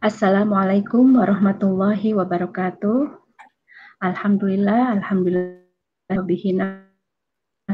Assalamualaikum 0.00 1.20
warahmatullahi 1.20 2.16
wabarakatuh. 2.16 3.20
Alhamdulillah, 4.00 4.96
alhamdulillah 4.96 6.24
bihina 6.24 6.88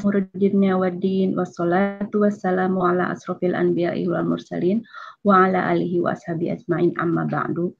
Muridinnya 0.02 0.74
waddin 0.74 1.38
wassalatu 1.38 2.26
wassalamu 2.26 2.82
ala 2.82 3.14
asrofil 3.14 3.54
anbiya'i 3.54 4.10
wal 4.10 4.26
mursalin 4.26 4.82
wa 5.22 5.46
ala 5.46 5.70
alihi 5.70 6.02
wa 6.02 6.18
ashabi 6.18 6.50
ajmain 6.50 6.90
amma 6.98 7.30
ba'du. 7.30 7.70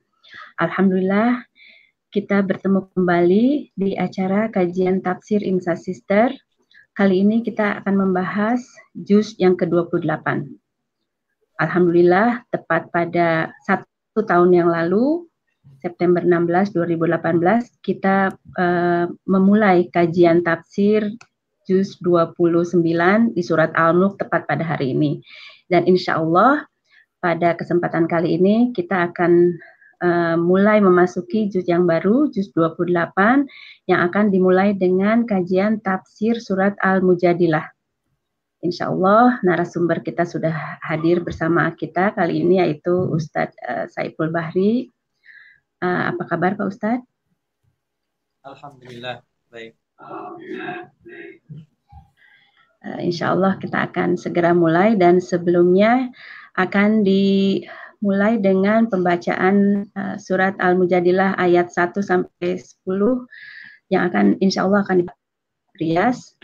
Alhamdulillah 0.63 1.43
kita 2.15 2.47
bertemu 2.47 2.87
kembali 2.95 3.75
di 3.75 3.99
acara 3.99 4.47
kajian 4.47 5.03
tafsir 5.03 5.43
Imsa 5.43 5.75
Sister. 5.75 6.31
Kali 6.95 7.19
ini 7.19 7.43
kita 7.43 7.83
akan 7.83 7.99
membahas 7.99 8.63
juz 8.95 9.35
yang 9.43 9.59
ke-28. 9.59 10.55
Alhamdulillah 11.59 12.47
tepat 12.55 12.95
pada 12.95 13.51
satu 13.67 13.91
satu 14.17 14.33
tahun 14.33 14.57
yang 14.57 14.73
lalu, 14.73 15.29
September 15.85 16.25
16 16.25 16.73
2018, 16.73 17.85
kita 17.85 18.33
uh, 18.57 19.13
memulai 19.29 19.93
kajian 19.93 20.41
tafsir 20.41 21.05
juz 21.69 22.01
29 22.01 22.81
di 23.37 23.43
surat 23.45 23.77
Al-Mulk 23.77 24.17
tepat 24.17 24.49
pada 24.49 24.65
hari 24.65 24.97
ini. 24.97 25.21
Dan 25.69 25.85
insya 25.85 26.17
Allah 26.17 26.65
pada 27.21 27.61
kesempatan 27.61 28.09
kali 28.09 28.41
ini 28.41 28.73
kita 28.73 29.13
akan 29.13 29.53
uh, 30.01 30.41
mulai 30.41 30.81
memasuki 30.81 31.53
juz 31.53 31.69
yang 31.69 31.85
baru, 31.85 32.33
juz 32.33 32.49
28, 32.57 33.45
yang 33.85 34.01
akan 34.01 34.33
dimulai 34.33 34.73
dengan 34.73 35.29
kajian 35.29 35.85
tafsir 35.85 36.41
surat 36.41 36.73
Al-Mujadilah. 36.81 37.76
Insya 38.67 38.91
Allah 38.91 39.39
narasumber 39.47 40.03
kita 40.03 40.27
sudah 40.27 40.83
hadir 40.83 41.23
bersama 41.23 41.71
kita 41.71 42.11
kali 42.19 42.43
ini 42.43 42.59
yaitu 42.59 42.91
Ustadz 42.91 43.55
uh, 43.63 43.87
Saiful 43.87 44.35
Bahri. 44.35 44.91
Uh, 45.79 46.11
apa 46.11 46.27
kabar 46.27 46.59
Pak 46.59 46.67
Ustadz? 46.67 47.07
Alhamdulillah 48.43 49.23
baik. 49.55 49.79
Uh, 52.83 52.99
insya 52.99 53.39
Allah 53.39 53.55
kita 53.63 53.87
akan 53.87 54.19
segera 54.19 54.51
mulai 54.51 54.99
dan 54.99 55.23
sebelumnya 55.23 56.11
akan 56.59 57.07
dimulai 57.07 58.43
dengan 58.43 58.91
pembacaan 58.91 59.87
uh, 59.95 60.19
surat 60.19 60.59
Al-Mujadilah 60.59 61.39
ayat 61.39 61.71
1 61.71 62.03
sampai 62.03 62.59
10 62.59 62.83
yang 63.95 64.11
akan 64.11 64.35
insya 64.43 64.67
Allah 64.67 64.83
akan 64.83 65.07
diberias 65.07 66.35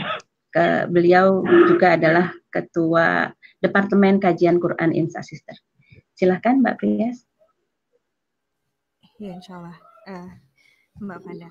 ke, 0.53 0.84
beliau 0.92 1.41
juga 1.67 1.97
adalah 1.97 2.28
ketua 2.53 3.33
Departemen 3.64 4.20
Kajian 4.20 4.61
Quran 4.61 4.92
Insa 4.92 5.25
Sister. 5.25 5.56
Silahkan 6.12 6.61
Mbak 6.61 6.77
Prias. 6.77 7.25
Ya, 9.17 9.33
insya 9.39 9.55
Allah. 9.56 9.78
Uh, 10.05 10.28
Mbak 11.00 11.25
Fanda. 11.25 11.48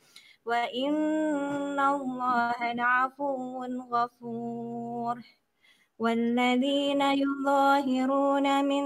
وإن 0.45 1.79
الله 1.79 2.73
لعفو 2.73 3.65
غفور. 3.91 5.41
والذين 6.01 7.01
يظاهرون 7.01 8.65
من 8.65 8.83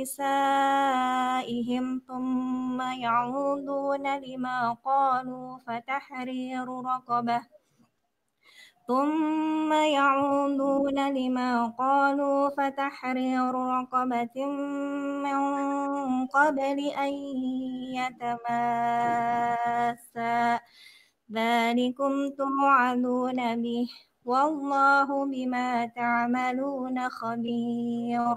نسائهم 0.00 1.84
ثم 2.08 2.80
يعودون 2.80 4.20
لما 4.20 4.72
قالوا 4.84 5.58
فتحرير 5.58 6.68
رقبة 6.68 7.40
ثم 8.86 9.72
يعودون 9.72 11.14
لما 11.14 11.66
قالوا 11.78 12.50
فتحرير 12.50 13.52
رقبة 13.54 14.46
من 15.26 15.40
قبل 16.26 16.78
أن 16.78 17.12
يتماسا. 17.98 19.40
ذلكم 21.32 22.12
توعدون 22.38 23.62
به 23.62 23.88
والله 24.24 25.26
بما 25.26 25.86
تعملون 25.86 27.08
خبير. 27.08 28.36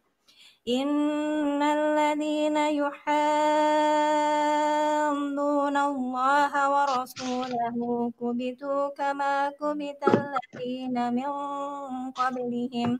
إن 0.67 1.61
الذين 1.61 2.57
يحادون 2.57 2.97
الله 5.77 6.53
ورسوله 6.73 7.77
كبتوا 8.19 8.89
كما 8.89 9.49
كبت 9.49 10.03
الذين 10.07 11.13
من 11.13 11.31
قبلهم 12.11 12.99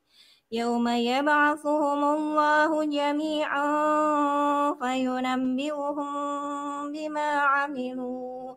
يوم 0.53 0.87
يبعثهم 0.87 2.03
الله 2.03 2.85
جميعا 2.85 3.63
فينبئهم 4.73 6.11
بما 6.91 7.31
عملوا. 7.39 8.55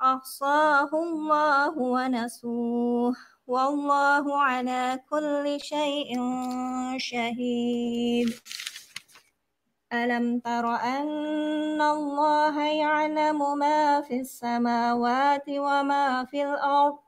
أحصاه 0.00 0.90
الله 0.92 1.78
ونسوه. 1.78 3.14
والله 3.46 4.40
على 4.40 5.00
كل 5.10 5.56
شيء 5.60 6.14
شهيد. 6.98 8.28
ألم 9.92 10.38
تر 10.40 10.66
أن 10.74 11.82
الله 11.82 12.62
يعلم 12.62 13.58
ما 13.58 14.00
في 14.00 14.20
السماوات 14.20 15.44
وما 15.48 16.24
في 16.24 16.42
الأرض؟ 16.42 17.07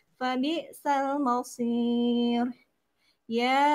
فبئس 0.21 0.87
المصير. 0.87 2.45
يا 3.29 3.73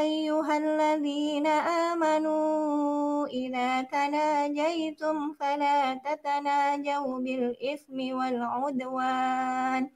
أيها 0.00 0.56
الذين 0.58 1.46
آمنوا 1.92 3.26
إذا 3.26 3.82
تناجيتم 3.82 5.32
فلا 5.40 5.94
تتناجوا 5.94 7.18
بالإثم 7.20 8.16
والعدوان. 8.16 9.90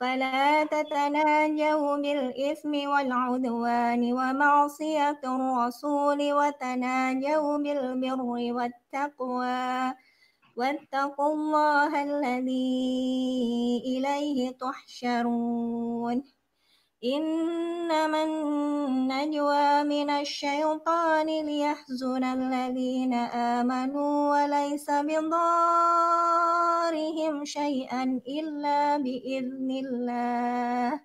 فلا 0.00 0.64
تتناجوا 0.64 1.96
بالإثم 1.96 2.88
والعدوان 2.88 4.12
ومعصية 4.12 5.20
الرسول 5.24 6.32
وتناجوا 6.32 7.58
بالبر 7.58 8.22
والتقوى. 8.22 9.94
واتقوا 10.58 11.32
الله 11.34 12.02
الذي 12.02 13.82
إليه 13.86 14.50
تحشرون. 14.50 16.24
إنما 17.04 18.24
النجوى 18.24 19.82
من 19.84 20.10
الشيطان 20.10 21.26
ليحزن 21.26 22.24
الذين 22.24 23.14
آمنوا 23.14 24.30
وليس 24.30 24.90
بضارهم 24.90 25.34
شيئا 27.44 28.20
إلا 28.28 28.96
بإذن 28.96 29.70
الله. 29.70 31.00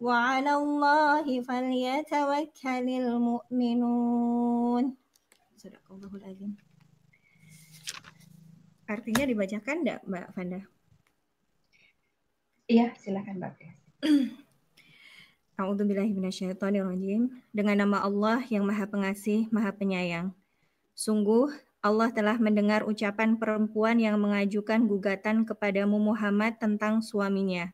وعلى 0.00 0.54
الله 0.54 1.42
فليتوكل 1.42 2.88
المؤمنون. 3.02 4.84
Artinya 8.86 9.26
dibacakan 9.26 9.82
enggak 9.82 10.00
Mbak 10.06 10.26
Fanda? 10.30 10.60
Iya, 12.70 12.94
silakan 12.98 13.42
Mbak 13.42 13.52
A'udzubillahiminasyaitonirrajim. 15.56 17.32
Dengan 17.50 17.76
nama 17.86 18.04
Allah 18.06 18.44
yang 18.46 18.62
Maha 18.62 18.86
Pengasih, 18.86 19.50
Maha 19.50 19.74
Penyayang. 19.74 20.36
Sungguh 20.94 21.48
Allah 21.80 22.10
telah 22.10 22.36
mendengar 22.42 22.82
ucapan 22.82 23.38
perempuan 23.38 23.96
yang 24.02 24.18
mengajukan 24.18 24.84
gugatan 24.84 25.46
kepadamu 25.46 25.96
Muhammad 26.02 26.58
tentang 26.58 26.98
suaminya 27.00 27.70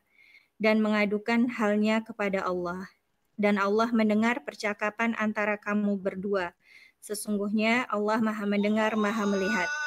dan 0.61 0.79
mengadukan 0.79 1.49
halnya 1.49 2.05
kepada 2.05 2.45
Allah. 2.45 2.87
Dan 3.35 3.57
Allah 3.57 3.89
mendengar 3.89 4.45
percakapan 4.45 5.17
antara 5.17 5.57
kamu 5.57 5.97
berdua. 5.97 6.53
Sesungguhnya 7.01 7.83
Allah 7.89 8.21
Maha 8.21 8.45
mendengar, 8.45 8.95
Maha 8.95 9.25
melihat. 9.27 9.82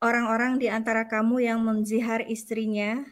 Orang-orang 0.00 0.56
di 0.56 0.72
antara 0.72 1.04
kamu 1.06 1.44
yang 1.44 1.60
menzihar 1.60 2.24
istrinya, 2.24 3.04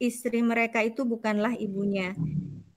istri 0.00 0.40
mereka 0.40 0.80
itu 0.80 1.04
bukanlah 1.04 1.54
ibunya. 1.60 2.16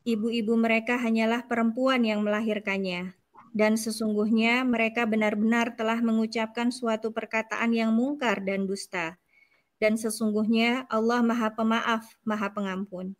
Ibu-ibu 0.06 0.54
mereka 0.54 1.02
hanyalah 1.02 1.48
perempuan 1.50 2.06
yang 2.06 2.22
melahirkannya. 2.22 3.18
Dan 3.56 3.80
sesungguhnya 3.80 4.68
mereka 4.68 5.08
benar-benar 5.08 5.80
telah 5.80 6.04
mengucapkan 6.04 6.76
suatu 6.76 7.16
perkataan 7.16 7.72
yang 7.72 7.96
mungkar 7.96 8.44
dan 8.44 8.68
dusta. 8.68 9.16
Dan 9.80 9.96
sesungguhnya 9.96 10.86
Allah 10.92 11.24
Maha 11.24 11.56
Pemaaf, 11.56 12.04
Maha 12.28 12.52
Pengampun. 12.52 13.16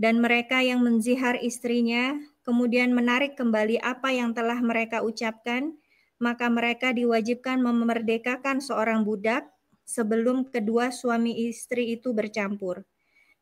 Dan 0.00 0.24
mereka 0.24 0.64
yang 0.64 0.80
menzihar 0.80 1.36
istrinya, 1.40 2.16
kemudian 2.48 2.96
menarik 2.96 3.36
kembali 3.36 3.76
apa 3.84 4.12
yang 4.12 4.32
telah 4.32 4.56
mereka 4.64 5.04
ucapkan, 5.04 5.76
maka 6.16 6.48
mereka 6.48 6.92
diwajibkan 6.96 7.60
memerdekakan 7.60 8.62
seorang 8.62 9.04
budak 9.04 9.46
sebelum 9.86 10.48
kedua 10.48 10.90
suami 10.90 11.48
istri 11.48 11.94
itu 11.94 12.16
bercampur. 12.16 12.82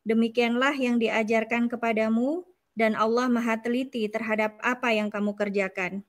Demikianlah 0.04 0.76
yang 0.76 1.00
diajarkan 1.00 1.72
kepadamu, 1.72 2.44
dan 2.74 2.98
Allah 2.98 3.30
Maha 3.30 3.56
Teliti 3.62 4.04
terhadap 4.10 4.58
apa 4.60 4.90
yang 4.90 5.08
kamu 5.08 5.32
kerjakan. 5.38 6.02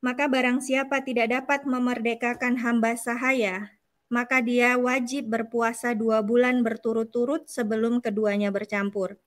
Maka 0.00 0.28
barang 0.28 0.64
siapa 0.64 1.04
tidak 1.04 1.28
dapat 1.32 1.64
memerdekakan 1.68 2.60
hamba 2.60 2.96
sahaya, 2.96 3.76
maka 4.08 4.40
dia 4.40 4.76
wajib 4.80 5.28
berpuasa 5.28 5.92
dua 5.92 6.24
bulan 6.24 6.64
berturut-turut 6.64 7.48
sebelum 7.48 8.00
keduanya 8.00 8.48
bercampur. 8.48 9.20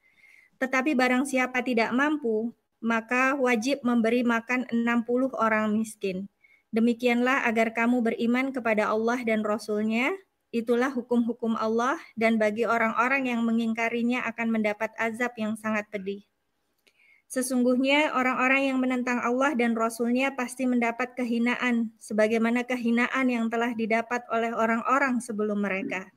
Tetapi 0.57 0.97
barang 0.97 1.29
siapa 1.29 1.61
tidak 1.61 1.93
mampu, 1.93 2.53
maka 2.81 3.37
wajib 3.37 3.85
memberi 3.85 4.25
makan 4.25 4.65
60 4.69 5.33
orang 5.37 5.77
miskin. 5.77 6.29
Demikianlah 6.73 7.45
agar 7.45 7.69
kamu 7.69 8.01
beriman 8.01 8.49
kepada 8.49 8.89
Allah 8.89 9.21
dan 9.21 9.45
Rasul-Nya, 9.45 10.09
itulah 10.49 10.89
hukum-hukum 10.89 11.53
Allah, 11.53 12.01
dan 12.17 12.41
bagi 12.41 12.65
orang-orang 12.65 13.29
yang 13.29 13.45
mengingkarinya 13.45 14.25
akan 14.25 14.49
mendapat 14.49 14.89
azab 14.97 15.37
yang 15.37 15.53
sangat 15.53 15.85
pedih. 15.93 16.25
Sesungguhnya 17.29 18.13
orang-orang 18.13 18.73
yang 18.73 18.77
menentang 18.81 19.17
Allah 19.21 19.57
dan 19.57 19.73
Rasul-Nya 19.73 20.33
pasti 20.37 20.65
mendapat 20.65 21.13
kehinaan, 21.13 21.93
sebagaimana 22.01 22.61
kehinaan 22.65 23.25
yang 23.25 23.49
telah 23.53 23.73
didapat 23.73 24.25
oleh 24.29 24.53
orang-orang 24.53 25.21
sebelum 25.21 25.61
mereka. 25.61 26.09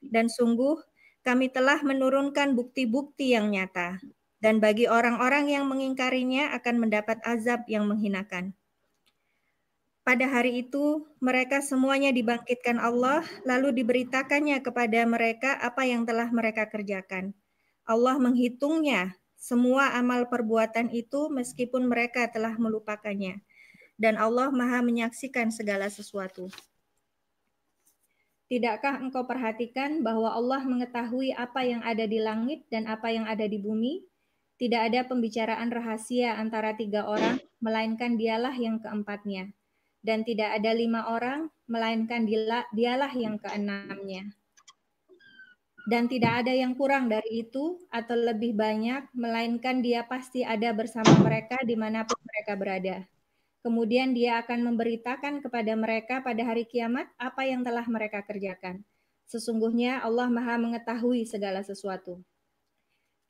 Dan 0.00 0.32
sungguh, 0.32 0.76
kami 1.24 1.52
telah 1.52 1.80
menurunkan 1.80 2.52
bukti-bukti 2.52 3.32
yang 3.32 3.52
nyata. 3.52 4.00
Dan 4.40 4.64
bagi 4.64 4.88
orang-orang 4.88 5.52
yang 5.52 5.68
mengingkarinya 5.68 6.56
akan 6.56 6.88
mendapat 6.88 7.20
azab 7.24 7.68
yang 7.68 7.84
menghinakan. 7.88 8.56
Pada 10.02 10.26
hari 10.26 10.66
itu, 10.66 11.06
mereka 11.22 11.62
semuanya 11.62 12.10
dibangkitkan 12.10 12.82
Allah, 12.82 13.22
lalu 13.46 13.70
diberitakannya 13.70 14.58
kepada 14.58 15.06
mereka 15.06 15.54
apa 15.62 15.86
yang 15.86 16.02
telah 16.02 16.26
mereka 16.34 16.66
kerjakan. 16.66 17.30
Allah 17.86 18.18
menghitungnya, 18.18 19.14
semua 19.38 19.94
amal 19.94 20.26
perbuatan 20.26 20.90
itu 20.90 21.30
meskipun 21.30 21.86
mereka 21.86 22.26
telah 22.26 22.58
melupakannya. 22.58 23.46
Dan 23.94 24.18
Allah 24.18 24.50
maha 24.50 24.82
menyaksikan 24.82 25.54
segala 25.54 25.86
sesuatu. 25.86 26.50
Tidakkah 28.50 28.98
engkau 28.98 29.22
perhatikan 29.22 30.02
bahwa 30.02 30.34
Allah 30.34 30.66
mengetahui 30.66 31.30
apa 31.30 31.62
yang 31.62 31.78
ada 31.86 32.10
di 32.10 32.18
langit 32.18 32.66
dan 32.74 32.90
apa 32.90 33.14
yang 33.14 33.22
ada 33.30 33.46
di 33.46 33.62
bumi? 33.62 34.02
Tidak 34.58 34.82
ada 34.82 35.06
pembicaraan 35.06 35.70
rahasia 35.70 36.34
antara 36.42 36.74
tiga 36.74 37.06
orang, 37.06 37.38
melainkan 37.62 38.18
dialah 38.18 38.54
yang 38.58 38.82
keempatnya 38.82 39.54
dan 40.02 40.26
tidak 40.26 40.58
ada 40.58 40.74
lima 40.74 41.14
orang, 41.14 41.46
melainkan 41.70 42.26
dialah 42.74 43.12
yang 43.14 43.38
keenamnya. 43.38 44.26
Dan 45.82 46.06
tidak 46.06 46.46
ada 46.46 46.54
yang 46.54 46.78
kurang 46.78 47.10
dari 47.10 47.42
itu 47.42 47.78
atau 47.90 48.14
lebih 48.14 48.54
banyak, 48.54 49.10
melainkan 49.14 49.82
dia 49.82 50.06
pasti 50.06 50.46
ada 50.46 50.70
bersama 50.70 51.10
mereka 51.18 51.58
di 51.66 51.74
mana 51.74 52.06
pun 52.06 52.18
mereka 52.22 52.52
berada. 52.54 52.96
Kemudian 53.62 54.14
dia 54.14 54.42
akan 54.42 54.74
memberitakan 54.74 55.38
kepada 55.42 55.74
mereka 55.78 56.18
pada 56.22 56.42
hari 56.42 56.66
kiamat 56.66 57.06
apa 57.18 57.46
yang 57.46 57.62
telah 57.62 57.86
mereka 57.86 58.22
kerjakan. 58.26 58.82
Sesungguhnya 59.26 60.02
Allah 60.02 60.26
maha 60.30 60.58
mengetahui 60.58 61.26
segala 61.26 61.62
sesuatu. 61.62 62.18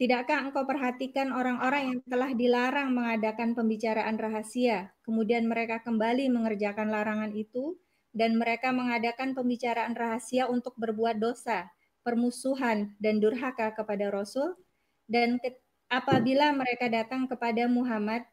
Tidakkah 0.03 0.51
engkau 0.51 0.67
perhatikan 0.67 1.31
orang-orang 1.31 1.95
yang 1.95 1.99
telah 2.03 2.35
dilarang 2.35 2.91
mengadakan 2.91 3.55
pembicaraan 3.55 4.19
rahasia, 4.19 4.91
kemudian 5.07 5.47
mereka 5.47 5.79
kembali 5.79 6.27
mengerjakan 6.27 6.91
larangan 6.91 7.31
itu, 7.31 7.79
dan 8.11 8.35
mereka 8.35 8.75
mengadakan 8.75 9.31
pembicaraan 9.31 9.95
rahasia 9.95 10.51
untuk 10.51 10.75
berbuat 10.75 11.23
dosa, 11.23 11.71
permusuhan, 12.03 12.99
dan 12.99 13.23
durhaka 13.23 13.71
kepada 13.79 14.11
Rasul? 14.11 14.59
Dan 15.07 15.39
apabila 15.87 16.51
mereka 16.51 16.91
datang 16.91 17.31
kepada 17.31 17.71
Muhammad, 17.71 18.27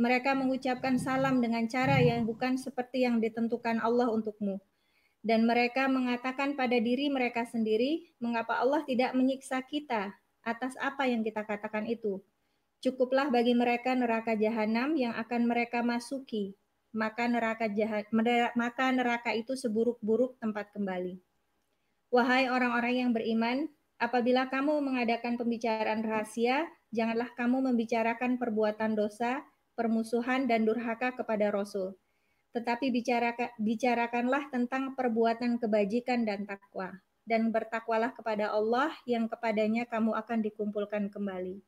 mereka 0.00 0.32
mengucapkan 0.32 0.96
salam 0.96 1.44
dengan 1.44 1.68
cara 1.68 2.00
yang 2.00 2.24
bukan 2.24 2.56
seperti 2.56 3.04
yang 3.04 3.20
ditentukan 3.20 3.84
Allah 3.84 4.08
untukmu. 4.08 4.56
Dan 5.20 5.44
mereka 5.44 5.92
mengatakan 5.92 6.56
pada 6.56 6.80
diri 6.80 7.12
mereka 7.12 7.44
sendiri, 7.44 8.16
mengapa 8.16 8.56
Allah 8.56 8.80
tidak 8.88 9.12
menyiksa 9.12 9.60
kita 9.60 10.16
atas 10.44 10.76
apa 10.80 11.06
yang 11.06 11.20
kita 11.20 11.44
katakan 11.44 11.84
itu. 11.86 12.20
Cukuplah 12.80 13.28
bagi 13.28 13.52
mereka 13.52 13.92
neraka 13.92 14.32
jahanam 14.32 14.96
yang 14.96 15.12
akan 15.12 15.44
mereka 15.44 15.84
masuki. 15.84 16.56
Maka 16.90 17.30
neraka 17.30 17.70
jahat, 17.70 18.10
maka 18.58 18.90
neraka 18.90 19.30
itu 19.30 19.54
seburuk-buruk 19.54 20.40
tempat 20.42 20.74
kembali. 20.74 21.22
Wahai 22.10 22.50
orang-orang 22.50 23.06
yang 23.06 23.10
beriman, 23.14 23.70
apabila 24.00 24.50
kamu 24.50 24.82
mengadakan 24.82 25.38
pembicaraan 25.38 26.02
rahasia, 26.02 26.66
janganlah 26.90 27.30
kamu 27.38 27.70
membicarakan 27.70 28.42
perbuatan 28.42 28.98
dosa, 28.98 29.46
permusuhan 29.78 30.50
dan 30.50 30.66
durhaka 30.66 31.14
kepada 31.14 31.54
Rasul. 31.54 31.94
Tetapi 32.58 32.90
bicarakanlah 33.62 34.50
tentang 34.50 34.98
perbuatan 34.98 35.62
kebajikan 35.62 36.26
dan 36.26 36.42
takwa 36.42 36.98
dan 37.30 37.54
bertakwalah 37.54 38.10
kepada 38.10 38.50
Allah 38.50 38.90
yang 39.06 39.30
kepadanya 39.30 39.86
kamu 39.86 40.18
akan 40.18 40.42
dikumpulkan 40.42 41.14
kembali. 41.14 41.62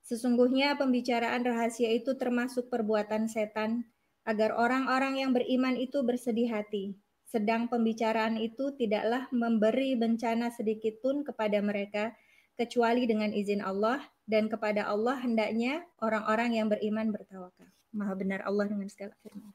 Sesungguhnya 0.00 0.80
pembicaraan 0.80 1.44
rahasia 1.44 1.92
itu 1.92 2.16
termasuk 2.16 2.72
perbuatan 2.72 3.28
setan, 3.28 3.84
agar 4.24 4.56
orang-orang 4.56 5.20
yang 5.20 5.30
beriman 5.36 5.76
itu 5.76 6.00
bersedih 6.00 6.48
hati. 6.48 6.96
Sedang 7.28 7.68
pembicaraan 7.68 8.40
itu 8.40 8.72
tidaklah 8.74 9.28
memberi 9.28 9.92
bencana 9.94 10.48
sedikit 10.48 10.98
pun 11.04 11.20
kepada 11.22 11.60
mereka, 11.60 12.16
kecuali 12.56 13.04
dengan 13.04 13.30
izin 13.30 13.60
Allah, 13.60 14.00
dan 14.24 14.48
kepada 14.48 14.88
Allah 14.88 15.20
hendaknya 15.20 15.84
orang-orang 16.00 16.56
yang 16.56 16.66
beriman 16.72 17.12
bertawakal. 17.12 17.68
Maha 17.92 18.14
benar 18.16 18.40
Allah 18.48 18.72
dengan 18.72 18.88
segala 18.88 19.12
firman. 19.20 19.52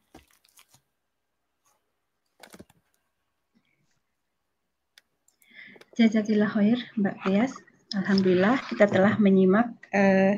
Jazakallah 5.98 6.46
khair 6.54 6.78
Mbak 6.94 7.16
Tias. 7.26 7.58
Alhamdulillah 7.98 8.62
kita 8.70 8.86
telah 8.86 9.18
menyimak 9.18 9.66
uh, 9.98 10.38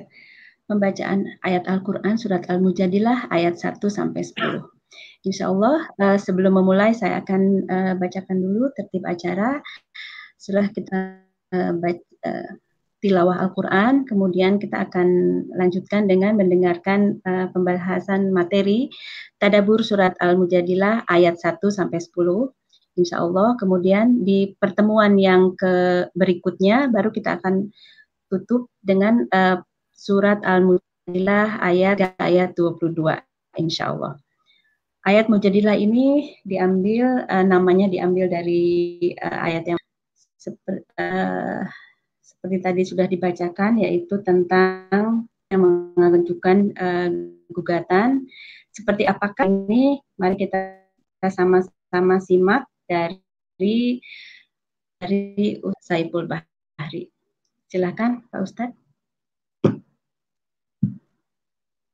pembacaan 0.71 1.27
ayat 1.43 1.67
Al-Quran 1.67 2.15
surat 2.15 2.47
Al-Mujadilah 2.47 3.27
ayat 3.27 3.59
1 3.59 3.83
sampai 3.91 4.23
10. 4.23 4.63
Insya 5.27 5.51
Allah 5.51 5.83
uh, 5.99 6.15
sebelum 6.15 6.55
memulai 6.55 6.95
saya 6.95 7.19
akan 7.19 7.67
uh, 7.67 7.93
bacakan 7.99 8.39
dulu 8.39 8.71
tertib 8.71 9.03
acara. 9.03 9.59
Setelah 10.39 10.71
kita 10.71 11.27
uh, 11.51 11.75
baca, 11.75 12.07
uh, 12.23 12.49
tilawah 13.03 13.43
Al-Quran, 13.43 14.07
kemudian 14.07 14.63
kita 14.63 14.87
akan 14.87 15.07
lanjutkan 15.59 16.07
dengan 16.07 16.39
mendengarkan 16.39 17.19
uh, 17.27 17.51
pembahasan 17.51 18.31
materi 18.31 18.87
Tadabur 19.43 19.83
Surat 19.83 20.15
Al-Mujadilah 20.23 21.03
ayat 21.11 21.35
1 21.35 21.59
sampai 21.67 21.99
10 21.99 22.47
insya 22.99 23.23
Allah. 23.23 23.55
Kemudian 23.55 24.27
di 24.27 24.51
pertemuan 24.59 25.15
yang 25.15 25.55
ke 25.55 26.05
berikutnya 26.11 26.91
baru 26.91 27.09
kita 27.09 27.39
akan 27.39 27.71
tutup 28.27 28.67
dengan 28.83 29.25
uh, 29.31 29.63
surat 29.95 30.43
Al-Mujadilah 30.43 31.63
ayat 31.63 32.19
ayat 32.19 32.53
22 32.59 32.99
insya 33.57 33.95
Allah. 33.95 34.19
Ayat 35.07 35.31
Mujadilah 35.31 35.79
ini 35.79 36.35
diambil 36.43 37.23
uh, 37.25 37.45
namanya 37.47 37.87
diambil 37.87 38.27
dari 38.27 38.99
uh, 39.15 39.39
ayat 39.47 39.73
yang 39.73 39.79
seper, 40.35 40.83
uh, 40.99 41.63
seperti 42.19 42.57
tadi 42.59 42.81
sudah 42.83 43.07
dibacakan 43.07 43.79
yaitu 43.79 44.19
tentang 44.21 45.27
yang 45.49 45.61
mengajukan 45.97 46.71
uh, 46.77 47.09
gugatan 47.49 48.29
seperti 48.69 49.03
apakah 49.09 49.49
ini 49.49 49.99
mari 50.15 50.37
kita 50.39 50.79
sama-sama 51.27 52.21
simak 52.23 52.63
dari 52.89 54.01
dari 54.97 55.61
Saiful 55.77 56.25
Bahri. 56.25 57.13
Silakan 57.69 58.25
Pak 58.33 58.41
Ustadz. 58.41 58.77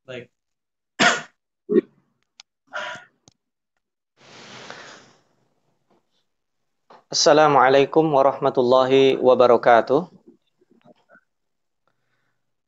Baik. 0.08 0.32
Assalamualaikum 7.12 8.08
warahmatullahi 8.16 9.20
wabarakatuh. 9.20 10.08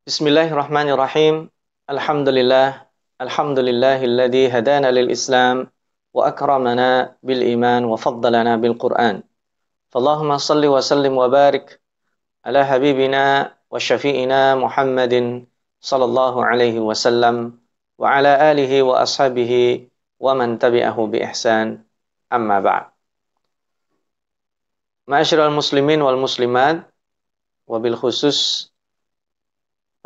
Bismillahirrahmanirrahim. 0.03 1.47
Alhamdulillah. 1.87 2.83
Alhamdulillahilladzi 3.17 4.51
hadana 4.51 4.93
lil 4.93 5.09
Islam 5.09 5.71
وأكرمنا 6.17 7.17
بالإيمان 7.23 7.85
وفضلنا 7.85 8.53
بالقرآن 8.57 9.15
فاللهم 9.89 10.29
صل 10.37 10.63
وسلم 10.65 11.13
وبارك 11.17 11.81
على 12.45 12.65
حبيبنا 12.65 13.23
وشفيئنا 13.71 14.55
محمد 14.55 15.13
صلى 15.81 16.05
الله 16.05 16.35
عليه 16.45 16.79
وسلم 16.79 17.35
وعلى 17.97 18.51
آله 18.51 18.71
وأصحابه 18.83 19.53
ومن 20.19 20.49
تبعه 20.59 20.97
بإحسان 21.07 21.67
أما 22.33 22.57
بعد 22.59 22.85
معاشر 25.07 25.47
المسلمين 25.47 26.01
والمسلمات 26.01 26.77
وبالخصوص 27.67 28.39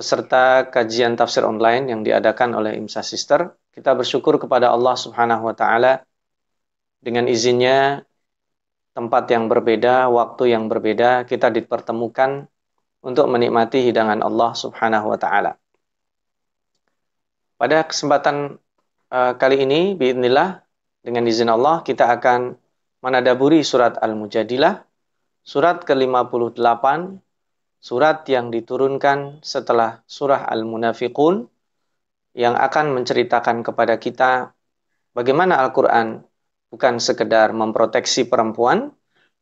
peserta 0.02 0.66
kajian 0.74 1.14
tafsir 1.14 1.46
online 1.46 1.94
yang 1.94 2.02
diadakan 2.02 2.58
oleh 2.58 2.74
IMSA 2.74 3.06
Sister. 3.06 3.54
Kita 3.72 3.96
bersyukur 3.96 4.36
kepada 4.36 4.72
Allah 4.72 4.96
Subhanahu 5.00 5.48
wa 5.48 5.56
taala 5.56 6.04
dengan 7.00 7.26
izinnya 7.32 8.04
tempat 8.92 9.32
yang 9.32 9.48
berbeda, 9.48 10.12
waktu 10.12 10.52
yang 10.52 10.68
berbeda 10.68 11.24
kita 11.24 11.48
dipertemukan 11.48 12.52
untuk 13.02 13.26
menikmati 13.32 13.82
hidangan 13.88 14.20
Allah 14.22 14.52
Subhanahu 14.54 15.12
wa 15.12 15.18
taala. 15.18 15.56
Pada 17.56 17.86
kesempatan 17.86 18.58
uh, 19.14 19.34
kali 19.38 19.64
ini 19.66 19.94
biidznillah 19.94 20.66
dengan 21.02 21.24
izin 21.30 21.50
Allah 21.50 21.82
kita 21.86 22.10
akan 22.10 22.58
menadaburi 23.02 23.66
surat 23.66 23.98
Al-Mujadilah 24.02 24.82
surat 25.42 25.82
ke-58 25.86 26.86
surat 27.82 28.22
yang 28.30 28.54
diturunkan 28.54 29.42
setelah 29.42 30.06
surah 30.06 30.46
Al-Munafiqun 30.46 31.50
yang 32.32 32.56
akan 32.56 32.96
menceritakan 32.96 33.64
kepada 33.64 34.00
kita 34.00 34.56
bagaimana 35.12 35.60
Al-Quran 35.60 36.24
bukan 36.72 37.04
sekedar 37.04 37.52
memproteksi 37.52 38.28
perempuan, 38.28 38.96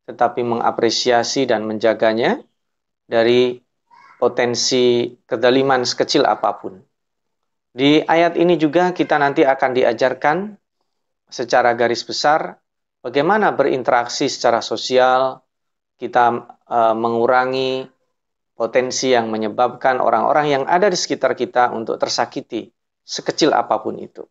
tetapi 0.10 0.42
mengapresiasi 0.42 1.46
dan 1.46 1.70
menjaganya 1.70 2.42
dari 3.06 3.62
potensi 4.18 5.14
kedaliman 5.30 5.86
sekecil 5.86 6.26
apa 6.26 6.58
pun. 6.58 6.82
Di 7.70 8.02
ayat 8.02 8.34
ini 8.34 8.58
juga 8.58 8.90
kita 8.90 9.22
nanti 9.22 9.46
akan 9.46 9.72
diajarkan 9.78 10.38
secara 11.30 11.78
garis 11.78 12.02
besar 12.02 12.58
bagaimana 13.06 13.54
berinteraksi 13.54 14.26
secara 14.28 14.60
sosial, 14.60 15.46
kita 16.00 16.58
uh, 16.68 16.96
mengurangi 16.96 17.88
potensi 18.56 19.16
yang 19.16 19.32
menyebabkan 19.32 20.04
orang-orang 20.04 20.52
yang 20.52 20.64
ada 20.68 20.92
di 20.92 20.98
sekitar 21.00 21.36
kita 21.36 21.72
untuk 21.72 21.96
tersakiti, 21.96 22.68
sekecil 23.10 23.50
apa 23.58 23.82
pun 23.82 23.98
itu. 23.98 24.22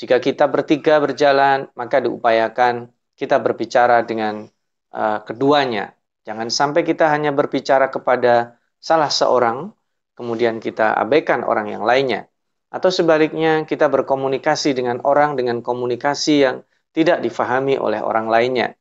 Jika 0.00 0.16
kita 0.18 0.48
bertiga 0.48 0.96
berjalan, 0.98 1.68
maka 1.76 2.00
diupayakan 2.00 2.88
kita 3.14 3.36
berbicara 3.38 4.00
dengan 4.02 4.48
uh, 4.96 5.20
keduanya. 5.22 5.92
Jangan 6.24 6.48
sampai 6.48 6.82
kita 6.88 7.12
hanya 7.12 7.36
berbicara 7.36 7.92
kepada 7.92 8.56
salah 8.80 9.12
seorang, 9.12 9.70
kemudian 10.16 10.56
kita 10.58 10.96
abaikan 10.96 11.44
orang 11.44 11.68
yang 11.68 11.84
lainnya. 11.84 12.26
Atau 12.72 12.90
sebaliknya, 12.90 13.62
kita 13.68 13.86
berkomunikasi 13.92 14.74
dengan 14.74 14.98
orang 15.04 15.36
dengan 15.38 15.62
komunikasi 15.62 16.34
yang 16.42 16.56
tidak 16.90 17.22
difahami 17.22 17.78
oleh 17.78 18.02
orang 18.02 18.26
lainnya. 18.26 18.74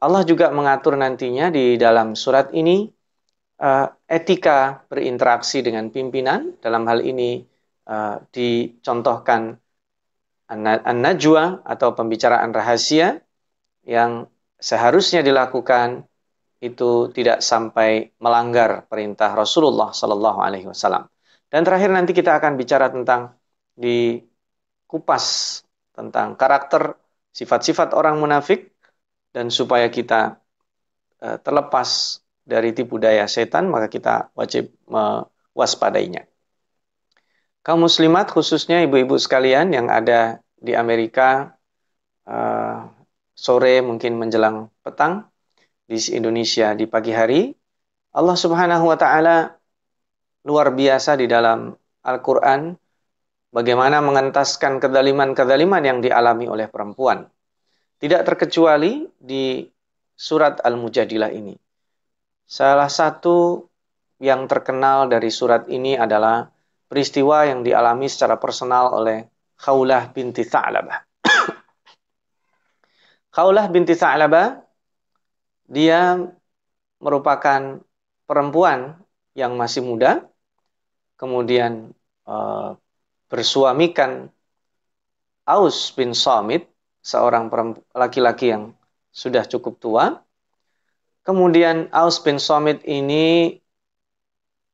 Allah 0.00 0.24
juga 0.28 0.52
mengatur 0.52 0.96
nantinya 0.96 1.48
di 1.48 1.76
dalam 1.80 2.12
surat 2.16 2.52
ini 2.52 2.88
uh, 3.60 3.86
etika 4.08 4.84
berinteraksi 4.88 5.60
dengan 5.60 5.92
pimpinan 5.92 6.56
dalam 6.60 6.88
hal 6.88 7.04
ini 7.04 7.44
uh, 7.90 8.22
dicontohkan 8.30 9.58
an-najwa 10.50 11.62
atau 11.62 11.94
pembicaraan 11.94 12.50
rahasia 12.50 13.22
yang 13.86 14.26
seharusnya 14.58 15.22
dilakukan 15.22 16.10
itu 16.60 17.08
tidak 17.14 17.40
sampai 17.40 18.12
melanggar 18.20 18.84
perintah 18.90 19.32
Rasulullah 19.32 19.94
Sallallahu 19.94 20.38
Alaihi 20.42 20.66
Wasallam. 20.68 21.06
Dan 21.50 21.66
terakhir 21.66 21.90
nanti 21.90 22.12
kita 22.14 22.36
akan 22.38 22.58
bicara 22.58 22.90
tentang 22.90 23.34
di 23.74 24.20
kupas 24.90 25.58
tentang 25.94 26.34
karakter 26.34 26.98
sifat-sifat 27.30 27.94
orang 27.94 28.18
munafik 28.18 28.74
dan 29.30 29.48
supaya 29.48 29.86
kita 29.86 30.42
uh, 31.22 31.38
terlepas 31.40 32.20
dari 32.42 32.74
tipu 32.74 32.98
daya 32.98 33.30
setan 33.30 33.70
maka 33.70 33.86
kita 33.86 34.34
wajib 34.34 34.74
mewaspadainya. 34.90 36.29
Kaum 37.60 37.84
muslimat 37.84 38.32
khususnya 38.32 38.80
ibu-ibu 38.88 39.20
sekalian 39.20 39.76
yang 39.76 39.92
ada 39.92 40.40
di 40.56 40.72
Amerika 40.72 41.52
uh, 42.24 42.88
sore 43.36 43.84
mungkin 43.84 44.16
menjelang 44.16 44.72
petang 44.80 45.28
di 45.84 46.00
Indonesia 46.16 46.72
di 46.72 46.88
pagi 46.88 47.12
hari. 47.12 47.52
Allah 48.16 48.36
Subhanahu 48.36 48.88
wa 48.88 48.96
taala 48.96 49.60
luar 50.48 50.72
biasa 50.72 51.20
di 51.20 51.28
dalam 51.28 51.76
Al-Qur'an 52.00 52.72
bagaimana 53.52 54.00
mengentaskan 54.00 54.80
kedaliman-kedaliman 54.80 55.84
yang 55.84 55.98
dialami 56.00 56.48
oleh 56.48 56.64
perempuan. 56.64 57.28
Tidak 58.00 58.24
terkecuali 58.24 59.04
di 59.20 59.68
surat 60.16 60.64
Al-Mujadilah 60.64 61.28
ini. 61.28 61.52
Salah 62.48 62.88
satu 62.88 63.68
yang 64.16 64.48
terkenal 64.48 65.12
dari 65.12 65.28
surat 65.28 65.68
ini 65.68 65.96
adalah 66.00 66.48
peristiwa 66.90 67.46
yang 67.46 67.62
dialami 67.62 68.10
secara 68.10 68.34
personal 68.34 68.90
oleh 68.90 69.30
Khawlah 69.54 70.10
binti 70.10 70.42
Tha'labah. 70.42 70.98
Khawlah 73.38 73.70
binti 73.70 73.94
Tha'labah 73.94 74.58
dia 75.70 76.18
merupakan 76.98 77.78
perempuan 78.26 78.98
yang 79.38 79.54
masih 79.54 79.86
muda, 79.86 80.26
kemudian 81.14 81.94
uh, 82.26 82.74
bersuamikan 83.30 84.26
Aus 85.46 85.94
bin 85.94 86.10
Samit, 86.10 86.66
seorang 87.06 87.46
laki-laki 87.94 88.50
yang 88.50 88.74
sudah 89.14 89.46
cukup 89.46 89.78
tua. 89.78 90.18
Kemudian 91.22 91.86
Aus 91.94 92.18
bin 92.18 92.42
Samit 92.42 92.82
ini 92.82 93.54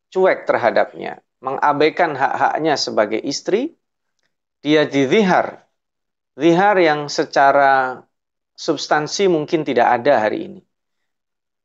cuek 0.08 0.49
terhadapnya, 0.49 1.20
mengabaikan 1.40 2.16
hak-haknya 2.16 2.75
sebagai 2.76 3.21
istri. 3.21 3.76
Dia 4.64 4.88
dizihar, 4.88 5.62
zihar 6.35 6.76
yang 6.81 7.07
secara 7.07 8.02
substansi 8.57 9.31
mungkin 9.31 9.62
tidak 9.62 10.00
ada 10.00 10.26
hari 10.26 10.38
ini 10.49 10.61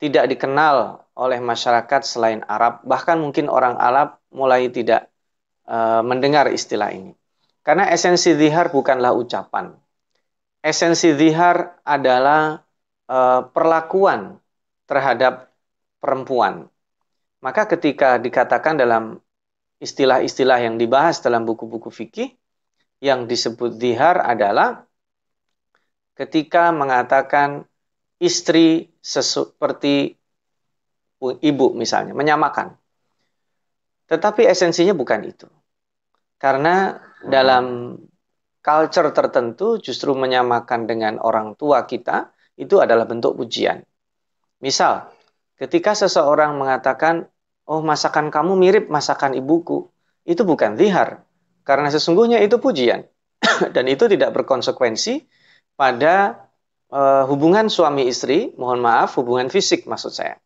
tidak 0.02 0.34
dikenal 0.34 1.06
oleh 1.14 1.38
masyarakat 1.38 2.02
selain 2.02 2.42
Arab, 2.50 2.82
bahkan 2.82 3.22
mungkin 3.22 3.46
orang 3.54 3.78
Arab 3.78 4.18
mulai 4.34 4.74
tidak 4.74 5.14
uh, 5.70 6.02
mendengar 6.02 6.50
istilah 6.50 6.90
ini. 6.90 7.14
Karena 7.62 7.94
esensi 7.94 8.34
zihar 8.34 8.74
bukanlah 8.74 9.14
ucapan. 9.14 9.78
Esensi 10.66 11.14
zihar 11.14 11.78
adalah 11.86 12.66
uh, 13.06 13.46
perlakuan 13.54 14.42
terhadap 14.90 15.54
perempuan. 16.02 16.66
Maka 17.46 17.70
ketika 17.70 18.18
dikatakan 18.18 18.82
dalam 18.82 19.22
istilah-istilah 19.82 20.62
yang 20.62 20.78
dibahas 20.78 21.26
dalam 21.26 21.44
buku-buku 21.50 21.90
fikih, 21.90 22.30
yang 23.02 23.26
disebut 23.26 23.82
zihar 23.82 24.22
adalah 24.22 24.86
ketika 26.14 26.70
mengatakan 26.70 27.66
istri 28.22 28.94
seperti 29.02 30.14
ibu 31.22 31.68
misalnya, 31.74 32.14
menyamakan. 32.14 32.78
Tetapi 34.06 34.46
esensinya 34.46 34.94
bukan 34.94 35.26
itu. 35.26 35.50
Karena 36.38 37.02
dalam 37.26 37.98
culture 38.62 39.10
tertentu 39.10 39.82
justru 39.82 40.14
menyamakan 40.14 40.86
dengan 40.86 41.18
orang 41.18 41.58
tua 41.58 41.90
kita 41.90 42.30
itu 42.54 42.78
adalah 42.78 43.10
bentuk 43.10 43.34
pujian. 43.34 43.82
Misal, 44.62 45.10
ketika 45.58 45.98
seseorang 45.98 46.54
mengatakan, 46.62 47.31
"Oh, 47.72 47.80
masakan 47.80 48.28
kamu 48.28 48.60
mirip 48.60 48.86
masakan 48.92 49.40
ibuku." 49.40 49.88
Itu 50.28 50.44
bukan 50.44 50.76
zihar, 50.76 51.24
karena 51.64 51.88
sesungguhnya 51.88 52.44
itu 52.44 52.60
pujian. 52.60 53.08
Dan 53.76 53.88
itu 53.88 54.12
tidak 54.12 54.36
berkonsekuensi 54.36 55.26
pada 55.80 56.46
uh, 56.92 57.24
hubungan 57.26 57.72
suami 57.72 58.06
istri, 58.06 58.54
mohon 58.60 58.84
maaf, 58.84 59.18
hubungan 59.18 59.50
fisik 59.50 59.90
maksud 59.90 60.14
saya. 60.14 60.38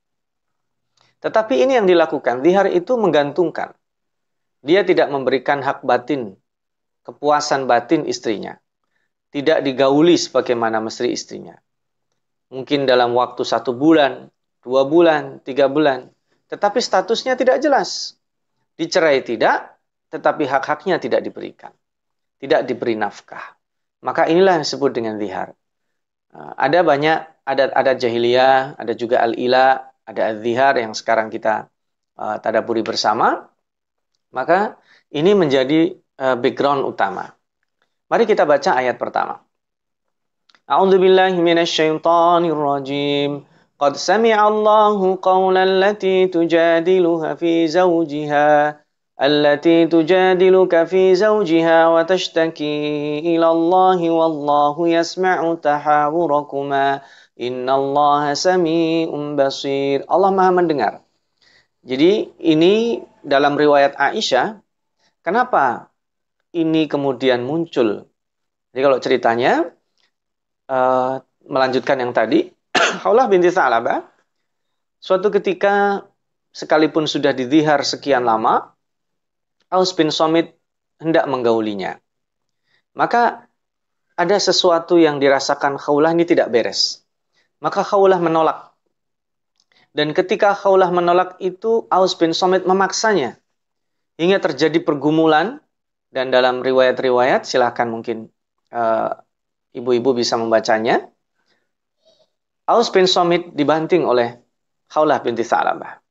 Tetapi 1.19 1.57
ini 1.65 1.75
yang 1.75 1.89
dilakukan, 1.89 2.45
zihar 2.45 2.69
itu 2.69 2.95
menggantungkan. 2.95 3.73
Dia 4.61 4.85
tidak 4.85 5.09
memberikan 5.09 5.61
hak 5.61 5.81
batin, 5.85 6.37
kepuasan 7.05 7.69
batin 7.69 8.05
istrinya. 8.07 8.57
Tidak 9.29 9.61
digauli 9.61 10.15
sebagaimana 10.15 10.79
mesti 10.79 11.11
istrinya. 11.11 11.59
Mungkin 12.49 12.87
dalam 12.87 13.11
waktu 13.17 13.43
satu 13.43 13.75
bulan, 13.75 14.31
dua 14.63 14.87
bulan, 14.87 15.43
tiga 15.43 15.67
bulan. 15.67 16.14
Tetapi 16.49 16.79
statusnya 16.81 17.33
tidak 17.33 17.57
jelas. 17.61 18.15
Dicerai 18.75 19.23
tidak, 19.23 19.75
tetapi 20.11 20.45
hak-haknya 20.45 20.99
tidak 21.01 21.25
diberikan. 21.25 21.71
Tidak 22.37 22.67
diberi 22.67 22.93
nafkah. 22.99 23.55
Maka 24.03 24.29
inilah 24.29 24.59
yang 24.59 24.65
disebut 24.67 24.91
dengan 24.93 25.17
zihar. 25.17 25.55
Eh, 26.35 26.51
ada 26.59 26.83
banyak 26.85 27.17
adat-adat 27.47 27.97
jahiliyah, 27.97 28.77
ada 28.77 28.93
juga 28.93 29.23
al-ila, 29.23 29.81
ada 30.05 30.21
al-zihar 30.29 30.77
yang 30.77 30.93
sekarang 30.93 31.33
kita 31.33 31.69
uh, 32.17 32.37
tadaburi 32.37 32.85
bersama. 32.85 33.49
Maka 34.33 34.77
ini 35.09 35.33
menjadi 35.33 35.97
uh, 36.21 36.37
background 36.37 36.85
utama. 36.85 37.33
Mari 38.09 38.29
kita 38.29 38.45
baca 38.45 38.77
ayat 38.77 39.01
pertama. 39.01 39.41
A'udzu. 40.65 40.97
Qad 43.80 43.96
sami'a 43.96 44.44
Allahu 44.44 45.16
qawlan 45.18 45.80
lati 45.80 46.28
tujadiluha 46.28 47.36
fi 47.40 47.64
zawjiha 47.64 48.80
التي 49.20 49.86
تجادلك 49.92 50.84
في 50.88 51.14
زوجها 51.14 51.88
وتشتكي 51.88 52.76
إلى 53.20 53.48
الله 53.50 54.00
والله 54.10 54.76
يسمع 54.88 55.38
تحاوركما 55.60 56.86
إن 57.40 57.66
الله 57.68 58.24
سميع 58.34 59.12
بصير 59.36 60.08
Allah 60.08 60.30
maha 60.32 60.50
mendengar 60.56 61.04
jadi 61.84 62.32
ini 62.40 63.04
dalam 63.20 63.60
riwayat 63.60 63.92
Aisyah 64.00 64.56
kenapa 65.20 65.92
ini 66.56 66.88
kemudian 66.88 67.44
muncul 67.44 68.08
jadi 68.72 68.80
kalau 68.80 68.98
ceritanya 69.04 69.68
uh, 70.72 71.20
melanjutkan 71.44 72.00
yang 72.00 72.16
tadi 72.16 72.53
Allah 73.07 73.25
binti 73.31 73.47
Sa'labah 73.49 74.03
suatu 74.99 75.31
ketika 75.31 76.03
sekalipun 76.55 77.07
sudah 77.07 77.31
didihar 77.31 77.83
sekian 77.83 78.23
lama 78.27 78.75
Aus 79.73 79.91
bin 79.97 80.13
Somit 80.13 80.55
hendak 81.01 81.27
menggaulinya. 81.27 81.99
Maka 82.95 83.49
ada 84.15 84.37
sesuatu 84.39 84.95
yang 84.95 85.19
dirasakan 85.19 85.75
Khawlah 85.75 86.15
ini 86.15 86.23
tidak 86.23 86.47
beres. 86.47 87.03
Maka 87.59 87.83
Khawlah 87.83 88.21
menolak. 88.21 88.71
Dan 89.91 90.15
ketika 90.15 90.55
Khawlah 90.55 90.91
menolak 90.91 91.35
itu, 91.43 91.87
Aus 91.91 92.15
bin 92.15 92.31
Somit 92.31 92.63
memaksanya. 92.63 93.35
Hingga 94.15 94.39
terjadi 94.39 94.79
pergumulan. 94.83 95.59
Dan 96.07 96.31
dalam 96.31 96.63
riwayat-riwayat, 96.63 97.43
silahkan 97.43 97.91
mungkin 97.91 98.31
eh, 98.71 99.11
ibu-ibu 99.75 100.15
bisa 100.15 100.39
membacanya. 100.39 101.11
Aus 102.65 102.89
bin 102.89 103.05
Somit 103.05 103.53
dibanting 103.53 104.09
oleh 104.09 104.41
Khawlah 104.89 105.21
binti 105.21 105.45
Sa'labah. 105.45 106.01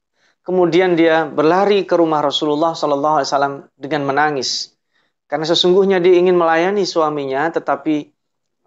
Kemudian 0.44 0.92
dia 0.94 1.24
berlari 1.24 1.88
ke 1.88 1.96
rumah 1.96 2.20
Rasulullah 2.20 2.76
Wasallam 2.76 3.66
dengan 3.74 4.04
menangis. 4.04 4.76
Karena 5.24 5.48
sesungguhnya 5.48 6.04
dia 6.04 6.20
ingin 6.20 6.36
melayani 6.36 6.84
suaminya, 6.84 7.48
tetapi 7.48 8.12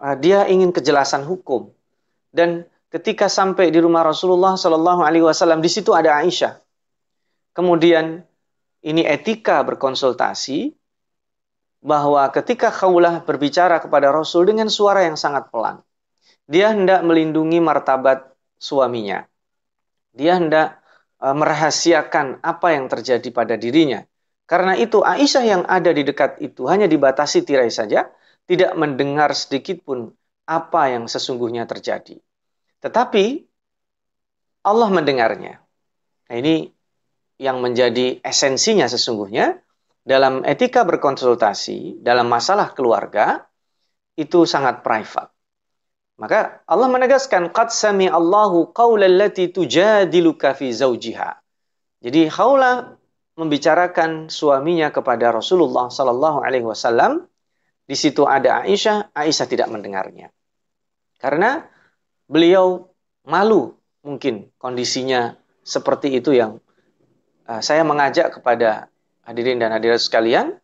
uh, 0.02 0.16
dia 0.18 0.50
ingin 0.50 0.74
kejelasan 0.74 1.22
hukum. 1.24 1.70
Dan 2.34 2.66
ketika 2.90 3.30
sampai 3.30 3.70
di 3.70 3.78
rumah 3.78 4.02
Rasulullah 4.02 4.58
Sallallahu 4.58 5.06
Alaihi 5.06 5.24
Wasallam, 5.24 5.62
di 5.62 5.70
situ 5.70 5.94
ada 5.94 6.18
Aisyah. 6.18 6.58
Kemudian 7.54 8.26
ini 8.82 9.06
etika 9.06 9.62
berkonsultasi 9.62 10.74
bahwa 11.86 12.26
ketika 12.34 12.74
Khawlah 12.74 13.22
berbicara 13.22 13.78
kepada 13.80 14.10
Rasul 14.10 14.50
dengan 14.50 14.66
suara 14.68 15.06
yang 15.06 15.16
sangat 15.16 15.54
pelan, 15.54 15.86
dia 16.48 16.72
hendak 16.72 17.04
melindungi 17.04 17.60
martabat 17.60 18.32
suaminya. 18.58 19.28
Dia 20.18 20.40
hendak 20.42 20.82
Eh, 21.18 21.34
merahasiakan 21.34 22.46
apa 22.46 22.78
yang 22.78 22.86
terjadi 22.86 23.26
pada 23.34 23.58
dirinya. 23.58 24.06
Karena 24.46 24.78
itu 24.78 25.02
Aisyah 25.02 25.44
yang 25.50 25.64
ada 25.66 25.90
di 25.90 26.06
dekat 26.06 26.38
itu 26.46 26.70
hanya 26.70 26.86
dibatasi 26.86 27.42
tirai 27.42 27.74
saja, 27.74 28.06
tidak 28.46 28.78
mendengar 28.78 29.34
sedikit 29.34 29.82
pun 29.82 30.14
apa 30.46 30.94
yang 30.94 31.10
sesungguhnya 31.10 31.66
terjadi. 31.66 32.22
Tetapi 32.86 33.26
Allah 34.70 34.90
mendengarnya. 34.94 35.58
Nah, 36.30 36.36
ini 36.38 36.70
yang 37.42 37.66
menjadi 37.66 38.22
esensinya 38.22 38.86
sesungguhnya 38.86 39.58
dalam 40.06 40.46
etika 40.46 40.86
berkonsultasi 40.86 42.06
dalam 42.06 42.30
masalah 42.30 42.78
keluarga 42.78 43.42
itu 44.14 44.46
sangat 44.46 44.86
private. 44.86 45.34
Maka 46.18 46.66
Allah 46.66 46.90
menegaskan 46.90 47.54
qad 47.54 47.70
sami 47.70 48.10
Allahu 48.10 48.74
qaulal 48.74 49.22
lati 49.22 49.54
tujadiluka 49.54 50.58
fi 50.58 50.74
zawjiha. 50.74 51.30
Jadi 52.02 52.26
Khawla 52.30 52.98
membicarakan 53.38 54.34
suaminya 54.34 54.90
kepada 54.90 55.30
Rasulullah 55.30 55.94
sallallahu 55.94 56.42
alaihi 56.42 56.66
wasallam. 56.66 57.30
Di 57.88 57.96
situ 57.96 58.28
ada 58.28 58.68
Aisyah, 58.68 59.16
Aisyah 59.16 59.48
tidak 59.48 59.72
mendengarnya. 59.72 60.34
Karena 61.22 61.64
beliau 62.28 62.92
malu 63.24 63.78
mungkin 64.04 64.52
kondisinya 64.60 65.40
seperti 65.64 66.18
itu 66.20 66.36
yang 66.36 66.60
uh, 67.48 67.62
saya 67.64 67.88
mengajak 67.88 68.36
kepada 68.42 68.92
hadirin 69.24 69.60
dan 69.60 69.72
hadirat 69.72 70.04
sekalian, 70.04 70.60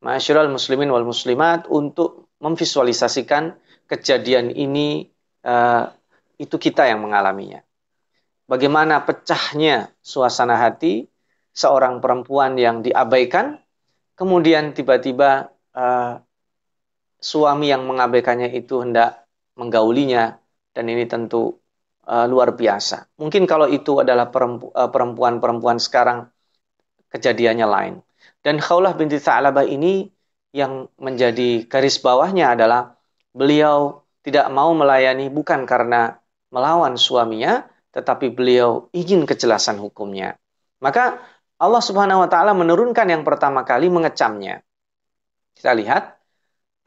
masyarul 0.00 0.48
muslimin 0.48 0.88
wal 0.88 1.04
muslimat 1.04 1.68
untuk 1.68 2.32
memvisualisasikan 2.40 3.56
kejadian 3.92 4.56
ini 4.56 5.12
uh, 5.44 5.92
itu 6.40 6.56
kita 6.56 6.88
yang 6.88 7.04
mengalaminya. 7.04 7.60
Bagaimana 8.48 9.04
pecahnya 9.04 9.92
suasana 10.00 10.56
hati 10.56 11.12
seorang 11.52 12.00
perempuan 12.00 12.56
yang 12.56 12.80
diabaikan, 12.80 13.60
kemudian 14.16 14.72
tiba-tiba 14.72 15.52
uh, 15.76 16.24
suami 17.20 17.68
yang 17.68 17.84
mengabaikannya 17.84 18.56
itu 18.56 18.80
hendak 18.80 19.28
menggaulinya, 19.60 20.40
dan 20.72 20.88
ini 20.88 21.04
tentu 21.04 21.60
uh, 22.08 22.24
luar 22.24 22.56
biasa. 22.56 23.12
Mungkin 23.20 23.44
kalau 23.44 23.68
itu 23.68 24.00
adalah 24.00 24.32
perempuan-perempuan 24.88 25.76
sekarang, 25.76 26.32
kejadiannya 27.12 27.68
lain. 27.68 27.94
Dan 28.40 28.56
Khawlah 28.56 28.96
binti 28.96 29.20
Tha'labah 29.20 29.68
ini 29.68 30.08
yang 30.56 30.88
menjadi 30.96 31.68
garis 31.68 32.00
bawahnya 32.00 32.56
adalah 32.56 32.96
beliau 33.32 34.04
tidak 34.22 34.46
mau 34.54 34.70
melayani 34.76 35.28
bukan 35.28 35.66
karena 35.66 36.16
melawan 36.52 36.94
suaminya, 36.94 37.66
tetapi 37.92 38.32
beliau 38.32 38.88
ingin 38.94 39.26
kejelasan 39.26 39.80
hukumnya. 39.82 40.38
Maka 40.80 41.20
Allah 41.58 41.82
Subhanahu 41.82 42.22
wa 42.24 42.28
taala 42.30 42.52
menurunkan 42.56 43.06
yang 43.06 43.22
pertama 43.22 43.62
kali 43.62 43.92
mengecamnya. 43.92 44.62
Kita 45.52 45.76
lihat 45.76 46.18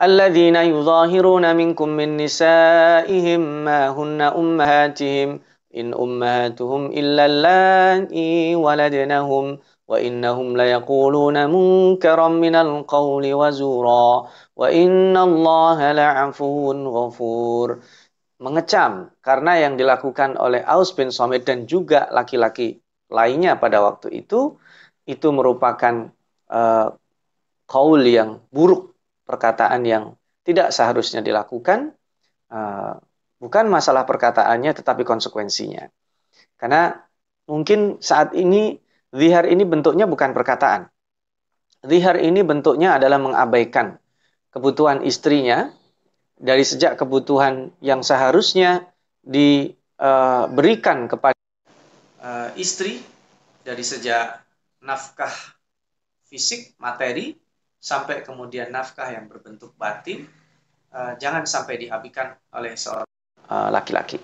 alladzina 0.01 0.65
yudhahiruna 0.67 1.55
minkum 1.55 1.91
min 1.95 2.19
nisaihim 2.19 3.63
ma 3.63 3.93
hunna 3.95 4.36
ummahatihim 4.36 5.39
in 5.75 5.91
ummahatuhum 5.95 6.91
illa 6.91 7.27
allati 7.27 8.55
waladnahum 8.55 9.60
وإنهم 9.90 10.56
ليقولون 10.56 11.36
منكرا 11.50 12.28
من 12.28 12.54
القول 12.54 13.24
وزورا 13.34 14.06
وإن 14.56 15.14
الله 15.16 15.78
لعفو 15.92 16.54
غفور 16.96 17.68
mengecam 18.40 19.12
karena 19.20 19.52
yang 19.60 19.76
dilakukan 19.76 20.40
oleh 20.40 20.64
Aus 20.64 20.96
bin 20.96 21.12
Somit 21.12 21.44
dan 21.44 21.68
juga 21.68 22.08
laki-laki 22.08 22.80
lainnya 23.12 23.60
pada 23.60 23.84
waktu 23.84 24.24
itu 24.24 24.56
itu 25.04 25.28
merupakan 25.28 26.08
uh, 26.48 26.88
kaul 27.68 28.00
yang 28.00 28.40
buruk 28.48 28.96
perkataan 29.28 29.84
yang 29.84 30.16
tidak 30.40 30.72
seharusnya 30.72 31.20
dilakukan 31.20 31.92
uh, 32.48 32.96
bukan 33.36 33.68
masalah 33.68 34.08
perkataannya 34.08 34.72
tetapi 34.72 35.04
konsekuensinya 35.04 35.92
karena 36.56 36.96
mungkin 37.44 38.00
saat 38.00 38.32
ini 38.32 38.80
Zihar 39.15 39.47
ini 39.47 39.63
bentuknya 39.63 40.04
bukan 40.04 40.36
perkataan. 40.36 40.91
Zihar 41.88 42.19
ini 42.19 42.43
bentuknya 42.43 42.99
adalah 42.99 43.15
mengabaikan 43.15 43.95
kebutuhan 44.51 45.08
istrinya 45.08 45.71
dari 46.36 46.67
sejak 46.67 46.99
kebutuhan 46.99 47.71
yang 47.80 48.04
seharusnya 48.04 48.91
diberikan 49.23 51.08
kepada 51.08 51.39
uh, 52.19 52.51
istri 52.60 52.99
dari 53.63 53.84
sejak 53.88 54.43
nafkah 54.84 55.32
fisik 56.28 56.75
materi 56.75 57.39
sampai 57.80 58.19
kemudian 58.25 58.67
nafkah 58.73 59.08
yang 59.15 59.32
berbentuk 59.32 59.71
batin 59.80 60.28
uh, 60.91 61.15
jangan 61.15 61.47
sampai 61.47 61.88
diabaikan 61.88 62.36
oleh 62.51 62.75
seorang 62.75 63.08
uh, 63.47 63.69
laki-laki. 63.71 64.19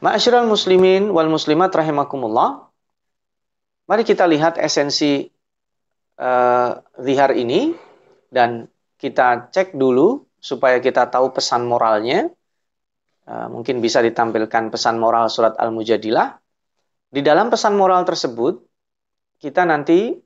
Ma'asyiral 0.00 0.46
muslimin 0.46 1.08
wal 1.10 1.28
muslimat 1.28 1.72
rahimakumullah. 1.72 2.65
Mari 3.86 4.02
kita 4.02 4.26
lihat 4.26 4.58
esensi 4.58 5.30
uh, 6.18 6.70
zihar 6.98 7.30
ini 7.38 7.70
dan 8.34 8.66
kita 8.98 9.46
cek 9.54 9.78
dulu 9.78 10.26
supaya 10.42 10.82
kita 10.82 11.06
tahu 11.06 11.30
pesan 11.30 11.70
moralnya. 11.70 12.26
Uh, 13.26 13.46
mungkin 13.46 13.78
bisa 13.78 14.02
ditampilkan 14.02 14.74
pesan 14.74 14.98
moral 14.98 15.30
surat 15.30 15.54
Al-Mujadilah. 15.54 16.34
Di 17.14 17.22
dalam 17.22 17.46
pesan 17.46 17.78
moral 17.78 18.02
tersebut, 18.02 18.58
kita 19.38 19.62
nanti 19.62 20.18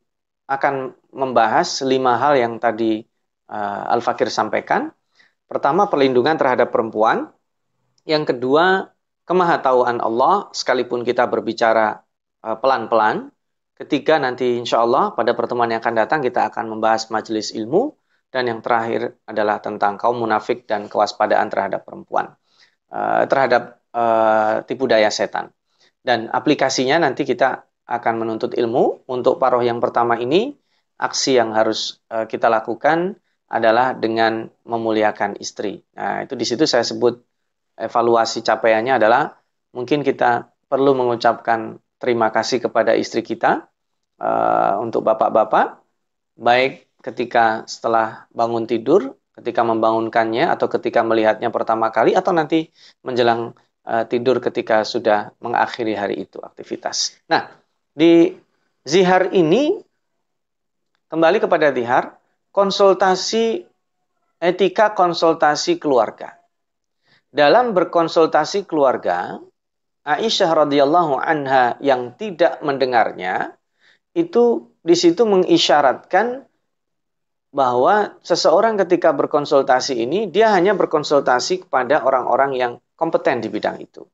akan 0.49 0.97
membahas 1.13 1.85
lima 1.85 2.17
hal 2.17 2.41
yang 2.41 2.57
tadi 2.57 3.05
uh, 3.53 3.93
Al-Fakir 3.93 4.33
sampaikan. 4.33 4.89
Pertama, 5.45 5.85
perlindungan 5.85 6.41
terhadap 6.41 6.73
perempuan. 6.73 7.29
Yang 8.09 8.33
kedua, 8.33 8.89
kemahatauan 9.29 10.01
Allah, 10.01 10.49
sekalipun 10.57 11.05
kita 11.05 11.29
berbicara 11.29 12.01
pelan-pelan. 12.41 13.29
Ketiga 13.81 14.21
nanti 14.21 14.61
insya 14.61 14.85
Allah 14.85 15.17
pada 15.17 15.33
pertemuan 15.33 15.73
yang 15.73 15.81
akan 15.81 15.97
datang 15.97 16.21
kita 16.21 16.53
akan 16.53 16.77
membahas 16.77 17.09
majelis 17.09 17.57
ilmu. 17.57 17.97
Dan 18.31 18.47
yang 18.47 18.61
terakhir 18.63 19.19
adalah 19.27 19.59
tentang 19.59 19.99
kaum 19.99 20.21
munafik 20.21 20.63
dan 20.69 20.87
kewaspadaan 20.87 21.51
terhadap 21.51 21.83
perempuan 21.83 22.31
uh, 22.93 23.27
terhadap 23.27 23.83
uh, 23.91 24.63
tipu 24.69 24.87
daya 24.87 25.11
setan. 25.11 25.51
Dan 25.99 26.31
aplikasinya 26.31 27.03
nanti 27.03 27.27
kita 27.27 27.67
akan 27.91 28.15
menuntut 28.23 28.55
ilmu. 28.55 29.09
Untuk 29.11 29.41
paroh 29.43 29.65
yang 29.65 29.83
pertama 29.83 30.15
ini 30.21 30.55
aksi 31.01 31.41
yang 31.41 31.57
harus 31.57 32.05
uh, 32.13 32.29
kita 32.29 32.47
lakukan 32.47 33.17
adalah 33.51 33.97
dengan 33.99 34.47
memuliakan 34.63 35.41
istri. 35.43 35.83
Nah 35.99 36.23
itu 36.23 36.39
di 36.39 36.47
situ 36.47 36.71
saya 36.71 36.87
sebut 36.87 37.19
evaluasi 37.75 38.47
capaiannya 38.47 39.01
adalah 39.01 39.35
mungkin 39.75 40.07
kita 40.07 40.53
perlu 40.71 40.95
mengucapkan 40.95 41.83
terima 41.99 42.31
kasih 42.31 42.63
kepada 42.63 42.95
istri 42.95 43.27
kita 43.27 43.70
uh, 44.21 44.79
untuk 44.79 45.03
bapak-bapak, 45.03 45.81
baik 46.37 46.87
ketika 47.01 47.65
setelah 47.65 48.29
bangun 48.31 48.69
tidur, 48.69 49.17
ketika 49.35 49.65
membangunkannya, 49.65 50.53
atau 50.53 50.69
ketika 50.69 51.01
melihatnya 51.01 51.49
pertama 51.49 51.89
kali, 51.89 52.13
atau 52.13 52.31
nanti 52.37 52.69
menjelang 53.01 53.57
uh, 53.89 54.05
tidur 54.05 54.39
ketika 54.39 54.85
sudah 54.85 55.33
mengakhiri 55.41 55.97
hari 55.97 56.29
itu 56.29 56.37
aktivitas. 56.45 57.17
Nah, 57.27 57.49
di 57.97 58.37
zihar 58.85 59.33
ini, 59.33 59.81
kembali 61.09 61.41
kepada 61.41 61.73
zihar, 61.73 62.21
konsultasi 62.53 63.65
etika 64.41 64.93
konsultasi 64.97 65.77
keluarga. 65.77 66.37
Dalam 67.31 67.77
berkonsultasi 67.77 68.67
keluarga, 68.67 69.39
Aisyah 70.03 70.67
radhiyallahu 70.67 71.21
anha 71.21 71.77
yang 71.79 72.17
tidak 72.17 72.59
mendengarnya 72.65 73.60
itu 74.17 74.75
di 74.83 74.97
situ 74.99 75.23
mengisyaratkan 75.23 76.47
bahwa 77.51 78.15
seseorang 78.23 78.79
ketika 78.79 79.11
berkonsultasi 79.11 80.07
ini 80.07 80.31
dia 80.31 80.55
hanya 80.55 80.75
berkonsultasi 80.79 81.67
kepada 81.67 82.07
orang-orang 82.07 82.55
yang 82.55 82.73
kompeten 82.95 83.43
di 83.43 83.51
bidang 83.51 83.83
itu. 83.83 84.07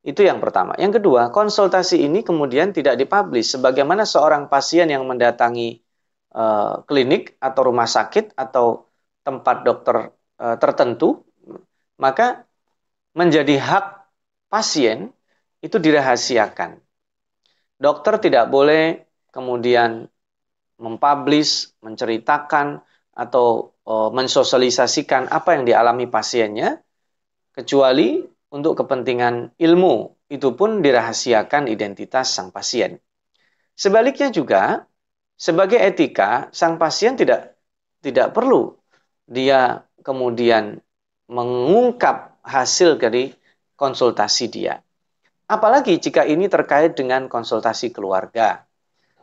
Itu 0.00 0.24
yang 0.24 0.40
pertama. 0.40 0.72
Yang 0.80 1.00
kedua, 1.00 1.28
konsultasi 1.28 2.00
ini 2.00 2.24
kemudian 2.24 2.72
tidak 2.72 2.96
dipublish 2.96 3.52
sebagaimana 3.52 4.08
seorang 4.08 4.48
pasien 4.48 4.88
yang 4.88 5.04
mendatangi 5.04 5.76
uh, 6.32 6.80
klinik 6.88 7.36
atau 7.36 7.60
rumah 7.68 7.84
sakit 7.84 8.32
atau 8.32 8.88
tempat 9.20 9.60
dokter 9.60 10.08
uh, 10.40 10.56
tertentu, 10.56 11.20
maka 12.00 12.48
menjadi 13.12 13.60
hak 13.60 13.84
pasien 14.48 15.12
itu 15.60 15.76
dirahasiakan. 15.76 16.80
Dokter 17.76 18.16
tidak 18.24 18.48
boleh 18.48 19.09
kemudian 19.30 20.06
mempublish, 20.80 21.76
menceritakan 21.84 22.80
atau 23.14 23.76
uh, 23.84 24.08
mensosialisasikan 24.14 25.28
apa 25.28 25.58
yang 25.58 25.68
dialami 25.68 26.08
pasiennya 26.08 26.80
kecuali 27.52 28.22
untuk 28.50 28.80
kepentingan 28.80 29.54
ilmu 29.60 29.94
itu 30.30 30.54
pun 30.54 30.80
dirahasiakan 30.80 31.66
identitas 31.66 32.32
sang 32.32 32.54
pasien. 32.54 32.98
Sebaliknya 33.74 34.30
juga 34.30 34.86
sebagai 35.34 35.78
etika 35.80 36.48
sang 36.54 36.78
pasien 36.78 37.18
tidak 37.18 37.56
tidak 38.00 38.32
perlu 38.32 38.76
dia 39.30 39.86
kemudian 40.02 40.80
mengungkap 41.30 42.42
hasil 42.42 42.98
dari 42.98 43.30
konsultasi 43.78 44.50
dia. 44.50 44.82
Apalagi 45.50 45.98
jika 45.98 46.26
ini 46.26 46.46
terkait 46.50 46.94
dengan 46.94 47.26
konsultasi 47.26 47.94
keluarga, 47.94 48.66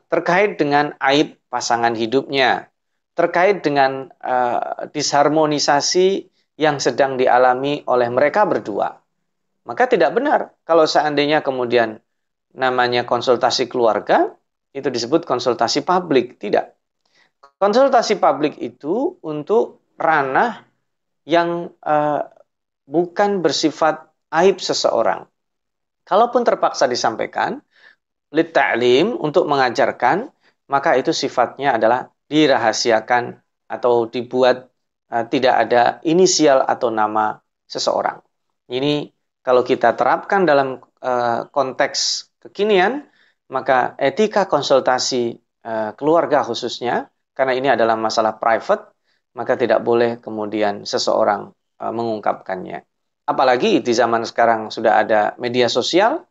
terkait 0.08 0.56
dengan 0.56 0.96
aib 1.04 1.36
pasangan 1.52 1.94
hidupnya, 1.96 2.72
terkait 3.14 3.64
dengan 3.64 4.08
uh, 4.24 4.88
disharmonisasi 4.92 6.28
yang 6.58 6.82
sedang 6.82 7.20
dialami 7.20 7.84
oleh 7.86 8.10
mereka 8.10 8.48
berdua. 8.48 8.98
Maka 9.68 9.84
tidak 9.92 10.16
benar 10.16 10.56
kalau 10.64 10.88
seandainya 10.88 11.44
kemudian 11.44 12.00
namanya 12.56 13.04
konsultasi 13.04 13.68
keluarga 13.68 14.32
itu 14.72 14.88
disebut 14.88 15.28
konsultasi 15.28 15.84
publik, 15.84 16.40
tidak. 16.40 16.78
Konsultasi 17.58 18.18
publik 18.22 18.56
itu 18.62 19.18
untuk 19.26 19.82
ranah 19.98 20.64
yang 21.28 21.74
uh, 21.84 22.22
bukan 22.88 23.44
bersifat 23.44 24.08
aib 24.32 24.64
seseorang. 24.64 25.28
Kalaupun 26.08 26.48
terpaksa 26.48 26.88
disampaikan, 26.88 27.60
lit 28.32 28.52
untuk 29.16 29.48
mengajarkan, 29.48 30.28
maka 30.68 31.00
itu 31.00 31.16
sifatnya 31.16 31.80
adalah 31.80 32.12
dirahasiakan 32.28 33.40
atau 33.72 34.08
dibuat 34.08 34.68
uh, 35.12 35.26
tidak 35.28 35.56
ada 35.68 36.04
inisial 36.04 36.64
atau 36.64 36.92
nama 36.92 37.40
seseorang. 37.68 38.20
Ini 38.68 39.08
kalau 39.44 39.64
kita 39.64 39.96
terapkan 39.96 40.44
dalam 40.44 40.84
uh, 40.84 41.48
konteks 41.48 42.32
kekinian, 42.44 43.08
maka 43.48 43.96
etika 43.96 44.44
konsultasi 44.44 45.40
uh, 45.64 45.96
keluarga 45.96 46.44
khususnya, 46.44 47.08
karena 47.32 47.56
ini 47.56 47.72
adalah 47.72 47.96
masalah 47.96 48.36
private, 48.36 48.92
maka 49.40 49.56
tidak 49.56 49.80
boleh 49.88 50.20
kemudian 50.20 50.84
seseorang 50.84 51.48
uh, 51.80 51.94
mengungkapkannya. 51.96 52.84
Apalagi 53.28 53.84
di 53.84 53.92
zaman 53.92 54.24
sekarang 54.24 54.72
sudah 54.72 55.04
ada 55.04 55.36
media 55.36 55.68
sosial, 55.68 56.24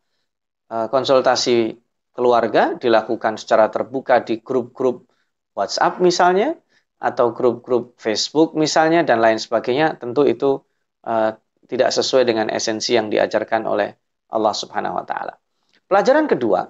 konsultasi 0.65 1.77
keluarga 2.17 2.73
dilakukan 2.73 3.37
secara 3.37 3.69
terbuka 3.69 4.25
di 4.25 4.41
grup-grup 4.41 5.05
WhatsApp 5.53 6.01
misalnya, 6.01 6.57
atau 6.97 7.29
grup-grup 7.29 7.93
Facebook 8.01 8.57
misalnya, 8.57 9.05
dan 9.05 9.21
lain 9.21 9.37
sebagainya, 9.37 10.01
tentu 10.01 10.25
itu 10.25 10.57
uh, 11.05 11.37
tidak 11.69 11.93
sesuai 11.93 12.25
dengan 12.25 12.49
esensi 12.49 12.97
yang 12.97 13.13
diajarkan 13.13 13.69
oleh 13.69 13.93
Allah 14.33 14.53
Subhanahu 14.57 14.97
wa 14.97 15.05
Ta'ala. 15.05 15.37
Pelajaran 15.85 16.25
kedua, 16.25 16.65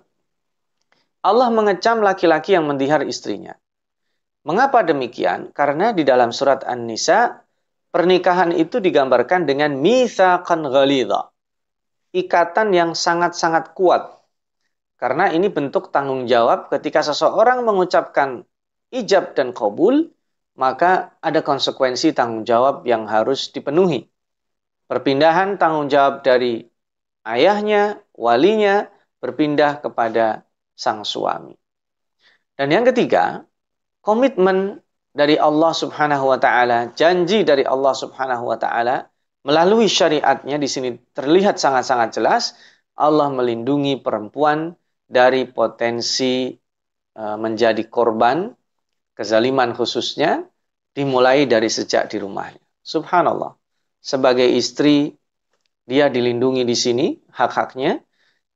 Allah 1.23 1.49
mengecam 1.49 2.03
laki-laki 2.03 2.53
yang 2.60 2.67
mendihar 2.67 3.07
istrinya. 3.07 3.55
Mengapa 4.43 4.83
demikian? 4.83 5.51
Karena 5.55 5.91
di 5.91 6.03
dalam 6.03 6.31
surat 6.31 6.63
An-Nisa 6.63 7.39
pernikahan 7.91 8.51
itu 8.55 8.79
digambarkan 8.83 9.47
dengan 9.47 9.75
mitsaqan 9.79 10.63
ghalidha. 10.67 11.31
Ikatan 12.15 12.71
yang 12.71 12.91
sangat-sangat 12.95 13.75
kuat. 13.75 14.16
Karena 14.97 15.29
ini 15.29 15.47
bentuk 15.53 15.93
tanggung 15.93 16.25
jawab 16.25 16.73
ketika 16.73 17.05
seseorang 17.05 17.62
mengucapkan 17.62 18.41
ijab 18.89 19.38
dan 19.38 19.53
kabul, 19.53 20.10
maka 20.57 21.13
ada 21.21 21.45
konsekuensi 21.45 22.17
tanggung 22.17 22.49
jawab 22.49 22.81
yang 22.89 23.05
harus 23.05 23.53
dipenuhi. 23.53 24.10
Perpindahan 24.89 25.62
tanggung 25.62 25.86
jawab 25.86 26.25
dari 26.25 26.65
ayahnya, 27.29 28.01
walinya, 28.17 28.89
berpindah 29.21 29.86
kepada 29.86 30.49
sang 30.73 31.05
suami. 31.05 31.53
Dan 32.57 32.73
yang 32.73 32.89
ketiga, 32.89 33.45
komitmen 34.01 34.81
dari 35.13 35.38
Allah 35.38 35.77
Subhanahu 35.77 36.33
wa 36.33 36.41
taala, 36.41 36.89
janji 36.97 37.45
dari 37.45 37.62
Allah 37.62 37.93
Subhanahu 37.93 38.49
wa 38.49 38.57
taala 38.57 39.05
melalui 39.45 39.86
syariatnya 39.86 40.57
di 40.57 40.65
sini 40.65 40.89
terlihat 41.13 41.62
sangat-sangat 41.62 42.17
jelas 42.17 42.57
Allah 42.97 43.29
melindungi 43.29 44.01
perempuan 44.01 44.73
dari 45.08 45.48
potensi 45.48 46.52
e, 47.15 47.24
menjadi 47.39 47.80
korban 47.88 48.52
kezaliman 49.15 49.72
khususnya 49.72 50.43
dimulai 50.91 51.48
dari 51.48 51.72
sejak 51.72 52.12
di 52.12 52.20
rumahnya. 52.20 52.62
Subhanallah. 52.84 53.56
Sebagai 54.04 54.46
istri 54.46 55.15
dia 55.88 56.12
dilindungi 56.12 56.67
di 56.67 56.76
sini 56.76 57.08
hak-haknya. 57.32 58.04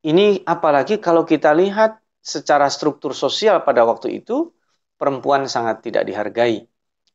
Ini 0.04 0.44
apalagi 0.44 1.00
kalau 1.00 1.24
kita 1.24 1.56
lihat 1.56 2.02
secara 2.22 2.68
struktur 2.68 3.16
sosial 3.16 3.64
pada 3.64 3.88
waktu 3.88 4.22
itu 4.22 4.52
perempuan 5.00 5.48
sangat 5.48 5.86
tidak 5.86 6.06
dihargai. 6.06 6.66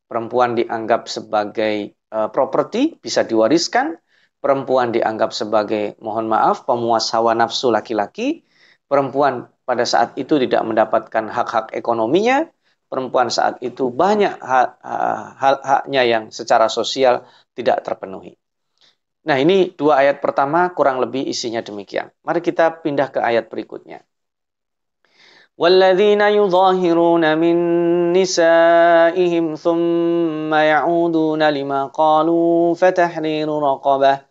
Perempuan 0.06 0.54
dianggap 0.54 1.10
sebagai 1.10 1.98
uh, 2.14 2.30
properti, 2.30 2.94
bisa 2.98 3.26
diwariskan. 3.26 3.98
Perempuan 4.38 4.94
dianggap 4.94 5.34
sebagai, 5.34 5.98
mohon 5.98 6.30
maaf, 6.30 6.62
pemuas 6.62 7.10
hawa 7.10 7.34
nafsu 7.34 7.74
laki-laki. 7.74 8.45
Perempuan 8.87 9.47
pada 9.63 9.87
saat 9.87 10.17
itu 10.19 10.35
tidak 10.35 10.61
mendapatkan 10.67 11.31
hak-hak 11.31 11.71
ekonominya. 11.71 12.47
Perempuan 12.91 13.31
saat 13.31 13.63
itu 13.63 13.87
banyak 13.87 14.35
hak-haknya 15.39 16.01
yang 16.03 16.23
secara 16.27 16.67
sosial 16.67 17.23
tidak 17.55 17.87
terpenuhi. 17.87 18.35
Nah 19.23 19.37
ini 19.39 19.71
dua 19.71 20.03
ayat 20.03 20.19
pertama 20.19 20.75
kurang 20.75 20.99
lebih 20.99 21.23
isinya 21.23 21.63
demikian. 21.63 22.11
Mari 22.25 22.43
kita 22.43 22.83
pindah 22.83 23.07
ke 23.15 23.23
ayat 23.23 23.47
berikutnya. 23.47 24.03
والذين 25.61 26.21
يظاهرون 26.21 27.37
من 27.37 27.55
نسائهم 28.17 29.55
ثم 29.55 30.53
يعودون 30.53 31.41
لما 31.49 31.85
قالوا 31.85 32.73
فتحرير 32.73 33.49
رقبة 33.59 34.24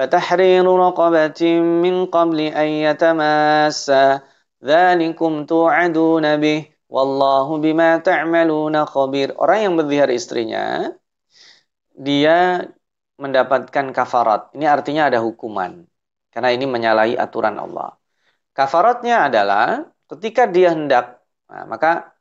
فتحرير 0.00 0.66
رقبة 0.68 1.40
من 1.60 2.06
قبل 2.06 2.40
أن 2.40 2.68
يتماسا 2.68 4.20
ذلكم 4.64 5.32
توعدون 5.46 6.26
به 6.36 6.76
Wallahu 6.86 7.58
bima 7.58 7.98
ta'maluna 7.98 8.86
khabir. 8.86 9.34
Orang 9.34 9.58
yang 9.58 9.74
berzihar 9.74 10.06
istrinya, 10.14 10.94
dia 11.98 12.62
mendapatkan 13.18 13.90
kafarat. 13.90 14.54
Ini 14.54 14.66
artinya 14.70 15.10
ada 15.10 15.18
hukuman. 15.18 15.82
Karena 16.30 16.50
ini 16.54 16.66
menyalahi 16.68 17.18
aturan 17.18 17.58
Allah. 17.58 17.96
Kafaratnya 18.54 19.26
adalah 19.28 19.82
ketika 20.06 20.46
dia 20.46 20.72
hendak, 20.72 21.18
nah, 21.50 21.64
maka 21.66 22.14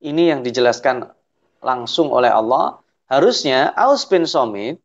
ini 0.00 0.32
yang 0.32 0.40
dijelaskan 0.40 1.12
langsung 1.60 2.08
oleh 2.08 2.30
Allah, 2.32 2.80
harusnya 3.12 3.74
Aus 3.76 4.08
bin 4.08 4.24
Somit 4.24 4.80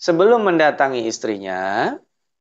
sebelum 0.00 0.40
mendatangi 0.48 1.04
istrinya, 1.04 1.92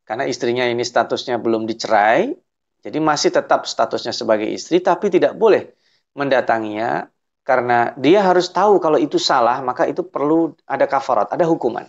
karena 0.08 0.24
istrinya 0.32 0.64
ini 0.64 0.82
statusnya 0.82 1.36
belum 1.44 1.68
dicerai, 1.68 2.32
jadi 2.80 2.98
masih 3.04 3.36
tetap 3.36 3.68
statusnya 3.68 4.16
sebagai 4.16 4.48
istri, 4.48 4.80
tapi 4.80 5.12
tidak 5.12 5.36
boleh 5.36 5.76
mendatanginya 6.16 7.12
karena 7.44 7.92
dia 8.00 8.24
harus 8.24 8.48
tahu 8.50 8.80
kalau 8.80 8.96
itu 8.96 9.20
salah, 9.20 9.60
maka 9.60 9.84
itu 9.92 10.02
perlu 10.08 10.56
ada 10.64 10.88
kafarat, 10.88 11.28
ada 11.36 11.44
hukuman. 11.44 11.84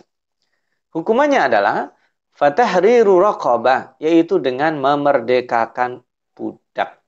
Hukumannya 0.91 1.47
adalah 1.47 1.95
fatahriru 2.35 3.23
raqabah, 3.23 3.95
yaitu 4.03 4.41
dengan 4.43 4.75
memerdekakan 4.75 6.03
budak. 6.35 6.99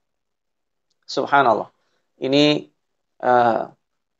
Subhanallah. 1.04 1.68
Ini 2.16 2.64
uh, 3.20 3.68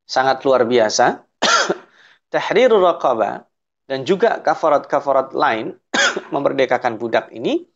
sangat 0.04 0.44
luar 0.44 0.68
biasa. 0.68 1.24
Tahrirul 2.32 2.84
raqabah 2.84 3.53
dan 3.84 4.08
juga 4.08 4.40
kafarat-kafarat 4.40 5.36
lain 5.36 5.76
memerdekakan 6.34 6.96
budak 6.96 7.28
ini 7.32 7.68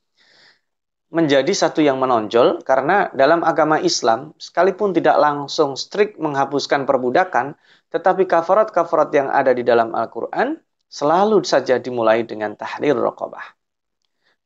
menjadi 1.08 1.48
satu 1.56 1.80
yang 1.80 1.96
menonjol 1.96 2.60
karena 2.68 3.08
dalam 3.16 3.40
agama 3.40 3.80
Islam 3.80 4.36
sekalipun 4.36 4.92
tidak 4.92 5.16
langsung 5.16 5.72
strict 5.72 6.20
menghapuskan 6.20 6.84
perbudakan 6.84 7.56
tetapi 7.88 8.28
kafarat-kafarat 8.28 9.10
yang 9.16 9.28
ada 9.32 9.56
di 9.56 9.64
dalam 9.64 9.96
Al-Qur'an 9.96 10.60
selalu 10.88 11.40
saja 11.44 11.80
dimulai 11.80 12.28
dengan 12.28 12.52
tahrir 12.52 12.96
raqabah. 12.96 13.56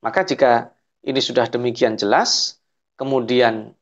Maka 0.06 0.22
jika 0.22 0.70
ini 1.02 1.18
sudah 1.18 1.50
demikian 1.50 1.98
jelas 1.98 2.62
kemudian 2.94 3.74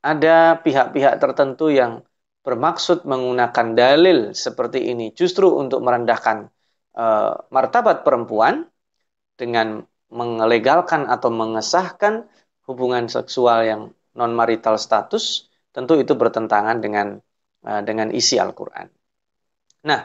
ada 0.00 0.60
pihak-pihak 0.64 1.20
tertentu 1.20 1.68
yang 1.68 2.04
bermaksud 2.44 3.04
menggunakan 3.04 3.72
dalil 3.76 4.18
seperti 4.32 4.92
ini 4.92 5.12
justru 5.12 5.48
untuk 5.52 5.80
merendahkan 5.84 6.52
uh, 6.94 7.46
martabat 7.50 8.02
perempuan 8.02 8.66
dengan 9.34 9.82
melegalkan 10.10 11.10
atau 11.10 11.30
mengesahkan 11.30 12.26
hubungan 12.70 13.10
seksual 13.10 13.66
yang 13.66 13.82
non 14.14 14.32
marital 14.32 14.78
status 14.78 15.50
tentu 15.74 15.98
itu 15.98 16.14
bertentangan 16.14 16.78
dengan 16.78 17.18
uh, 17.66 17.82
dengan 17.82 18.14
isi 18.14 18.38
Al-Qur'an. 18.38 18.86
Nah, 19.84 20.00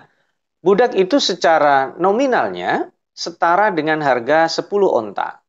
budak 0.59 0.97
itu 0.97 1.21
secara 1.21 1.93
nominalnya 1.95 2.89
setara 3.13 3.69
dengan 3.69 4.01
harga 4.01 4.49
10 4.49 4.65
onta. 4.89 5.39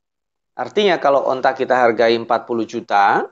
Artinya 0.55 1.01
kalau 1.01 1.25
onta 1.25 1.57
kita 1.57 1.73
hargai 1.73 2.15
40 2.21 2.29
juta, 2.69 3.25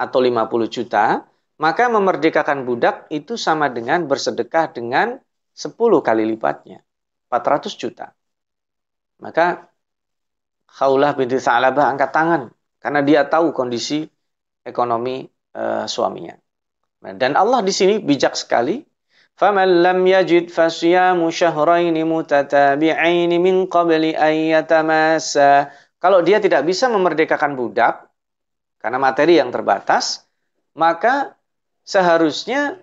atau 0.00 0.18
50 0.24 0.64
juta, 0.72 1.28
maka 1.60 1.92
memerdekakan 1.92 2.64
budak 2.64 3.04
itu 3.12 3.36
sama 3.36 3.68
dengan 3.68 4.08
bersedekah 4.08 4.72
dengan 4.72 5.20
10 5.52 5.76
kali 6.00 6.24
lipatnya, 6.24 6.80
400 7.29 7.75
juta. 7.75 8.11
Maka 9.21 9.69
Khaulah 10.75 11.15
binti 11.15 11.39
Sa'labah 11.39 11.87
angkat 11.87 12.11
tangan. 12.11 12.43
karena 12.85 13.01
dia 13.01 13.25
tahu 13.25 13.49
kondisi 13.49 14.05
ekonomi 14.61 15.25
uh, 15.57 15.89
suaminya. 15.89 16.37
Nah, 17.01 17.17
dan 17.17 17.33
Allah 17.33 17.65
di 17.65 17.73
sini 17.73 17.97
bijak 17.97 18.37
sekali. 18.37 18.85
فَمَنْ 19.35 19.83
لَمْ 19.83 19.99
يَجِدْ 20.07 20.47
فَصِيَامُ 20.47 21.19
شَهْرَيْنِ 21.19 21.97
مُتَتَابِعَيْنِ 22.07 23.31
مِنْ 23.35 23.55
قَبْلِ 23.67 24.03
أَنْ 24.15 24.35
يَتَمَاسَّا 24.55 25.51
Kalau 25.99 26.23
dia 26.23 26.39
tidak 26.39 26.63
bisa 26.63 26.87
memerdekakan 26.87 27.59
budak, 27.59 28.07
karena 28.79 28.95
materi 28.95 29.41
yang 29.41 29.51
terbatas, 29.51 30.23
maka 30.77 31.35
seharusnya 31.83 32.79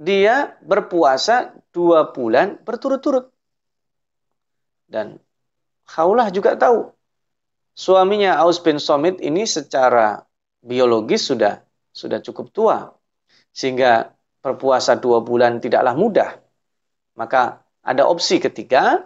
dia 0.00 0.56
berpuasa 0.64 1.54
dua 1.70 2.10
bulan 2.10 2.58
berturut-turut. 2.64 3.28
Dan 4.87 5.19
Khaulah 5.87 6.31
juga 6.31 6.55
tahu 6.55 6.91
suaminya 7.77 8.39
Aus 8.41 8.59
bin 8.63 8.81
Somit 8.81 9.19
ini 9.21 9.45
secara 9.45 10.23
biologis 10.63 11.27
sudah 11.29 11.61
sudah 11.93 12.19
cukup 12.23 12.49
tua 12.49 12.77
sehingga 13.53 14.11
berpuasa 14.41 14.97
dua 14.97 15.21
bulan 15.21 15.59
tidaklah 15.59 15.93
mudah. 15.93 16.29
Maka 17.17 17.61
ada 17.81 18.05
opsi 18.05 18.37
ketiga, 18.37 19.03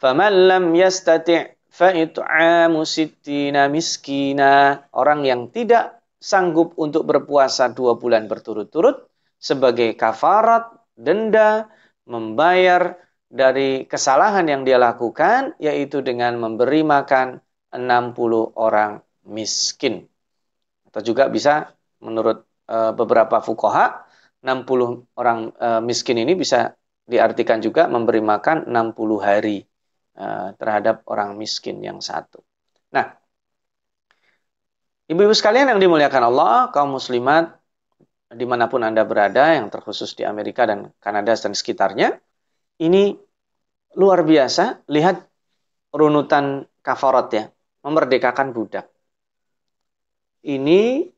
faman 0.00 0.50
lam 0.50 0.64
yastati' 0.74 1.54
fa 1.70 1.94
it'amu 1.94 2.82
sittina 2.82 3.70
miskina. 3.70 4.84
Orang 4.90 5.22
yang 5.22 5.52
tidak 5.54 6.02
sanggup 6.18 6.74
untuk 6.80 7.04
berpuasa 7.04 7.70
dua 7.70 8.00
bulan 8.00 8.26
berturut-turut 8.26 9.06
sebagai 9.38 9.92
kafarat, 9.94 10.72
denda, 10.96 11.68
membayar 12.08 12.96
dari 13.34 13.82
kesalahan 13.90 14.46
yang 14.46 14.62
dia 14.62 14.78
lakukan, 14.78 15.58
yaitu 15.58 16.06
dengan 16.06 16.38
memberi 16.38 16.86
makan 16.86 17.42
60 17.74 18.54
orang 18.54 19.02
miskin. 19.26 20.06
Atau 20.86 21.02
juga 21.02 21.26
bisa 21.26 21.74
menurut 21.98 22.46
e, 22.70 22.94
beberapa 22.94 23.42
fukoha, 23.42 24.06
60 24.38 25.18
orang 25.18 25.50
e, 25.50 25.68
miskin 25.82 26.22
ini 26.22 26.38
bisa 26.38 26.78
diartikan 27.10 27.58
juga 27.58 27.90
memberi 27.90 28.22
makan 28.22 28.70
60 28.70 29.18
hari 29.18 29.66
e, 30.14 30.26
terhadap 30.54 31.02
orang 31.10 31.34
miskin 31.34 31.82
yang 31.82 31.98
satu. 31.98 32.38
Nah, 32.94 33.18
ibu-ibu 35.10 35.34
sekalian 35.34 35.74
yang 35.74 35.82
dimuliakan 35.82 36.22
Allah, 36.30 36.70
kaum 36.70 36.94
muslimat, 36.94 37.50
di 38.30 38.46
mana 38.46 38.70
pun 38.70 38.86
Anda 38.86 39.02
berada, 39.02 39.58
yang 39.58 39.74
terkhusus 39.74 40.14
di 40.14 40.22
Amerika 40.22 40.70
dan 40.70 40.94
Kanada 41.02 41.34
dan 41.34 41.50
sekitarnya, 41.50 42.22
ini 42.80 43.14
luar 43.94 44.26
biasa. 44.26 44.86
Lihat 44.90 45.22
runutan 45.94 46.66
kafarat 46.82 47.28
ya, 47.30 47.44
memerdekakan 47.86 48.50
budak. 48.50 48.90
Ini 50.44 51.08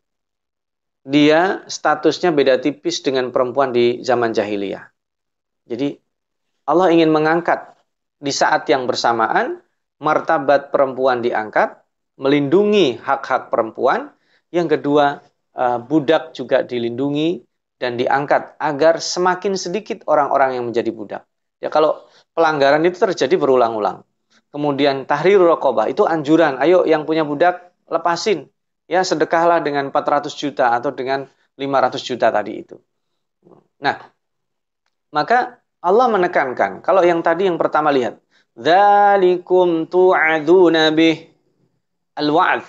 dia 1.06 1.62
statusnya 1.66 2.34
beda 2.34 2.58
tipis 2.58 3.02
dengan 3.02 3.30
perempuan 3.30 3.70
di 3.70 4.02
zaman 4.02 4.34
jahiliyah. 4.34 4.90
Jadi 5.66 5.94
Allah 6.66 6.90
ingin 6.90 7.10
mengangkat 7.10 7.74
di 8.18 8.30
saat 8.34 8.66
yang 8.66 8.90
bersamaan 8.90 9.62
martabat 10.02 10.74
perempuan 10.74 11.22
diangkat, 11.24 11.78
melindungi 12.20 13.00
hak-hak 13.00 13.48
perempuan. 13.48 14.12
Yang 14.50 14.78
kedua, 14.78 15.22
eh, 15.56 15.78
budak 15.82 16.34
juga 16.36 16.62
dilindungi 16.62 17.42
dan 17.76 18.00
diangkat 18.00 18.56
agar 18.58 18.98
semakin 19.02 19.54
sedikit 19.54 20.04
orang-orang 20.08 20.60
yang 20.60 20.64
menjadi 20.68 20.90
budak. 20.90 21.22
Ya 21.62 21.72
kalau 21.72 22.04
pelanggaran 22.36 22.84
itu 22.84 23.00
terjadi 23.00 23.34
berulang-ulang. 23.40 24.04
Kemudian 24.52 25.04
tahrir 25.04 25.40
rokobah 25.40 25.88
itu 25.90 26.04
anjuran, 26.08 26.56
ayo 26.62 26.84
yang 26.88 27.04
punya 27.04 27.26
budak 27.26 27.76
lepasin 27.90 28.48
ya 28.86 29.02
sedekahlah 29.02 29.60
dengan 29.60 29.90
400 29.90 30.32
juta 30.32 30.72
atau 30.72 30.94
dengan 30.94 31.26
500 31.58 32.00
juta 32.02 32.30
tadi 32.30 32.52
itu. 32.62 32.76
Nah, 33.82 33.96
maka 35.12 35.60
Allah 35.82 36.06
menekankan, 36.08 36.80
kalau 36.80 37.04
yang 37.04 37.20
tadi 37.20 37.46
yang 37.46 37.60
pertama 37.60 37.92
lihat, 37.92 38.18
Dzalikum 38.56 39.84
tu'aduna 39.92 40.88
bih 40.96 41.28
al-wa'd. 42.16 42.64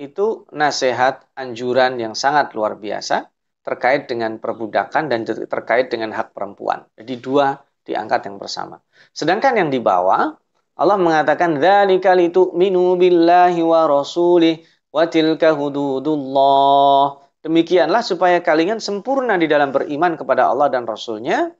Itu 0.00 0.48
nasihat, 0.56 1.28
anjuran 1.36 2.00
yang 2.00 2.16
sangat 2.16 2.56
luar 2.56 2.80
biasa 2.80 3.28
terkait 3.60 4.08
dengan 4.08 4.40
perbudakan 4.40 5.12
dan 5.12 5.28
terkait 5.28 5.92
dengan 5.92 6.16
hak 6.16 6.32
perempuan. 6.32 6.88
Jadi 6.96 7.20
dua 7.20 7.60
diangkat 7.90 8.30
yang 8.30 8.38
bersama. 8.38 8.78
Sedangkan 9.10 9.58
yang 9.58 9.68
di 9.74 9.82
bawah 9.82 10.38
Allah 10.80 10.96
mengatakan 10.96 11.58
dzalika 11.58 12.14
litu'minu 12.16 12.96
billahi 12.96 13.60
wa 13.60 13.84
rasulih 13.90 14.62
Wa 14.90 15.06
tilka 15.06 15.54
hududullah. 15.54 17.22
Demikianlah 17.40 18.02
supaya 18.04 18.42
kalian 18.42 18.82
sempurna 18.82 19.38
di 19.40 19.46
dalam 19.46 19.70
beriman 19.72 20.18
kepada 20.18 20.50
Allah 20.50 20.68
dan 20.68 20.84
Rasulnya. 20.84 21.54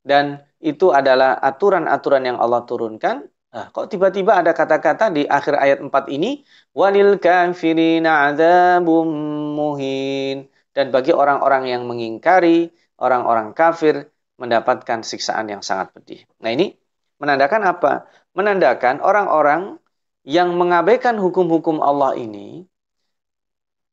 Dan 0.00 0.40
itu 0.58 0.90
adalah 0.90 1.36
aturan-aturan 1.44 2.24
yang 2.24 2.38
Allah 2.40 2.64
turunkan. 2.64 3.28
Nah, 3.50 3.66
kok 3.74 3.92
tiba-tiba 3.92 4.40
ada 4.40 4.56
kata-kata 4.56 5.12
di 5.12 5.28
akhir 5.28 5.54
ayat 5.60 5.78
4 5.84 5.92
ini. 6.16 6.40
Walil 6.72 7.20
kafirina 7.20 8.32
azabum 8.32 9.06
muhin. 9.54 10.48
Dan 10.72 10.88
bagi 10.94 11.12
orang-orang 11.12 11.68
yang 11.68 11.82
mengingkari, 11.84 12.72
orang-orang 12.96 13.52
kafir 13.52 14.08
mendapatkan 14.40 15.04
siksaan 15.04 15.52
yang 15.52 15.60
sangat 15.60 15.92
pedih. 15.92 16.24
Nah 16.40 16.50
ini 16.50 16.72
menandakan 17.20 17.62
apa? 17.68 17.92
Menandakan 18.32 19.04
orang-orang 19.04 19.76
yang 20.24 20.56
mengabaikan 20.56 21.20
hukum-hukum 21.20 21.84
Allah 21.84 22.16
ini 22.16 22.64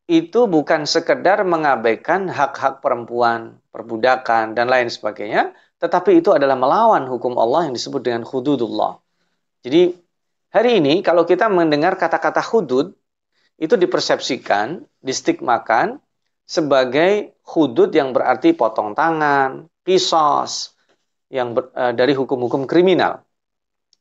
itu 0.07 0.47
bukan 0.47 0.87
sekedar 0.87 1.43
mengabaikan 1.43 2.31
hak-hak 2.31 2.79
perempuan, 2.79 3.59
perbudakan, 3.75 4.55
dan 4.55 4.71
lain 4.71 4.87
sebagainya, 4.87 5.51
tetapi 5.83 6.23
itu 6.23 6.31
adalah 6.31 6.55
melawan 6.55 7.03
hukum 7.11 7.35
Allah 7.35 7.67
yang 7.67 7.75
disebut 7.75 8.07
dengan 8.07 8.23
hududullah. 8.23 9.03
Jadi 9.67 9.91
hari 10.55 10.79
ini 10.79 11.03
kalau 11.03 11.27
kita 11.27 11.51
mendengar 11.51 11.99
kata-kata 11.99 12.39
hudud, 12.39 12.95
itu 13.59 13.75
dipersepsikan, 13.75 14.85
distigmakan 15.03 15.99
sebagai 16.47 17.35
hudud 17.43 17.91
yang 17.91 18.15
berarti 18.15 18.55
potong 18.55 18.95
tangan, 18.95 19.67
kisos, 19.87 20.75
yang 21.31 21.55
ber, 21.55 21.71
e, 21.71 21.83
dari 21.95 22.11
hukum-hukum 22.11 22.67
kriminal. 22.67 23.23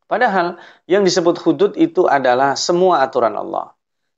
Padahal 0.06 0.58
yang 0.86 1.02
disebut 1.02 1.38
hudud 1.42 1.72
itu 1.78 2.06
adalah 2.06 2.58
semua 2.58 3.06
aturan 3.06 3.34
Allah. 3.34 3.74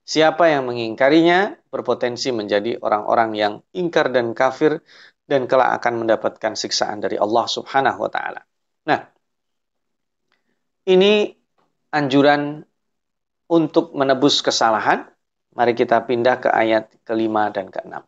Siapa 0.09 0.49
yang 0.49 0.69
mengingkarinya 0.73 1.57
berpotensi 1.69 2.33
menjadi 2.33 2.81
orang-orang 2.81 3.31
yang 3.37 3.55
ingkar 3.77 4.09
dan 4.09 4.33
kafir 4.33 4.81
dan 5.29 5.45
kelak 5.45 5.77
akan 5.81 6.05
mendapatkan 6.05 6.57
siksaan 6.57 7.05
dari 7.05 7.21
Allah 7.21 7.45
Subhanahu 7.45 8.09
wa 8.09 8.09
taala. 8.09 8.41
Nah, 8.89 9.05
ini 10.89 11.29
anjuran 11.93 12.65
untuk 13.53 13.93
menebus 13.93 14.41
kesalahan. 14.41 15.05
Mari 15.53 15.77
kita 15.77 16.01
pindah 16.09 16.41
ke 16.41 16.49
ayat 16.49 16.89
kelima 17.05 17.53
dan 17.53 17.69
keenam. 17.69 18.08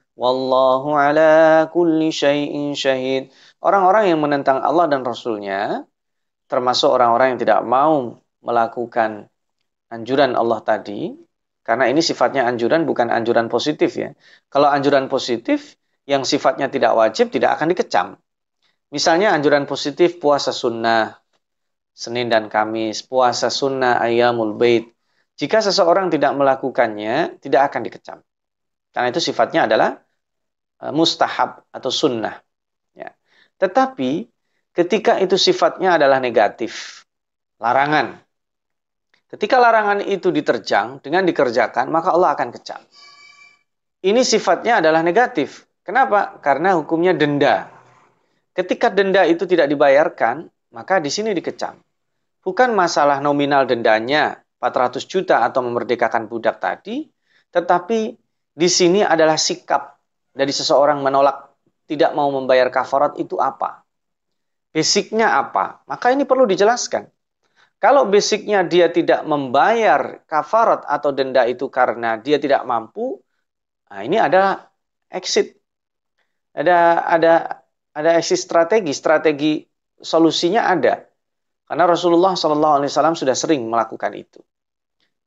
Wallahu 0.21 0.93
ala 0.93 1.65
kulli 1.73 2.13
syai'in 2.13 2.77
syahid. 2.77 3.33
Orang-orang 3.57 4.13
yang 4.13 4.21
menentang 4.21 4.61
Allah 4.61 4.85
dan 4.85 5.01
Rasulnya, 5.01 5.81
termasuk 6.45 6.93
orang-orang 6.93 7.33
yang 7.33 7.39
tidak 7.41 7.59
mau 7.65 8.21
melakukan 8.45 9.25
anjuran 9.89 10.37
Allah 10.37 10.61
tadi, 10.61 11.17
karena 11.65 11.89
ini 11.89 12.05
sifatnya 12.05 12.45
anjuran 12.45 12.85
bukan 12.85 13.09
anjuran 13.09 13.49
positif 13.49 13.97
ya. 13.97 14.13
Kalau 14.45 14.69
anjuran 14.69 15.09
positif 15.09 15.73
yang 16.05 16.21
sifatnya 16.21 16.69
tidak 16.69 16.93
wajib 16.93 17.33
tidak 17.33 17.57
akan 17.57 17.73
dikecam. 17.73 18.07
Misalnya 18.93 19.33
anjuran 19.33 19.65
positif 19.65 20.21
puasa 20.21 20.53
sunnah, 20.53 21.17
Senin 21.97 22.29
dan 22.29 22.45
Kamis, 22.45 23.01
puasa 23.01 23.49
sunnah 23.49 23.97
ayamul 23.97 24.53
bait. 24.53 24.85
Jika 25.33 25.65
seseorang 25.65 26.13
tidak 26.13 26.37
melakukannya, 26.37 27.41
tidak 27.41 27.73
akan 27.73 27.81
dikecam. 27.89 28.17
Karena 28.93 29.07
itu 29.09 29.21
sifatnya 29.23 29.65
adalah 29.65 30.10
mustahab 30.89 31.61
atau 31.69 31.93
sunnah. 31.93 32.41
Ya. 32.97 33.13
Tetapi 33.61 34.25
ketika 34.73 35.21
itu 35.21 35.37
sifatnya 35.37 36.01
adalah 36.01 36.17
negatif, 36.17 37.05
larangan, 37.61 38.17
Ketika 39.31 39.63
larangan 39.63 40.03
itu 40.03 40.27
diterjang 40.27 40.99
dengan 40.99 41.23
dikerjakan, 41.23 41.87
maka 41.87 42.11
Allah 42.11 42.35
akan 42.35 42.51
kecam. 42.51 42.83
ini 44.03 44.27
sifatnya 44.27 44.83
adalah 44.83 44.99
negatif. 45.05 45.63
Kenapa? 45.87 46.41
Karena 46.43 46.75
hukumnya 46.75 47.15
denda. 47.15 47.69
Ketika 48.51 48.91
denda 48.91 49.23
itu 49.23 49.47
tidak 49.47 49.71
dibayarkan, 49.71 50.51
maka 50.75 50.99
di 50.99 51.07
sini 51.07 51.31
dikecam. 51.31 51.79
Bukan 52.43 52.75
masalah 52.75 53.21
nominal 53.23 53.69
dendanya 53.69 54.41
400 54.57 55.05
juta 55.05 55.45
atau 55.45 55.63
memerdekakan 55.63 56.27
budak 56.27 56.59
tadi, 56.59 57.07
tetapi 57.53 58.17
di 58.51 58.67
sini 58.67 59.05
adalah 59.05 59.37
sikap 59.37 60.00
dari 60.31 60.53
seseorang 60.55 61.03
menolak 61.03 61.51
tidak 61.87 62.15
mau 62.15 62.31
membayar 62.31 62.71
kafarat 62.71 63.19
itu 63.19 63.35
apa? 63.39 63.83
Basicnya 64.71 65.35
apa? 65.35 65.83
Maka 65.83 66.15
ini 66.15 66.23
perlu 66.23 66.47
dijelaskan. 66.47 67.03
Kalau 67.81 68.07
basicnya 68.07 68.61
dia 68.63 68.87
tidak 68.93 69.25
membayar 69.25 70.21
kafarat 70.29 70.85
atau 70.85 71.09
denda 71.11 71.43
itu 71.49 71.67
karena 71.67 72.15
dia 72.21 72.37
tidak 72.37 72.61
mampu, 72.63 73.19
nah 73.89 74.05
ini 74.05 74.21
ada 74.21 74.69
exit. 75.09 75.57
Ada 76.53 77.03
ada 77.09 77.33
ada 77.91 78.09
exit 78.15 78.37
strategi, 78.37 78.93
strategi 78.93 79.65
solusinya 79.97 80.69
ada. 80.69 81.03
Karena 81.65 81.87
Rasulullah 81.87 82.35
SAW 82.35 83.15
sudah 83.15 83.35
sering 83.35 83.63
melakukan 83.65 84.11
itu. 84.13 84.39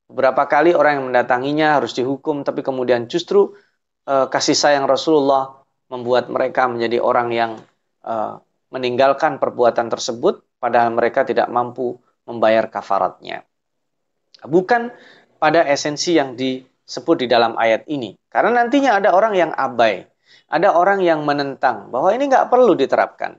Beberapa 0.05 0.44
kali 0.44 0.76
orang 0.76 1.00
yang 1.00 1.07
mendatanginya 1.09 1.80
harus 1.80 1.96
dihukum, 1.96 2.44
tapi 2.44 2.61
kemudian 2.61 3.09
justru 3.09 3.57
uh, 4.09 4.26
kasih 4.28 4.57
sayang 4.57 4.86
Rasulullah 4.88 5.61
membuat 5.92 6.32
mereka 6.32 6.66
menjadi 6.68 7.00
orang 7.00 7.28
yang 7.32 7.52
uh, 8.05 8.40
meninggalkan 8.72 9.38
perbuatan 9.38 9.86
tersebut, 9.92 10.42
padahal 10.59 10.90
mereka 10.96 11.22
tidak 11.22 11.46
mampu 11.52 11.94
membayar 12.26 12.66
kafaratnya. 12.66 13.44
Bukan 14.44 14.90
pada 15.38 15.62
esensi 15.68 16.16
yang 16.16 16.34
disebut 16.34 17.24
di 17.24 17.26
dalam 17.28 17.55
ayat 17.61 17.84
ini. 17.86 18.16
Karena 18.32 18.64
nantinya 18.64 18.98
ada 18.98 19.12
orang 19.14 19.36
yang 19.36 19.52
abai, 19.52 20.09
ada 20.50 20.74
orang 20.74 21.05
yang 21.05 21.22
menentang 21.22 21.92
bahwa 21.92 22.11
ini 22.16 22.26
nggak 22.26 22.48
perlu 22.50 22.74
diterapkan. 22.74 23.38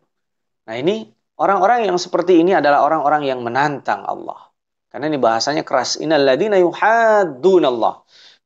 Nah 0.65 0.75
ini 0.77 1.09
orang-orang 1.37 1.89
yang 1.89 1.97
seperti 1.99 2.39
ini 2.41 2.55
adalah 2.55 2.85
orang-orang 2.85 3.27
yang 3.27 3.43
menantang 3.43 4.05
Allah. 4.05 4.53
Karena 4.89 5.11
ini 5.11 5.19
bahasanya 5.19 5.67
keras. 5.67 5.99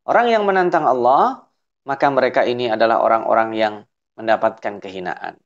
Orang 0.10 0.26
yang 0.26 0.44
menantang 0.50 0.90
Allah, 0.90 1.46
maka 1.88 2.08
mereka 2.12 2.42
ini 2.44 2.72
adalah 2.72 3.04
orang-orang 3.04 3.50
yang 3.56 3.76
mendapatkan 4.20 4.84
kehinaan. 4.84 5.40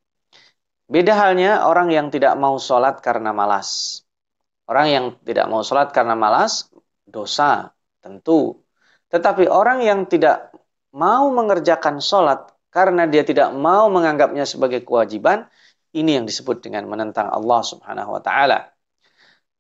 Beda 0.90 1.14
halnya 1.16 1.66
orang 1.66 1.90
yang 1.90 2.08
tidak 2.14 2.36
mau 2.36 2.58
sholat 2.58 3.00
karena 3.00 3.32
malas. 3.32 4.02
Orang 4.70 4.88
yang 4.90 5.06
tidak 5.24 5.48
mau 5.52 5.62
sholat 5.62 5.92
karena 5.92 6.16
malas, 6.16 6.70
dosa, 7.04 7.72
tentu. 8.00 8.64
Tetapi 9.12 9.46
orang 9.48 9.84
yang 9.86 10.10
tidak 10.10 10.52
mau 10.94 11.30
mengerjakan 11.34 12.00
sholat 12.00 12.54
karena 12.74 13.06
dia 13.06 13.22
tidak 13.22 13.54
mau 13.54 13.90
menganggapnya 13.90 14.50
sebagai 14.50 14.82
kewajiban, 14.82 15.46
ini 15.94 16.18
yang 16.18 16.26
disebut 16.26 16.66
dengan 16.66 16.90
menentang 16.90 17.30
Allah 17.30 17.62
Subhanahu 17.62 18.18
wa 18.18 18.22
taala. 18.22 18.74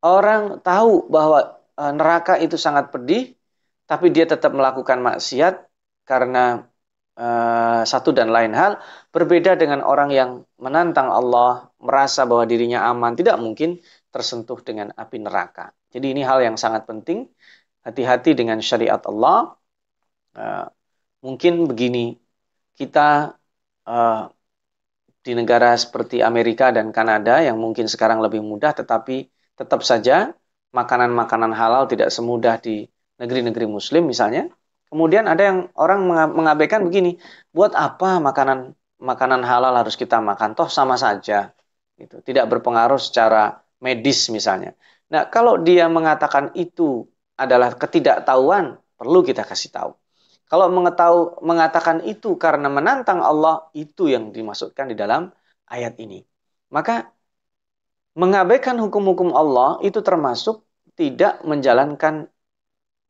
Orang 0.03 0.59
tahu 0.65 1.07
bahwa 1.07 1.61
e, 1.77 1.83
neraka 1.93 2.41
itu 2.41 2.57
sangat 2.57 2.89
pedih, 2.89 3.37
tapi 3.85 4.09
dia 4.09 4.25
tetap 4.25 4.51
melakukan 4.51 4.99
maksiat 4.99 5.72
karena 6.09 6.39
uh, 7.19 7.81
satu 7.91 8.09
dan 8.17 8.29
lain 8.35 8.53
hal 8.59 8.71
berbeda 9.15 9.51
dengan 9.61 9.79
orang 9.91 10.09
yang 10.19 10.29
menantang 10.65 11.09
Allah, 11.19 11.69
merasa 11.87 12.21
bahwa 12.29 12.43
dirinya 12.51 12.79
aman, 12.89 13.13
tidak 13.19 13.35
mungkin 13.45 13.69
tersentuh 14.13 14.59
dengan 14.67 14.87
api 15.01 15.17
neraka. 15.25 15.73
Jadi 15.93 16.05
ini 16.13 16.21
hal 16.29 16.39
yang 16.47 16.55
sangat 16.63 16.83
penting. 16.89 17.29
Hati-hati 17.85 18.31
dengan 18.39 18.57
syariat 18.63 19.01
Allah. 19.11 19.37
Uh, 20.33 20.65
mungkin 21.25 21.67
begini, 21.69 21.99
kita 22.79 23.35
uh, 23.87 24.31
di 25.25 25.31
negara 25.39 25.69
seperti 25.83 26.19
Amerika 26.29 26.65
dan 26.75 26.91
Kanada 26.97 27.39
yang 27.47 27.57
mungkin 27.63 27.85
sekarang 27.93 28.19
lebih 28.25 28.41
mudah, 28.43 28.71
tetapi 28.75 29.31
tetap 29.59 29.81
saja 29.85 30.13
makanan-makanan 30.73 31.51
halal 31.53 31.83
tidak 31.91 32.09
semudah 32.15 32.55
di 32.59 32.83
negeri-negeri 33.21 33.65
muslim 33.69 34.03
misalnya. 34.11 34.49
Kemudian 34.93 35.25
ada 35.25 35.41
yang 35.49 35.59
orang 35.73 36.05
mengabaikan 36.37 36.85
begini, 36.85 37.17
buat 37.49 37.73
apa 37.73 38.21
makanan 38.21 38.77
makanan 39.01 39.41
halal 39.41 39.73
harus 39.81 39.97
kita 39.97 40.21
makan? 40.21 40.53
Toh 40.53 40.69
sama 40.69 40.95
saja. 41.01 41.49
Gitu. 41.97 42.21
Tidak 42.21 42.45
berpengaruh 42.45 43.01
secara 43.01 43.57
medis 43.81 44.29
misalnya. 44.29 44.77
Nah, 45.09 45.25
kalau 45.33 45.57
dia 45.57 45.89
mengatakan 45.89 46.53
itu 46.53 47.09
adalah 47.33 47.73
ketidaktahuan, 47.73 48.77
perlu 48.93 49.25
kita 49.25 49.41
kasih 49.49 49.73
tahu. 49.73 49.91
Kalau 50.45 50.69
mengetahui 50.69 51.41
mengatakan 51.41 52.05
itu 52.05 52.37
karena 52.37 52.69
menantang 52.69 53.19
Allah, 53.25 53.65
itu 53.73 54.05
yang 54.13 54.29
dimaksudkan 54.29 54.85
di 54.91 54.93
dalam 54.93 55.33
ayat 55.73 55.97
ini. 55.97 56.21
Maka 56.69 57.09
Mengabaikan 58.13 58.77
hukum-hukum 58.77 59.33
Allah 59.33 59.81
itu 59.81 59.97
termasuk 60.05 60.61
tidak 60.93 61.41
menjalankan 61.41 62.29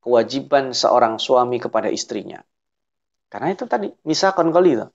kewajiban 0.03 0.75
seorang 0.75 1.15
suami 1.15 1.63
kepada 1.63 1.87
istrinya. 1.87 2.43
Karena 3.31 3.55
itu 3.55 3.63
tadi, 3.65 3.87
misalkan 4.03 4.51
kali 4.51 4.77
itu. 4.77 4.87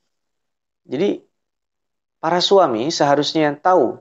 Jadi, 0.84 1.18
para 2.20 2.38
suami 2.44 2.92
seharusnya 2.92 3.56
tahu 3.56 3.98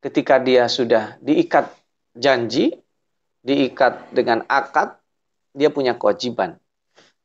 ketika 0.00 0.38
dia 0.38 0.70
sudah 0.70 1.18
diikat 1.20 1.68
janji, 2.14 2.72
diikat 3.44 4.14
dengan 4.14 4.46
akad, 4.46 4.96
dia 5.52 5.68
punya 5.68 5.98
kewajiban. 5.98 6.56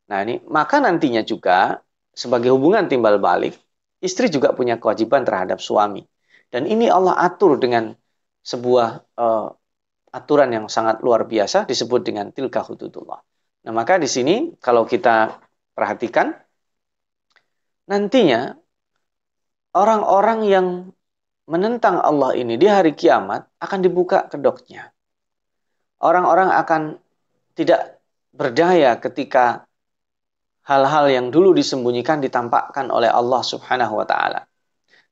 Nah 0.09 0.19
ini, 0.25 0.41
maka 0.49 0.82
nantinya 0.82 1.21
juga 1.21 1.80
sebagai 2.11 2.51
hubungan 2.51 2.89
timbal 2.89 3.21
balik, 3.21 3.55
istri 4.01 4.27
juga 4.27 4.51
punya 4.51 4.75
kewajiban 4.82 5.23
terhadap 5.23 5.61
suami. 5.61 6.03
Dan 6.49 6.65
ini 6.65 6.89
Allah 6.89 7.13
atur 7.19 7.61
dengan 7.61 7.93
sebuah 8.41 9.05
uh, 9.15 9.47
aturan 10.10 10.49
yang 10.53 10.66
sangat 10.68 11.01
luar 11.05 11.26
biasa 11.26 11.66
disebut 11.70 12.01
dengan 12.05 12.30
tilka 12.34 12.66
hududullah. 12.66 13.20
Nah, 13.66 13.74
maka 13.76 13.99
di 13.99 14.10
sini 14.10 14.55
kalau 14.57 14.88
kita 14.88 15.39
perhatikan 15.76 16.34
nantinya 17.89 18.53
orang-orang 19.76 20.39
yang 20.45 20.68
menentang 21.49 21.97
Allah 21.97 22.38
ini 22.38 22.55
di 22.62 22.70
hari 22.70 22.93
kiamat 22.93 23.49
akan 23.57 23.80
dibuka 23.82 24.30
kedoknya. 24.30 24.93
Orang-orang 25.99 26.53
akan 26.53 26.82
tidak 27.57 27.99
berdaya 28.32 28.95
ketika 29.01 29.68
hal-hal 30.64 31.10
yang 31.10 31.28
dulu 31.34 31.57
disembunyikan 31.57 32.22
ditampakkan 32.22 32.93
oleh 32.93 33.10
Allah 33.10 33.41
Subhanahu 33.41 33.99
wa 33.99 34.05
taala. 34.05 34.45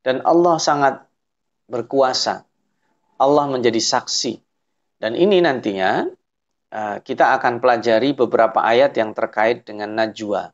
Dan 0.06 0.24
Allah 0.24 0.56
sangat 0.62 1.04
berkuasa 1.68 2.48
Allah 3.18 3.46
menjadi 3.50 3.82
saksi. 3.82 4.47
Dan 4.98 5.14
ini 5.14 5.38
nantinya 5.42 6.10
uh, 6.74 6.98
kita 7.06 7.38
akan 7.38 7.62
pelajari 7.62 8.18
beberapa 8.18 8.66
ayat 8.66 8.98
yang 8.98 9.14
terkait 9.14 9.64
dengan 9.64 9.94
najwa. 9.94 10.50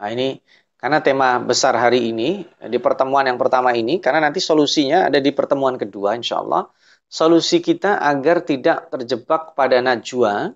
Nah 0.00 0.08
ini 0.08 0.38
karena 0.80 1.04
tema 1.04 1.36
besar 1.42 1.76
hari 1.76 2.08
ini 2.08 2.46
di 2.70 2.78
pertemuan 2.80 3.28
yang 3.28 3.36
pertama 3.36 3.76
ini 3.76 4.00
karena 4.00 4.30
nanti 4.30 4.40
solusinya 4.40 5.12
ada 5.12 5.20
di 5.20 5.30
pertemuan 5.34 5.76
kedua 5.76 6.16
insya 6.16 6.40
Allah. 6.40 6.70
Solusi 7.10 7.58
kita 7.58 7.98
agar 7.98 8.46
tidak 8.46 8.86
terjebak 8.94 9.58
pada 9.58 9.82
najwa 9.82 10.54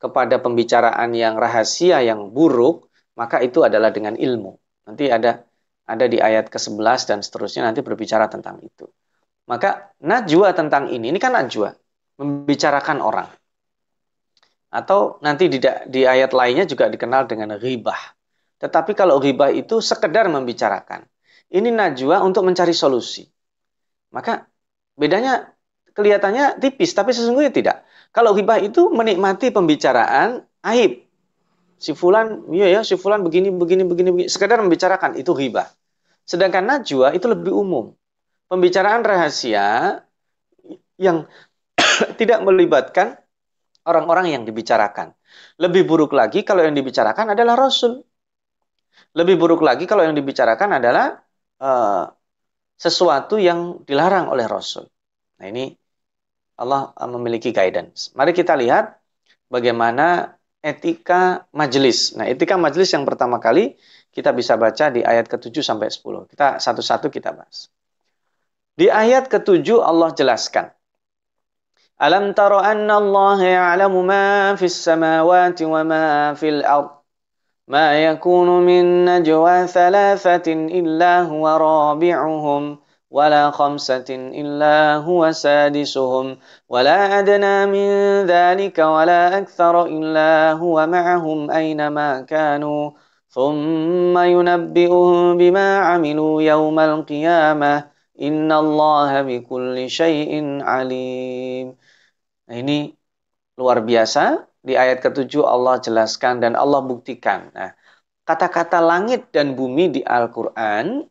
kepada 0.00 0.40
pembicaraan 0.40 1.12
yang 1.12 1.36
rahasia 1.36 2.00
yang 2.00 2.32
buruk 2.32 2.88
maka 3.20 3.44
itu 3.44 3.60
adalah 3.60 3.92
dengan 3.92 4.16
ilmu. 4.16 4.56
Nanti 4.88 5.12
ada 5.12 5.44
ada 5.84 6.06
di 6.06 6.18
ayat 6.22 6.48
ke-11 6.48 7.00
dan 7.10 7.18
seterusnya 7.20 7.62
nanti 7.68 7.84
berbicara 7.84 8.30
tentang 8.32 8.62
itu. 8.64 8.88
Maka 9.50 9.90
najwa 10.00 10.54
tentang 10.54 10.88
ini, 10.94 11.10
ini 11.10 11.18
kan 11.18 11.34
najwa, 11.34 11.74
membicarakan 12.20 13.00
orang. 13.00 13.28
Atau 14.70 15.18
nanti 15.24 15.48
di, 15.48 15.58
di 15.88 16.04
ayat 16.04 16.30
lainnya 16.36 16.68
juga 16.68 16.86
dikenal 16.92 17.26
dengan 17.26 17.56
ghibah. 17.56 17.98
Tetapi 18.60 18.92
kalau 18.92 19.16
ghibah 19.18 19.48
itu 19.50 19.80
sekedar 19.80 20.28
membicarakan. 20.28 21.08
Ini 21.50 21.72
najwa 21.72 22.22
untuk 22.22 22.46
mencari 22.46 22.76
solusi. 22.76 23.26
Maka 24.14 24.46
bedanya 24.94 25.50
kelihatannya 25.96 26.62
tipis, 26.62 26.94
tapi 26.94 27.10
sesungguhnya 27.10 27.50
tidak. 27.50 27.76
Kalau 28.14 28.36
ghibah 28.36 28.62
itu 28.62 28.92
menikmati 28.92 29.50
pembicaraan 29.50 30.46
aib. 30.70 31.02
Si 31.80 31.96
fulan, 31.96 32.44
iya 32.52 32.68
ya, 32.68 32.80
si 32.84 32.94
fulan 32.94 33.24
begini, 33.24 33.48
begini, 33.50 33.82
begini, 33.88 34.10
begini. 34.12 34.28
Sekedar 34.28 34.60
membicarakan, 34.60 35.16
itu 35.16 35.32
ghibah. 35.32 35.66
Sedangkan 36.28 36.62
najwa 36.68 37.10
itu 37.16 37.26
lebih 37.26 37.50
umum 37.50 37.96
pembicaraan 38.50 39.06
rahasia 39.06 39.98
yang 41.00 41.24
tidak 42.20 42.40
melibatkan 42.44 43.18
orang-orang 43.86 44.36
yang 44.36 44.42
dibicarakan. 44.44 45.14
Lebih 45.60 45.86
buruk 45.86 46.12
lagi 46.12 46.42
kalau 46.42 46.64
yang 46.64 46.74
dibicarakan 46.76 47.32
adalah 47.34 47.54
Rasul. 47.56 48.02
Lebih 49.16 49.36
buruk 49.40 49.62
lagi 49.64 49.88
kalau 49.88 50.06
yang 50.06 50.14
dibicarakan 50.14 50.78
adalah 50.78 51.18
uh, 51.62 52.04
sesuatu 52.78 53.36
yang 53.40 53.82
dilarang 53.84 54.30
oleh 54.30 54.46
Rasul. 54.46 54.86
Nah 55.40 55.46
ini 55.48 55.72
Allah 56.60 56.92
uh, 56.94 57.10
memiliki 57.10 57.50
guidance. 57.50 58.12
Mari 58.14 58.36
kita 58.36 58.54
lihat 58.54 59.00
bagaimana 59.48 60.36
etika 60.60 61.48
majelis. 61.56 62.14
Nah 62.14 62.28
etika 62.28 62.60
majelis 62.60 62.92
yang 62.92 63.08
pertama 63.08 63.40
kali 63.40 63.74
kita 64.10 64.34
bisa 64.34 64.58
baca 64.58 64.90
di 64.90 65.00
ayat 65.06 65.26
ke-7 65.30 65.62
sampai 65.62 65.88
10. 65.88 66.30
Kita 66.30 66.58
satu-satu 66.58 67.08
kita 67.08 67.30
bahas. 67.34 67.70
Di 68.74 68.90
ayat 68.90 69.30
ke-7 69.30 69.80
Allah 69.80 70.10
jelaskan. 70.14 70.70
Tara 72.00 72.64
anna 72.64 72.96
Allah 72.96 73.38
ya'lamu 73.44 74.00
ma 74.00 74.56
fis 74.56 74.72
samawati 74.72 75.68
wa 75.68 75.84
ma 75.84 76.32
fil 76.32 76.64
ard. 76.64 76.88
ما 77.68 77.92
يكون 78.04 78.48
من 78.66 79.04
نجوى 79.04 79.66
ثلاثة 79.66 80.52
إلا 80.52 81.22
هو 81.22 81.44
رابعهم 81.48 82.78
ولا 83.10 83.50
خمسة 83.50 84.08
إلا 84.10 84.96
هو 84.96 85.32
سادسهم. 85.32 86.36
ولا 86.68 87.18
أدنى 87.18 87.66
من 87.66 87.90
ذلك 88.26 88.78
ولا 88.78 89.38
أكثر 89.38 89.86
إلا 89.86 90.52
هو 90.52 90.86
معهم 90.86 91.50
أينما 91.50 92.20
كانوا. 92.20 92.90
ثم 93.28 94.18
ينبئهم 94.18 95.36
بما 95.36 95.78
عملوا 95.78 96.42
يوم 96.42 96.78
القيامة. 96.78 97.84
إن 98.22 98.52
الله 98.52 99.22
بكل 99.22 99.90
شيء 99.90 100.62
عليم. 100.62 101.89
Nah, 102.50 102.56
ini 102.58 102.90
luar 103.54 103.78
biasa. 103.86 104.50
Di 104.60 104.76
ayat 104.76 105.00
ketujuh 105.00 105.46
Allah 105.46 105.80
jelaskan 105.80 106.42
dan 106.42 106.52
Allah 106.58 106.82
buktikan. 106.84 107.48
Nah, 107.54 107.72
kata-kata 108.26 108.82
langit 108.82 109.30
dan 109.32 109.56
bumi 109.56 109.88
di 109.88 110.00
Al-Quran 110.04 111.06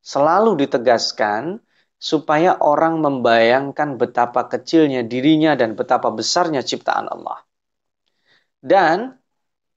selalu 0.00 0.64
ditegaskan 0.66 1.60
supaya 2.00 2.56
orang 2.58 3.04
membayangkan 3.04 4.00
betapa 4.00 4.48
kecilnya 4.48 5.04
dirinya 5.04 5.52
dan 5.52 5.76
betapa 5.76 6.08
besarnya 6.08 6.64
ciptaan 6.64 7.06
Allah. 7.12 7.44
Dan 8.58 9.20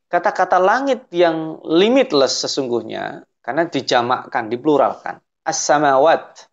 kata-kata 0.08 0.58
langit 0.58 1.12
yang 1.12 1.60
limitless 1.68 2.47
sesungguhnya 2.47 3.28
karena 3.43 3.68
dijamakkan, 3.68 4.47
dipluralkan. 4.47 5.20
As-samawat. 5.43 6.47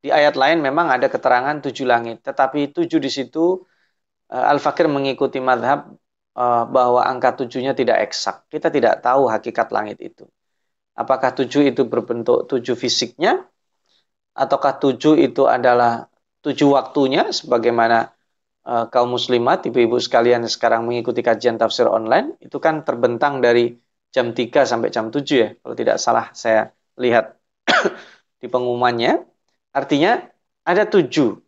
Di 0.00 0.08
ayat 0.08 0.34
lain 0.42 0.58
memang 0.64 0.88
ada 0.88 1.06
keterangan 1.12 1.56
tujuh 1.64 1.84
langit, 1.84 2.24
tetapi 2.24 2.72
tujuh 2.76 2.98
di 3.00 3.10
situ 3.12 3.60
eh, 4.32 4.44
Al-Fakir 4.52 4.86
mengikuti 4.88 5.38
madhab 5.40 5.92
eh, 6.36 6.64
bahwa 6.76 7.00
angka 7.04 7.44
tujuhnya 7.44 7.72
tidak 7.76 7.96
eksak. 8.08 8.48
Kita 8.52 8.68
tidak 8.72 9.04
tahu 9.04 9.28
hakikat 9.28 9.68
langit 9.76 9.98
itu. 10.00 10.24
Apakah 11.00 11.30
tujuh 11.32 11.62
itu 11.70 11.82
berbentuk 11.88 12.44
tujuh 12.50 12.76
fisiknya? 12.76 13.46
Ataukah 14.36 14.76
tujuh 14.82 15.16
itu 15.16 15.48
adalah 15.48 16.08
tujuh 16.44 16.76
waktunya? 16.76 17.32
Sebagaimana 17.32 18.12
uh, 18.66 18.84
kaum 18.92 19.16
muslimat, 19.16 19.64
ibu-ibu 19.68 19.96
sekalian 19.96 20.44
sekarang 20.44 20.84
mengikuti 20.84 21.20
kajian 21.24 21.56
tafsir 21.56 21.88
online, 21.88 22.36
itu 22.44 22.56
kan 22.60 22.84
terbentang 22.84 23.40
dari 23.40 23.76
jam 24.12 24.36
3 24.36 24.66
sampai 24.68 24.88
jam 24.92 25.08
7 25.08 25.36
ya. 25.44 25.48
Kalau 25.60 25.74
tidak 25.76 25.96
salah 26.02 26.26
saya 26.36 26.68
lihat 27.00 27.36
di 28.42 28.46
pengumumannya. 28.50 29.29
Artinya 29.70 30.26
ada 30.66 30.84
tujuh 30.86 31.38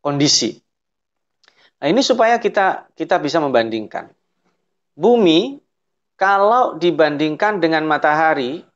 kondisi. 0.00 0.56
Nah 1.78 1.86
ini 1.86 2.02
supaya 2.02 2.40
kita 2.42 2.90
kita 2.96 3.20
bisa 3.22 3.38
membandingkan. 3.38 4.10
Bumi 4.98 5.62
kalau 6.18 6.74
dibandingkan 6.74 7.62
dengan 7.62 7.86
matahari, 7.86 8.66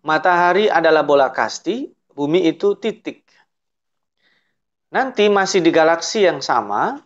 matahari 0.00 0.72
adalah 0.72 1.04
bola 1.04 1.28
kasti, 1.28 1.92
bumi 2.16 2.48
itu 2.48 2.72
titik. 2.80 3.28
Nanti 4.90 5.28
masih 5.28 5.60
di 5.60 5.70
galaksi 5.70 6.24
yang 6.24 6.40
sama, 6.40 6.98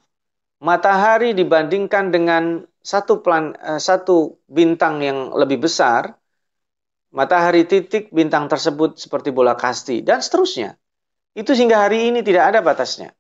matahari 0.63 1.35
dibandingkan 1.35 2.15
dengan 2.15 2.65
satu 2.81 3.21
plan, 3.21 3.53
eh, 3.59 3.81
satu 3.83 4.39
bintang 4.47 5.03
yang 5.03 5.35
lebih 5.35 5.67
besar, 5.67 6.15
matahari 7.15 7.65
titik 7.65 8.11
bintang 8.11 8.51
tersebut 8.51 8.99
seperti 8.99 9.31
bola 9.31 9.55
kasti 9.55 10.03
dan 10.03 10.19
seterusnya. 10.19 10.75
Itu 11.35 11.55
sehingga 11.55 11.87
hari 11.87 12.11
ini 12.11 12.27
tidak 12.27 12.51
ada 12.51 12.61
batasnya. 12.61 13.15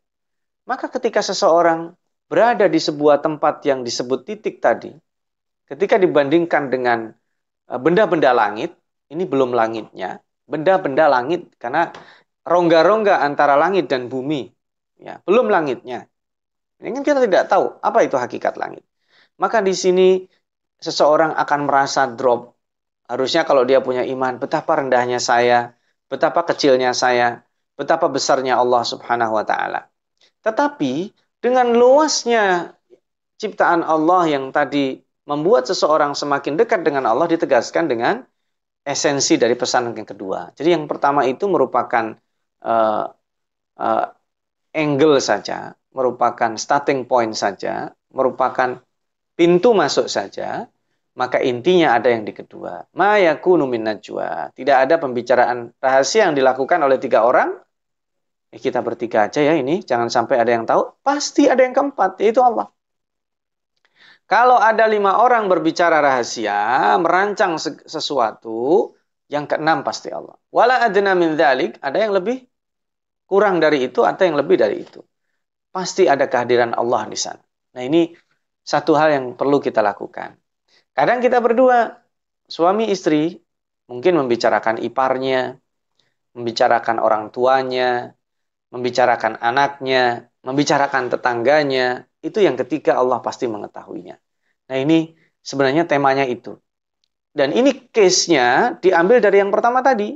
Maka 0.66 0.90
ketika 0.90 1.22
seseorang 1.22 1.95
berada 2.26 2.66
di 2.66 2.80
sebuah 2.82 3.22
tempat 3.22 3.62
yang 3.66 3.86
disebut 3.86 4.26
titik 4.26 4.59
tadi, 4.59 4.90
Ketika 5.64 5.97
dibandingkan 5.97 6.68
dengan 6.68 7.09
eh, 7.72 7.80
benda-benda 7.80 8.36
langit, 8.36 8.76
ini 9.09 9.24
belum 9.24 9.57
langitnya, 9.57 10.20
benda-benda 10.45 11.09
langit 11.09 11.57
karena 11.57 11.88
rongga-rongga 12.45 13.24
antara 13.24 13.57
langit 13.57 13.88
dan 13.88 14.12
bumi, 14.12 14.53
ya 15.01 15.20
belum 15.24 15.49
langitnya. 15.49 16.05
Ini 16.84 16.92
kan 17.01 17.03
kita 17.07 17.20
tidak 17.24 17.49
tahu 17.49 17.80
apa 17.80 17.99
itu 18.05 18.16
hakikat 18.20 18.61
langit. 18.61 18.84
Maka 19.40 19.64
di 19.64 19.72
sini 19.72 20.09
seseorang 20.78 21.32
akan 21.32 21.61
merasa 21.64 22.07
drop. 22.12 22.54
Harusnya 23.05 23.45
kalau 23.45 23.69
dia 23.69 23.85
punya 23.85 24.01
iman, 24.09 24.41
betapa 24.41 24.81
rendahnya 24.81 25.21
saya, 25.21 25.77
betapa 26.09 26.41
kecilnya 26.49 26.97
saya, 26.97 27.45
betapa 27.77 28.09
besarnya 28.09 28.57
Allah 28.57 28.83
Subhanahu 28.87 29.37
wa 29.37 29.45
taala. 29.45 29.91
Tetapi 30.41 31.13
dengan 31.41 31.77
luasnya 31.77 32.73
ciptaan 33.37 33.85
Allah 33.85 34.25
yang 34.31 34.49
tadi 34.55 34.97
membuat 35.29 35.69
seseorang 35.69 36.17
semakin 36.17 36.57
dekat 36.57 36.85
dengan 36.85 37.09
Allah 37.09 37.29
ditegaskan 37.29 37.89
dengan 37.89 38.25
esensi 38.85 39.41
dari 39.41 39.57
pesan 39.57 39.97
yang 39.97 40.09
kedua. 40.09 40.53
Jadi 40.53 40.77
yang 40.77 40.85
pertama 40.85 41.25
itu 41.25 41.49
merupakan 41.49 42.13
uh, 42.65 43.05
uh, 43.81 44.07
angle 44.77 45.17
saja, 45.21 45.73
merupakan 45.97 46.57
starting 46.61 47.09
point 47.09 47.33
saja, 47.33 47.93
merupakan 48.13 48.81
pintu 49.33 49.73
masuk 49.73 50.07
saja, 50.07 50.69
maka 51.15 51.39
intinya 51.39 51.95
ada 51.95 52.11
yang 52.11 52.27
di 52.27 52.35
kedua. 52.35 52.83
Ma 52.99 53.19
yakunu 53.23 53.65
najwa. 53.71 54.51
Tidak 54.51 54.77
ada 54.85 54.99
pembicaraan 54.99 55.71
rahasia 55.79 56.31
yang 56.31 56.35
dilakukan 56.35 56.79
oleh 56.83 56.99
tiga 56.99 57.23
orang. 57.23 57.55
Eh, 58.51 58.61
kita 58.62 58.83
bertiga 58.83 59.27
aja 59.31 59.41
ya 59.43 59.55
ini, 59.55 59.83
jangan 59.83 60.11
sampai 60.11 60.43
ada 60.43 60.51
yang 60.55 60.67
tahu. 60.67 60.83
Pasti 61.03 61.47
ada 61.47 61.62
yang 61.62 61.75
keempat, 61.75 62.19
yaitu 62.23 62.43
Allah. 62.43 62.71
Kalau 64.27 64.57
ada 64.57 64.85
lima 64.89 65.21
orang 65.21 65.47
berbicara 65.53 66.01
rahasia, 66.01 66.97
merancang 66.97 67.61
sesuatu, 67.85 68.95
yang 69.29 69.45
keenam 69.51 69.83
pasti 69.87 70.09
Allah. 70.12 70.37
Wala 70.51 70.81
adna 70.87 71.12
min 71.19 71.37
dhalik, 71.37 71.79
ada 71.81 71.99
yang 71.99 72.12
lebih 72.15 72.45
kurang 73.27 73.59
dari 73.59 73.89
itu 73.89 74.01
atau 74.05 74.23
yang 74.23 74.37
lebih 74.39 74.57
dari 74.61 74.85
itu. 74.85 75.01
Pasti 75.75 76.07
ada 76.07 76.31
kehadiran 76.31 76.73
Allah 76.77 77.03
di 77.11 77.19
sana. 77.19 77.43
Nah 77.75 77.83
ini 77.83 78.15
satu 78.62 78.95
hal 78.95 79.09
yang 79.17 79.27
perlu 79.35 79.59
kita 79.59 79.83
lakukan. 79.83 80.43
Kadang 80.95 81.18
kita 81.18 81.42
berdua, 81.42 81.99
suami 82.47 82.86
istri, 82.88 83.34
mungkin 83.90 84.14
membicarakan 84.14 84.78
iparnya, 84.78 85.59
membicarakan 86.38 87.03
orang 87.03 87.34
tuanya, 87.34 88.14
membicarakan 88.70 89.42
anaknya, 89.42 90.30
membicarakan 90.47 91.11
tetangganya, 91.11 92.07
itu 92.22 92.38
yang 92.38 92.55
ketiga 92.55 92.95
Allah 92.95 93.18
pasti 93.20 93.51
mengetahuinya. 93.51 94.16
Nah 94.70 94.76
ini 94.78 95.18
sebenarnya 95.42 95.84
temanya 95.84 96.24
itu. 96.24 96.57
Dan 97.34 97.51
ini 97.51 97.90
case-nya 97.90 98.78
diambil 98.78 99.18
dari 99.18 99.42
yang 99.42 99.51
pertama 99.51 99.82
tadi. 99.82 100.14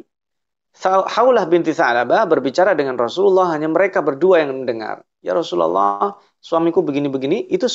Haulah 0.86 1.42
binti 1.50 1.74
Sa'labah 1.74 2.22
berbicara 2.30 2.70
dengan 2.78 2.94
Rasulullah, 2.94 3.50
hanya 3.50 3.66
mereka 3.66 3.98
berdua 3.98 4.46
yang 4.46 4.62
mendengar. 4.62 5.02
Ya 5.18 5.34
Rasulullah, 5.34 6.14
suamiku 6.38 6.86
begini-begini, 6.86 7.50
itu 7.50 7.66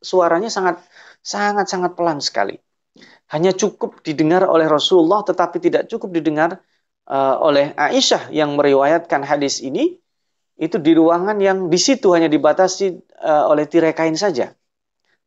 suaranya 0.00 0.48
sangat 0.48 0.80
sangat 1.26 1.66
sangat 1.66 1.98
pelan 1.98 2.22
sekali. 2.22 2.54
Hanya 3.34 3.50
cukup 3.50 4.06
didengar 4.06 4.46
oleh 4.46 4.70
Rasulullah, 4.70 5.26
tetapi 5.26 5.58
tidak 5.58 5.90
cukup 5.90 6.14
didengar 6.14 6.62
uh, 7.10 7.36
oleh 7.42 7.74
Aisyah 7.74 8.30
yang 8.30 8.54
meriwayatkan 8.54 9.26
hadis 9.26 9.58
ini 9.58 9.98
itu 10.56 10.78
di 10.78 10.94
ruangan 10.94 11.36
yang 11.42 11.66
di 11.66 11.76
situ 11.76 12.14
hanya 12.14 12.30
dibatasi 12.30 12.86
uh, 13.26 13.50
oleh 13.50 13.66
tirai 13.66 13.92
kain 13.92 14.14
saja. 14.14 14.54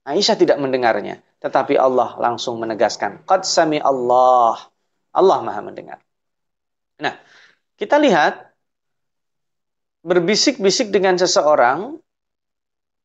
Aisyah 0.08 0.39
tidak 0.39 0.58
mendengarnya, 0.64 1.20
tetapi 1.43 1.76
Allah 1.76 2.16
langsung 2.16 2.56
menegaskan, 2.64 3.28
"Qad 3.28 3.43
sami 3.43 3.84
Allah." 3.84 4.56
Allah 5.10 5.41
Maha 5.41 5.62
mendengar. 5.66 6.00
Nah, 7.02 7.18
kita 7.76 7.97
lihat 7.97 8.54
berbisik-bisik 10.06 10.93
dengan 10.93 11.18
seseorang 11.18 11.97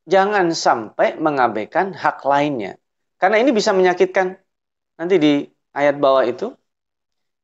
jangan 0.04 0.52
sampai 0.52 1.16
mengabaikan 1.16 1.96
hak 1.96 2.22
lainnya. 2.28 2.76
Karena 3.24 3.40
ini 3.40 3.56
bisa 3.56 3.72
menyakitkan. 3.72 4.36
Nanti 5.00 5.16
di 5.16 5.40
ayat 5.72 5.96
bawah 5.96 6.28
itu 6.28 6.52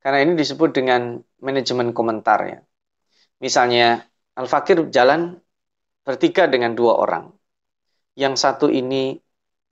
karena 0.05 0.29
ini 0.29 0.37
disebut 0.37 0.77
dengan 0.77 1.25
manajemen 1.41 1.97
komentarnya. 1.97 2.61
Misalnya 3.41 4.05
Al-Fakir 4.37 4.93
jalan 4.93 5.41
bertiga 6.05 6.45
dengan 6.53 6.77
dua 6.77 7.01
orang. 7.01 7.33
Yang 8.13 8.45
satu 8.45 8.69
ini 8.69 9.17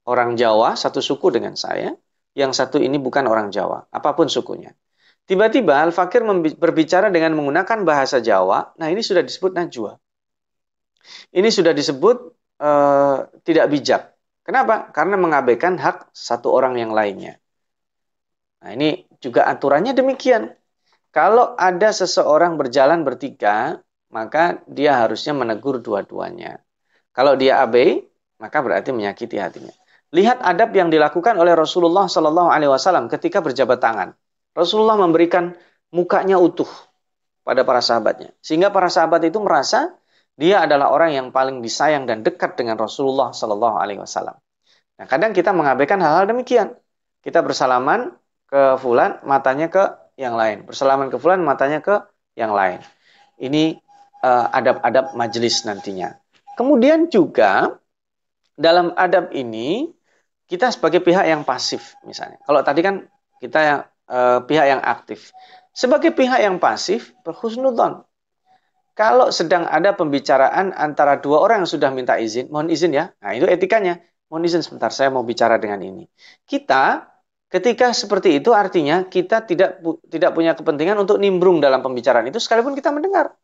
orang 0.09 0.33
Jawa, 0.41 0.81
satu 0.81 1.05
suku 1.05 1.29
dengan 1.29 1.61
saya. 1.61 1.93
Yang 2.33 2.57
satu 2.57 2.81
ini 2.81 2.97
bukan 2.97 3.29
orang 3.29 3.53
Jawa, 3.53 3.93
apa 3.93 4.17
pun 4.17 4.33
sukunya. 4.33 4.73
Tiba-tiba 5.29 5.77
Al-Fakir 5.85 6.25
berbicara 6.57 7.13
dengan 7.13 7.37
menggunakan 7.37 7.85
bahasa 7.85 8.25
Jawa. 8.25 8.73
Nah 8.81 8.89
ini 8.89 9.05
sudah 9.05 9.21
disebut 9.21 9.53
najwa. 9.53 10.01
Ini 11.37 11.53
sudah 11.53 11.77
disebut 11.77 12.17
uh, 12.65 13.29
tidak 13.45 13.69
bijak. 13.69 14.18
Kenapa? 14.49 14.89
Karena 14.97 15.21
mengabaikan 15.21 15.77
hak 15.77 16.17
satu 16.17 16.49
orang 16.49 16.81
yang 16.81 16.97
lainnya. 16.97 17.37
Nah, 18.65 18.73
ini 18.73 19.05
juga 19.21 19.45
aturannya 19.45 19.93
demikian. 19.93 20.49
Kalau 21.13 21.53
ada 21.53 21.93
seseorang 21.93 22.57
berjalan 22.57 23.05
bertiga, 23.05 23.77
maka 24.09 24.65
dia 24.65 24.97
harusnya 25.05 25.37
menegur 25.37 25.85
dua-duanya. 25.85 26.65
Kalau 27.13 27.37
dia 27.37 27.61
abai, 27.61 28.09
maka 28.41 28.65
berarti 28.65 28.89
menyakiti 28.89 29.37
hatinya. 29.37 29.75
Lihat 30.17 30.41
adab 30.41 30.73
yang 30.73 30.89
dilakukan 30.89 31.37
oleh 31.37 31.53
Rasulullah 31.53 32.09
Shallallahu 32.09 32.49
Alaihi 32.49 32.73
Wasallam 32.73 33.13
ketika 33.13 33.45
berjabat 33.45 33.85
tangan. 33.85 34.17
Rasulullah 34.57 34.97
memberikan 34.97 35.53
mukanya 35.93 36.41
utuh 36.41 36.69
pada 37.45 37.69
para 37.69 37.85
sahabatnya, 37.85 38.33
sehingga 38.41 38.73
para 38.73 38.89
sahabat 38.89 39.29
itu 39.29 39.37
merasa 39.45 39.93
dia 40.39 40.63
adalah 40.63 40.95
orang 40.95 41.11
yang 41.19 41.27
paling 41.35 41.59
disayang 41.59 42.07
dan 42.07 42.23
dekat 42.23 42.55
dengan 42.55 42.79
Rasulullah 42.79 43.35
Shallallahu 43.35 43.77
Alaihi 43.83 43.99
Wasallam. 43.99 44.39
Nah, 45.03 45.07
kadang 45.11 45.35
kita 45.35 45.51
mengabaikan 45.51 45.99
hal-hal 45.99 46.31
demikian. 46.31 46.79
Kita 47.27 47.43
bersalaman 47.43 48.15
ke 48.47 48.79
fulan, 48.79 49.19
matanya 49.27 49.67
ke 49.67 49.83
yang 50.15 50.39
lain. 50.39 50.63
Bersalaman 50.63 51.11
ke 51.11 51.19
fulan, 51.19 51.43
matanya 51.43 51.83
ke 51.83 52.07
yang 52.39 52.55
lain. 52.55 52.79
Ini 53.43 53.83
uh, 54.23 54.47
adab-adab 54.55 55.19
majelis 55.19 55.67
nantinya. 55.67 56.15
Kemudian 56.55 57.11
juga 57.11 57.79
dalam 58.55 58.95
adab 58.95 59.35
ini 59.35 59.91
kita 60.47 60.71
sebagai 60.71 61.03
pihak 61.03 61.27
yang 61.27 61.43
pasif 61.43 61.99
misalnya. 62.07 62.39
Kalau 62.47 62.63
tadi 62.63 62.81
kan 62.83 63.07
kita 63.43 63.59
yang 63.59 63.81
uh, 64.11 64.39
pihak 64.43 64.67
yang 64.67 64.83
aktif. 64.83 65.31
Sebagai 65.71 66.11
pihak 66.11 66.43
yang 66.43 66.59
pasif 66.59 67.15
berhusnudzon. 67.23 68.03
Kalau 68.99 69.31
sedang 69.31 69.65
ada 69.71 69.95
pembicaraan 69.95 70.75
antara 70.75 71.23
dua 71.23 71.39
orang 71.45 71.63
yang 71.63 71.71
sudah 71.71 71.91
minta 71.95 72.19
izin, 72.19 72.51
mohon 72.51 72.67
izin 72.67 72.91
ya. 72.99 73.05
Nah, 73.23 73.31
itu 73.39 73.47
etikanya. 73.47 74.03
Mohon 74.27 74.43
izin 74.51 74.63
sebentar, 74.67 74.91
saya 74.91 75.09
mau 75.15 75.23
bicara 75.23 75.55
dengan 75.63 75.79
ini. 75.87 76.05
Kita 76.43 77.07
ketika 77.47 77.95
seperti 77.95 78.43
itu 78.43 78.51
artinya 78.53 79.07
kita 79.07 79.47
tidak 79.49 79.81
tidak 80.13 80.31
punya 80.37 80.53
kepentingan 80.59 80.99
untuk 81.01 81.17
nimbrung 81.23 81.63
dalam 81.65 81.81
pembicaraan 81.81 82.27
itu 82.27 82.43
sekalipun 82.43 82.75
kita 82.75 82.91
mendengar. 82.91 83.39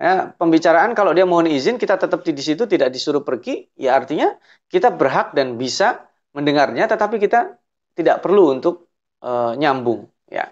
Ya, 0.00 0.32
pembicaraan 0.40 0.96
kalau 0.96 1.12
dia 1.12 1.28
mohon 1.28 1.50
izin 1.50 1.76
kita 1.76 2.00
tetap 2.00 2.24
di 2.24 2.32
situ 2.40 2.64
tidak 2.64 2.88
disuruh 2.94 3.20
pergi, 3.20 3.68
ya 3.76 3.98
artinya 4.00 4.32
kita 4.72 4.88
berhak 4.94 5.36
dan 5.36 5.60
bisa 5.60 6.08
mendengarnya 6.32 6.86
tetapi 6.86 7.18
kita 7.18 7.58
tidak 7.98 8.22
perlu 8.24 8.54
untuk 8.54 8.88
uh, 9.26 9.52
nyambung 9.58 10.06
ya 10.30 10.46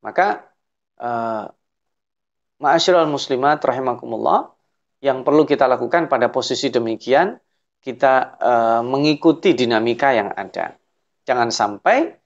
maka 0.00 0.48
uh, 0.98 1.52
ma'asyiral 2.62 3.08
muslimat 3.08 3.60
rahimakumullah 3.60 4.52
yang 5.04 5.22
perlu 5.22 5.44
kita 5.44 5.68
lakukan 5.68 6.08
pada 6.08 6.32
posisi 6.32 6.72
demikian 6.72 7.36
kita 7.80 8.14
uh, 8.40 8.82
mengikuti 8.82 9.52
dinamika 9.52 10.16
yang 10.16 10.32
ada 10.32 10.74
jangan 11.28 11.52
sampai 11.52 12.16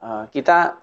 uh, 0.00 0.26
kita 0.32 0.80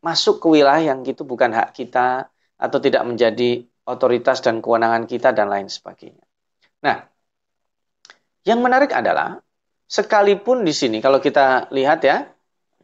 masuk 0.00 0.40
ke 0.40 0.46
wilayah 0.48 0.94
yang 0.94 1.02
itu 1.04 1.26
bukan 1.26 1.52
hak 1.52 1.74
kita 1.74 2.30
atau 2.58 2.78
tidak 2.78 3.02
menjadi 3.06 3.66
otoritas 3.86 4.42
dan 4.42 4.62
kewenangan 4.62 5.08
kita 5.08 5.34
dan 5.34 5.50
lain 5.50 5.66
sebagainya. 5.66 6.22
Nah, 6.84 7.02
yang 8.46 8.62
menarik 8.62 8.94
adalah 8.94 9.42
Sekalipun 9.88 10.68
di 10.68 10.76
sini 10.76 11.00
kalau 11.00 11.16
kita 11.16 11.72
lihat 11.72 12.04
ya, 12.04 12.28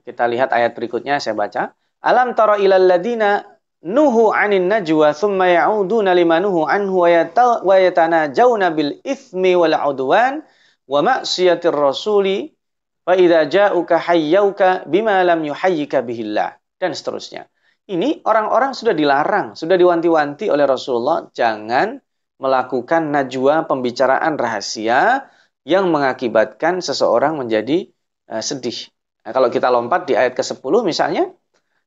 kita 0.08 0.24
lihat 0.24 0.56
ayat 0.56 0.72
berikutnya 0.72 1.20
saya 1.20 1.36
baca. 1.36 1.76
Alam 2.00 2.32
tara 2.32 2.56
ilal 2.56 2.88
ladina 2.88 3.44
nuhu 3.84 4.32
anin 4.32 4.64
najwa 4.72 5.12
thumma 5.12 5.52
ya'uduna 5.52 6.16
lima 6.16 6.40
nuhu 6.40 6.64
anhu 6.64 7.04
wa 7.04 7.76
yatanajawna 7.76 8.72
bil 8.72 8.96
ithmi 9.04 9.52
wal 9.52 9.76
udwan 9.76 10.40
wa 10.88 11.00
ma'siyatir 11.04 11.76
rasuli 11.76 12.56
wa 13.04 13.12
idza 13.12 13.44
ja'uka 13.44 14.00
hayyauka 14.00 14.88
bima 14.88 15.20
lam 15.20 15.44
yuhayyika 15.44 16.00
bihillah 16.00 16.56
dan 16.80 16.96
seterusnya. 16.96 17.44
Ini 17.84 18.24
orang-orang 18.24 18.72
sudah 18.72 18.96
dilarang, 18.96 19.52
sudah 19.52 19.76
diwanti-wanti 19.76 20.48
oleh 20.48 20.64
Rasulullah 20.64 21.28
jangan 21.36 22.00
melakukan 22.40 23.12
najwa 23.12 23.68
pembicaraan 23.68 24.40
rahasia 24.40 25.28
yang 25.68 25.92
mengakibatkan 25.92 26.80
seseorang 26.80 27.36
menjadi 27.36 27.92
uh, 28.32 28.40
sedih. 28.40 28.88
Nah, 29.24 29.36
kalau 29.36 29.52
kita 29.52 29.68
lompat 29.68 30.08
di 30.08 30.16
ayat 30.16 30.32
ke-10 30.32 30.64
misalnya, 30.80 31.28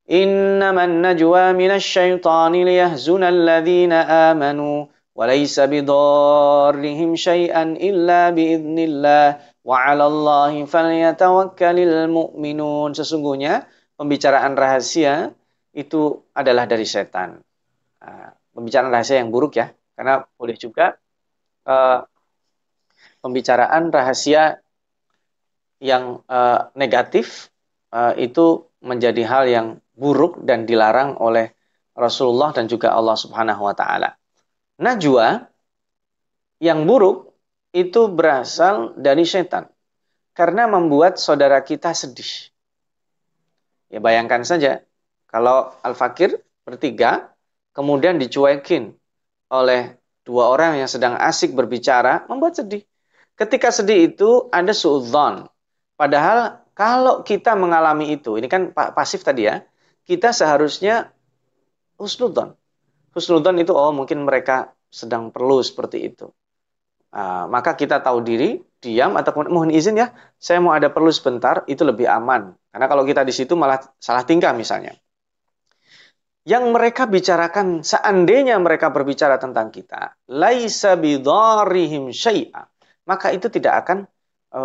Innaman 0.08 1.04
najwa 1.04 1.52
minasyaitani 1.52 2.64
liyahzuna 2.64 3.28
alladhina 3.28 4.32
amanu 4.32 4.88
wa 4.88 5.24
laysa 5.28 5.68
bidarrihim 5.68 7.20
syai'an 7.20 7.76
illa 7.76 8.32
biidznillah 8.32 9.36
wa 9.68 9.76
'ala 9.84 10.08
Allahi 10.08 10.64
falyatawakkalul 10.64 12.08
mu'minun. 12.08 12.96
Sesungguhnya 12.96 13.68
pembicaraan 14.00 14.56
rahasia 14.56 15.36
itu 15.76 16.24
adalah 16.32 16.64
dari 16.64 16.88
setan. 16.88 17.44
Nah, 18.00 18.32
pembicaraan 18.56 18.96
rahasia 18.96 19.20
yang 19.20 19.28
buruk 19.28 19.60
ya, 19.60 19.76
karena 19.92 20.24
boleh 20.40 20.56
juga 20.56 20.96
uh, 21.68 22.00
pembicaraan 23.20 23.92
rahasia 23.92 24.64
yang 25.84 26.24
uh, 26.32 26.72
negatif 26.80 27.52
uh, 27.92 28.16
itu 28.16 28.72
menjadi 28.88 29.22
hal 29.28 29.44
yang 29.52 29.68
buruk 29.94 30.48
dan 30.48 30.64
dilarang 30.64 31.20
oleh 31.20 31.52
Rasulullah 31.98 32.56
dan 32.56 32.72
juga 32.72 32.96
Allah 32.96 33.20
Subhanahu 33.20 33.68
wa 33.68 33.76
taala. 33.76 34.16
Najwa 34.80 35.44
yang 36.64 36.86
buruk 36.88 37.34
itu 37.76 38.08
berasal 38.10 38.96
dari 38.96 39.28
setan 39.28 39.68
karena 40.38 40.70
membuat 40.70 41.18
saudara 41.20 41.60
kita 41.66 41.92
sedih. 41.92 42.54
Ya 43.90 44.00
bayangkan 44.00 44.46
saja 44.46 44.86
kalau 45.28 45.74
Al-Fakir 45.82 46.38
bertiga 46.64 47.34
kemudian 47.74 48.22
dicuekin 48.22 48.94
oleh 49.50 49.98
dua 50.28 50.52
orang 50.52 50.78
yang 50.78 50.90
sedang 50.92 51.16
asik 51.18 51.56
berbicara 51.58 52.28
membuat 52.30 52.60
sedih. 52.60 52.84
Ketika 53.38 53.70
sedih 53.70 54.14
itu 54.14 54.50
ada 54.50 54.74
suudzon. 54.74 55.46
Padahal 55.98 56.67
kalau 56.78 57.26
kita 57.26 57.58
mengalami 57.58 58.14
itu, 58.14 58.38
ini 58.38 58.46
kan 58.46 58.70
pasif 58.70 59.26
tadi 59.26 59.50
ya, 59.50 59.66
kita 60.06 60.30
seharusnya 60.30 61.10
husnudon. 61.98 62.54
Husnudon 63.18 63.58
itu 63.58 63.74
oh 63.74 63.90
mungkin 63.90 64.22
mereka 64.30 64.78
sedang 64.94 65.34
perlu 65.34 65.58
seperti 65.66 66.06
itu. 66.06 66.30
Uh, 67.10 67.50
maka 67.50 67.74
kita 67.74 67.98
tahu 67.98 68.22
diri, 68.22 68.62
diam 68.78 69.18
atau 69.18 69.34
mohon 69.50 69.74
izin 69.74 69.98
ya, 69.98 70.14
saya 70.38 70.62
mau 70.62 70.78
ada 70.78 70.94
perlu 70.94 71.10
sebentar, 71.10 71.66
itu 71.66 71.82
lebih 71.82 72.06
aman. 72.06 72.54
Karena 72.70 72.86
kalau 72.86 73.02
kita 73.10 73.26
di 73.26 73.34
situ 73.34 73.58
malah 73.58 73.82
salah 73.98 74.22
tingkah 74.22 74.54
misalnya. 74.54 74.94
Yang 76.46 76.64
mereka 76.72 77.10
bicarakan 77.10 77.82
seandainya 77.82 78.54
mereka 78.62 78.94
berbicara 78.94 79.42
tentang 79.42 79.74
kita, 79.74 80.14
laisa 80.30 80.94
syai'a 82.14 82.64
maka 83.08 83.32
itu 83.32 83.48
tidak 83.48 83.74
akan 83.82 83.98
e, 84.52 84.62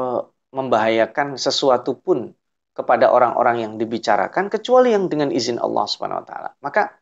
membahayakan 0.52 1.40
sesuatu 1.40 1.96
pun 1.96 2.30
kepada 2.72 3.12
orang-orang 3.12 3.64
yang 3.64 3.72
dibicarakan 3.76 4.48
kecuali 4.48 4.96
yang 4.96 5.08
dengan 5.08 5.28
izin 5.28 5.60
Allah 5.60 5.84
Subhanahu 5.84 6.24
wa 6.24 6.26
taala. 6.28 6.50
Maka 6.64 6.92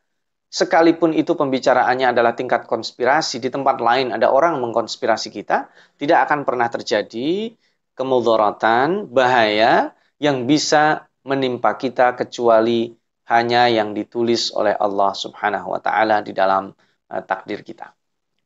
sekalipun 0.51 1.15
itu 1.15 1.35
pembicaraannya 1.35 2.11
adalah 2.11 2.35
tingkat 2.35 2.67
konspirasi 2.67 3.39
di 3.39 3.47
tempat 3.47 3.79
lain 3.79 4.11
ada 4.11 4.31
orang 4.31 4.59
mengkonspirasi 4.59 5.31
kita, 5.31 5.71
tidak 5.95 6.27
akan 6.27 6.43
pernah 6.43 6.67
terjadi 6.67 7.55
kemudaratan, 7.95 9.07
bahaya 9.11 9.95
yang 10.19 10.43
bisa 10.47 11.07
menimpa 11.23 11.75
kita 11.79 12.19
kecuali 12.19 12.91
hanya 13.31 13.71
yang 13.71 13.95
ditulis 13.95 14.51
oleh 14.51 14.75
Allah 14.75 15.15
Subhanahu 15.15 15.71
wa 15.71 15.79
taala 15.79 16.19
di 16.19 16.35
dalam 16.35 16.75
uh, 17.07 17.21
takdir 17.23 17.63
kita. 17.63 17.95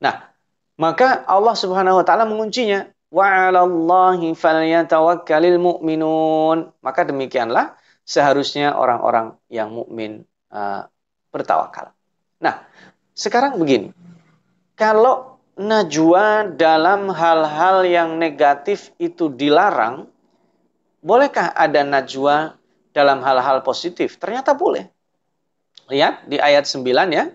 Nah, 0.05 0.29
maka 0.77 1.25
Allah 1.25 1.55
Subhanahu 1.57 2.01
wa 2.01 2.05
taala 2.05 2.29
menguncinya 2.29 2.85
wa 3.15 3.23
'alallahi 3.23 4.35
falyatawakkalul 4.35 5.59
mu'minun. 5.63 6.75
Maka 6.83 7.07
demikianlah 7.07 7.79
seharusnya 8.03 8.75
orang-orang 8.75 9.39
yang 9.47 9.71
mukmin 9.71 10.27
uh, 10.51 10.83
bertawakal. 11.31 11.95
Nah, 12.43 12.67
sekarang 13.15 13.55
begini. 13.55 13.95
Kalau 14.75 15.39
najwa 15.55 16.51
dalam 16.51 17.07
hal-hal 17.07 17.87
yang 17.87 18.19
negatif 18.19 18.91
itu 18.99 19.31
dilarang, 19.31 20.11
bolehkah 20.99 21.55
ada 21.55 21.87
najwa 21.87 22.59
dalam 22.91 23.23
hal-hal 23.23 23.63
positif? 23.63 24.19
Ternyata 24.19 24.51
boleh. 24.51 24.91
Lihat 25.87 26.27
di 26.27 26.35
ayat 26.35 26.67
9 26.67 26.83
ya 27.15 27.31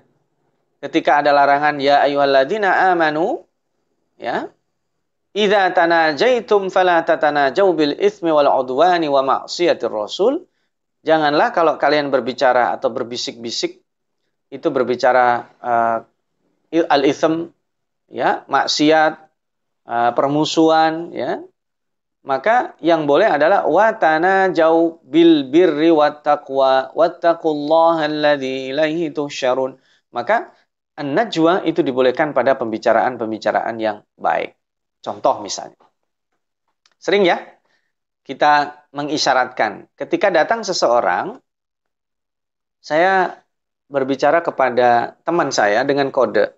ketika 0.80 1.20
ada 1.20 1.30
larangan 1.30 1.76
ya 1.78 2.00
ayyuhalladzina 2.02 2.90
amanu 2.90 3.44
ya 4.16 4.48
idza 5.36 5.70
tanajaitum 5.70 6.70
fala 6.70 7.02
tatanajau 7.06 7.74
bil 7.74 7.94
itsmi 7.98 8.30
wal 8.30 8.50
udwani 8.50 9.06
wa 9.06 9.22
ma'siyatir 9.22 9.90
rasul 9.90 10.46
janganlah 11.06 11.54
kalau 11.54 11.78
kalian 11.78 12.10
berbicara 12.10 12.74
atau 12.74 12.90
berbisik-bisik 12.90 13.82
itu 14.50 14.68
berbicara 14.68 15.46
uh, 15.62 15.98
al 16.74 17.02
itsm 17.06 17.54
ya 18.10 18.42
maksiat 18.50 19.12
uh, 19.86 20.10
permusuhan 20.18 21.14
ya 21.14 21.40
maka 22.20 22.76
yang 22.84 23.08
boleh 23.08 23.32
adalah 23.32 23.64
watana 23.64 24.52
jauh 24.52 25.00
bil 25.08 25.48
birri 25.48 25.88
wat 25.88 26.20
taqwa 26.20 26.92
wattaqullaha 26.92 28.04
alladzi 28.04 28.76
ilaihi 28.76 29.08
tuhsyarun. 29.08 29.80
Maka 30.12 30.52
an-najwa 31.00 31.64
itu 31.64 31.80
dibolehkan 31.80 32.36
pada 32.36 32.60
pembicaraan-pembicaraan 32.60 33.76
yang 33.80 34.04
baik. 34.20 34.59
Contoh 35.00 35.40
misalnya. 35.40 35.80
Sering 37.00 37.24
ya 37.24 37.40
kita 38.24 38.84
mengisyaratkan 38.92 39.88
ketika 39.96 40.28
datang 40.28 40.60
seseorang 40.60 41.40
saya 42.80 43.40
berbicara 43.88 44.44
kepada 44.44 45.18
teman 45.24 45.48
saya 45.50 45.82
dengan 45.82 46.12
kode. 46.12 46.52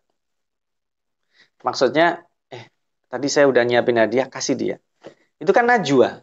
Maksudnya, 1.63 2.27
eh 2.51 2.67
tadi 3.07 3.31
saya 3.31 3.47
udah 3.47 3.63
nyiapin 3.63 3.99
hadiah, 3.99 4.27
kasih 4.27 4.59
dia 4.59 4.77
itu 5.43 5.51
kan 5.51 5.67
najwa. 5.67 6.23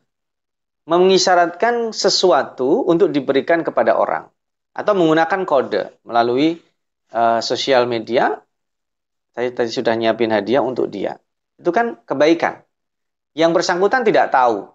Mengisyaratkan 0.87 1.91
sesuatu 1.91 2.87
untuk 2.87 3.11
diberikan 3.11 3.61
kepada 3.67 3.99
orang. 3.99 4.31
Atau 4.71 4.95
menggunakan 4.95 5.43
kode 5.43 5.99
melalui 6.07 6.55
uh, 7.11 7.43
sosial 7.43 7.83
media. 7.83 8.39
Saya 9.35 9.51
tadi 9.51 9.69
sudah 9.69 9.93
nyiapin 9.99 10.31
hadiah 10.31 10.63
untuk 10.63 10.87
dia. 10.87 11.19
Itu 11.59 11.75
kan 11.75 11.99
kebaikan. 12.07 12.63
Yang 13.35 13.51
bersangkutan 13.61 14.07
tidak 14.07 14.31
tahu. 14.31 14.71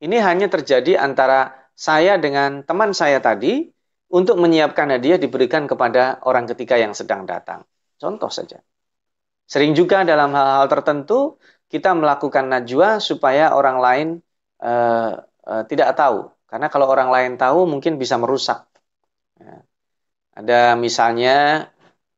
Ini 0.00 0.16
hanya 0.20 0.46
terjadi 0.52 1.00
antara 1.00 1.52
saya 1.72 2.20
dengan 2.20 2.60
teman 2.64 2.92
saya 2.92 3.20
tadi 3.24 3.68
untuk 4.12 4.36
menyiapkan 4.36 4.90
hadiah 4.92 5.16
diberikan 5.16 5.64
kepada 5.64 6.20
orang 6.28 6.44
ketiga 6.52 6.76
yang 6.76 6.92
sedang 6.92 7.24
datang. 7.24 7.64
Contoh 7.96 8.28
saja. 8.28 8.60
Sering 9.48 9.72
juga 9.74 10.06
dalam 10.06 10.30
hal-hal 10.36 10.70
tertentu 10.70 11.40
kita 11.70 11.94
melakukan 11.94 12.50
najwa 12.50 12.98
supaya 12.98 13.54
orang 13.54 13.78
lain 13.78 14.08
uh, 14.62 15.18
uh, 15.24 15.62
tidak 15.66 15.94
tahu. 15.94 16.30
Karena 16.50 16.66
kalau 16.66 16.90
orang 16.90 17.10
lain 17.14 17.32
tahu 17.38 17.66
mungkin 17.66 17.94
bisa 17.96 18.18
merusak. 18.18 18.66
Ya. 19.38 19.62
Ada 20.34 20.60
misalnya 20.74 21.70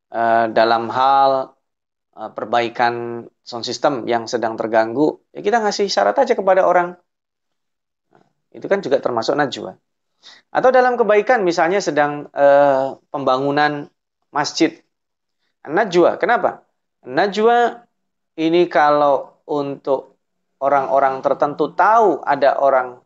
uh, 0.08 0.48
dalam 0.48 0.88
hal 0.88 1.52
perbaikan 2.12 3.24
sound 3.40 3.64
system 3.64 4.04
yang 4.04 4.28
sedang 4.28 4.54
terganggu, 4.60 5.20
ya 5.32 5.40
kita 5.40 5.64
ngasih 5.64 5.88
syarat 5.88 6.16
aja 6.20 6.36
kepada 6.36 6.68
orang. 6.68 6.92
Nah, 8.12 8.24
itu 8.52 8.66
kan 8.68 8.84
juga 8.84 9.00
termasuk 9.00 9.32
najwa. 9.32 9.80
Atau 10.52 10.70
dalam 10.70 10.94
kebaikan 11.00 11.42
misalnya 11.42 11.80
sedang 11.80 12.30
uh, 12.30 13.00
pembangunan 13.10 13.88
masjid. 14.30 14.76
Najwa, 15.64 16.20
kenapa? 16.20 16.62
Najwa 17.02 17.82
ini 18.38 18.68
kalau 18.70 19.42
untuk 19.48 20.20
orang-orang 20.62 21.18
tertentu 21.24 21.74
tahu 21.74 22.22
ada 22.22 22.60
orang 22.60 23.02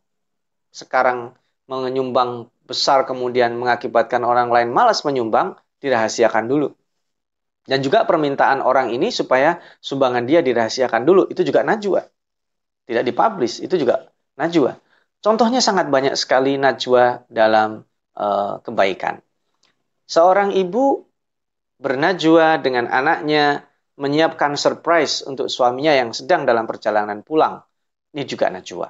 sekarang 0.69 1.33
menyumbang 1.65 2.47
besar 2.67 3.07
kemudian 3.07 3.55
mengakibatkan 3.57 4.21
orang 4.21 4.51
lain 4.51 4.69
malas 4.69 5.01
menyumbang, 5.07 5.55
dirahasiakan 5.79 6.45
dulu. 6.45 6.69
Dan 7.67 7.83
juga 7.83 8.07
permintaan 8.07 8.63
orang 8.63 8.95
ini 8.95 9.11
supaya 9.11 9.59
sumbangan 9.83 10.23
dia 10.23 10.39
dirahasiakan 10.39 11.03
dulu, 11.03 11.27
itu 11.27 11.43
juga 11.43 11.67
najwa. 11.67 12.07
Tidak 12.87 13.03
dipublish, 13.03 13.59
itu 13.59 13.75
juga 13.75 14.07
najwa. 14.39 14.79
Contohnya 15.19 15.59
sangat 15.59 15.91
banyak 15.91 16.15
sekali 16.15 16.55
najwa 16.55 17.27
dalam 17.27 17.83
uh, 18.15 18.63
kebaikan. 18.63 19.19
Seorang 20.07 20.55
ibu 20.55 21.03
bernajwa 21.75 22.63
dengan 22.63 22.87
anaknya 22.87 23.67
menyiapkan 23.99 24.55
surprise 24.55 25.27
untuk 25.27 25.51
suaminya 25.51 25.91
yang 25.91 26.15
sedang 26.15 26.47
dalam 26.47 26.63
perjalanan 26.63 27.19
pulang. 27.19 27.59
Ini 28.15 28.23
juga 28.23 28.47
najwa. 28.47 28.87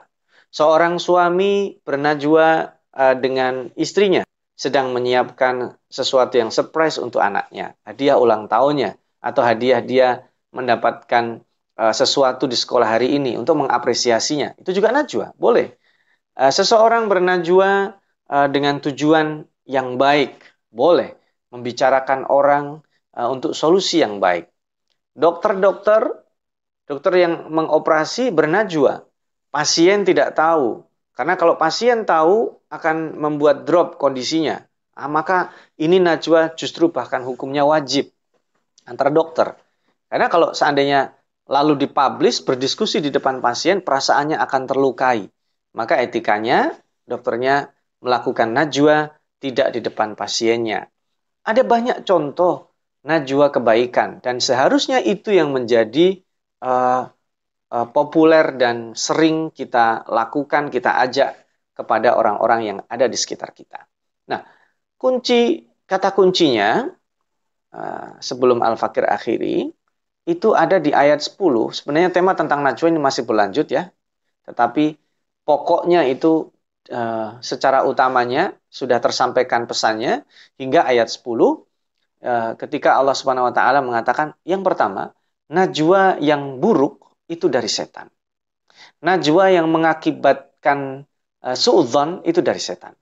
Seorang 0.53 1.01
suami 1.01 1.82
bernajwa 1.82 2.69
uh, 2.93 3.15
dengan 3.17 3.73
istrinya 3.73 4.21
sedang 4.58 4.89
menyiapkan 4.91 5.78
sesuatu 5.86 6.34
yang 6.41 6.49
surprise 6.49 6.97
untuk 6.97 7.22
anaknya, 7.22 7.78
hadiah 7.86 8.18
ulang 8.18 8.49
tahunnya 8.49 8.97
atau 9.22 9.41
hadiah 9.45 9.80
dia 9.86 10.26
mendapatkan 10.49 11.45
uh, 11.78 11.93
sesuatu 11.93 12.49
di 12.49 12.58
sekolah 12.58 12.89
hari 12.97 13.14
ini 13.22 13.38
untuk 13.38 13.62
mengapresiasinya. 13.62 14.58
Itu 14.58 14.74
juga 14.74 14.89
najwa, 14.89 15.38
boleh. 15.38 15.78
Uh, 16.34 16.49
seseorang 16.49 17.05
bernajwa 17.05 18.01
uh, 18.34 18.47
dengan 18.49 18.82
tujuan 18.82 19.45
yang 19.70 20.01
baik, 20.01 20.41
boleh 20.74 21.14
membicarakan 21.53 22.26
orang 22.26 22.82
uh, 23.14 23.30
untuk 23.30 23.53
solusi 23.53 24.01
yang 24.01 24.18
baik 24.18 24.49
dokter-dokter, 25.18 26.14
dokter 26.86 27.14
yang 27.18 27.49
mengoperasi 27.49 28.30
bernajwa. 28.30 29.10
Pasien 29.49 30.05
tidak 30.05 30.38
tahu. 30.38 30.86
Karena 31.18 31.34
kalau 31.34 31.57
pasien 31.57 32.05
tahu 32.05 32.53
akan 32.70 33.18
membuat 33.18 33.65
drop 33.65 33.97
kondisinya. 33.97 34.61
Ah, 34.93 35.09
maka 35.09 35.49
ini 35.82 35.97
najwa 35.97 36.53
justru 36.53 36.93
bahkan 36.93 37.26
hukumnya 37.26 37.65
wajib 37.65 38.13
antara 38.86 39.09
dokter. 39.09 39.57
Karena 40.13 40.30
kalau 40.30 40.53
seandainya 40.53 41.18
lalu 41.49 41.89
dipublish, 41.89 42.45
berdiskusi 42.45 43.01
di 43.01 43.09
depan 43.09 43.41
pasien, 43.41 43.82
perasaannya 43.82 44.38
akan 44.38 44.61
terlukai. 44.70 45.26
Maka 45.74 45.97
etikanya 46.05 46.78
dokternya 47.09 47.74
melakukan 48.05 48.53
najwa 48.53 49.09
tidak 49.41 49.74
di 49.74 49.80
depan 49.82 50.13
pasiennya. 50.13 50.86
Ada 51.41 51.65
banyak 51.65 52.05
contoh 52.05 52.78
najwa 53.01 53.49
kebaikan 53.49 54.22
dan 54.22 54.38
seharusnya 54.38 55.01
itu 55.01 55.34
yang 55.34 55.49
menjadi 55.49 56.20
uh, 56.61 57.09
uh, 57.72 57.88
populer 57.89 58.55
dan 58.55 58.93
sering 58.93 59.49
kita 59.51 60.07
lakukan, 60.07 60.70
kita 60.72 61.01
ajak 61.07 61.36
kepada 61.78 62.18
orang-orang 62.18 62.59
yang 62.65 62.78
ada 62.89 63.05
di 63.05 63.18
sekitar 63.18 63.53
kita. 63.53 63.86
Nah, 64.32 64.41
kunci 64.97 65.61
kata 65.86 66.11
kuncinya 66.11 66.89
uh, 67.74 68.09
sebelum 68.20 68.65
Al-Fakir 68.65 69.05
akhiri 69.05 69.70
itu 70.28 70.49
ada 70.51 70.82
di 70.82 70.91
ayat 70.91 71.24
10. 71.24 71.38
Sebenarnya 71.72 72.11
tema 72.11 72.36
tentang 72.36 72.59
najwa 72.65 72.88
ini 72.91 72.99
masih 72.99 73.24
berlanjut 73.24 73.72
ya. 73.72 73.88
Tetapi 74.43 74.97
pokoknya 75.47 76.03
itu 76.09 76.51
uh, 76.91 77.39
secara 77.39 77.88
utamanya 77.88 78.57
sudah 78.68 78.99
tersampaikan 78.99 79.70
pesannya 79.70 80.28
hingga 80.59 80.84
ayat 80.84 81.07
10 81.07 81.68
Ya, 82.18 82.57
ketika 82.57 82.97
Allah 82.97 83.13
Subhanahu 83.13 83.45
wa 83.49 83.53
taala 83.53 83.80
mengatakan 83.86 84.34
yang 84.41 84.65
pertama, 84.65 85.13
najwa 85.53 86.18
yang 86.18 86.57
buruk 86.57 87.07
itu 87.28 87.51
dari 87.51 87.67
setan. 87.67 88.07
Najwa 89.03 89.51
yang 89.51 89.67
mengakibatkan 89.69 91.03
uh, 91.43 91.57
suudzon 91.57 92.23
itu 92.23 92.39
dari 92.41 92.59
setan. 92.59 92.95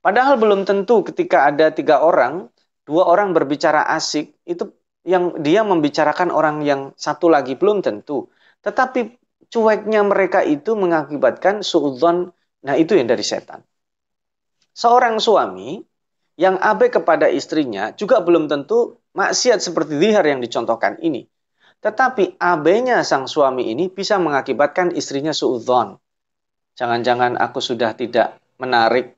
Padahal 0.00 0.38
belum 0.38 0.66
tentu 0.66 1.02
ketika 1.06 1.50
ada 1.50 1.70
tiga 1.74 2.02
orang, 2.02 2.46
dua 2.86 3.06
orang 3.10 3.34
berbicara 3.34 3.86
asik, 3.94 4.38
itu 4.46 4.70
yang 5.06 5.38
dia 5.42 5.62
membicarakan 5.62 6.34
orang 6.34 6.66
yang 6.66 6.90
satu 6.98 7.30
lagi 7.30 7.54
belum 7.54 7.82
tentu. 7.82 8.30
Tetapi 8.62 9.18
cueknya 9.50 10.02
mereka 10.02 10.42
itu 10.42 10.74
mengakibatkan 10.74 11.62
suudzon, 11.62 12.34
nah 12.66 12.74
itu 12.74 12.98
yang 12.98 13.06
dari 13.06 13.22
setan. 13.22 13.62
Seorang 14.74 15.22
suami 15.22 15.80
yang 16.36 16.60
abe 16.60 16.92
kepada 16.92 17.32
istrinya 17.32 17.96
juga 17.96 18.20
belum 18.20 18.50
tentu 18.50 19.00
maksiat 19.16 19.62
seperti 19.62 19.96
zihar 19.96 20.26
yang 20.28 20.44
dicontohkan 20.44 21.00
ini. 21.00 21.24
Tetapi 21.86 22.42
abenya 22.42 23.06
sang 23.06 23.30
suami 23.30 23.70
ini 23.70 23.86
bisa 23.86 24.18
mengakibatkan 24.18 24.90
istrinya 24.90 25.30
suudzon. 25.30 25.94
Jangan-jangan 26.74 27.38
aku 27.38 27.62
sudah 27.62 27.94
tidak 27.94 28.42
menarik 28.58 29.14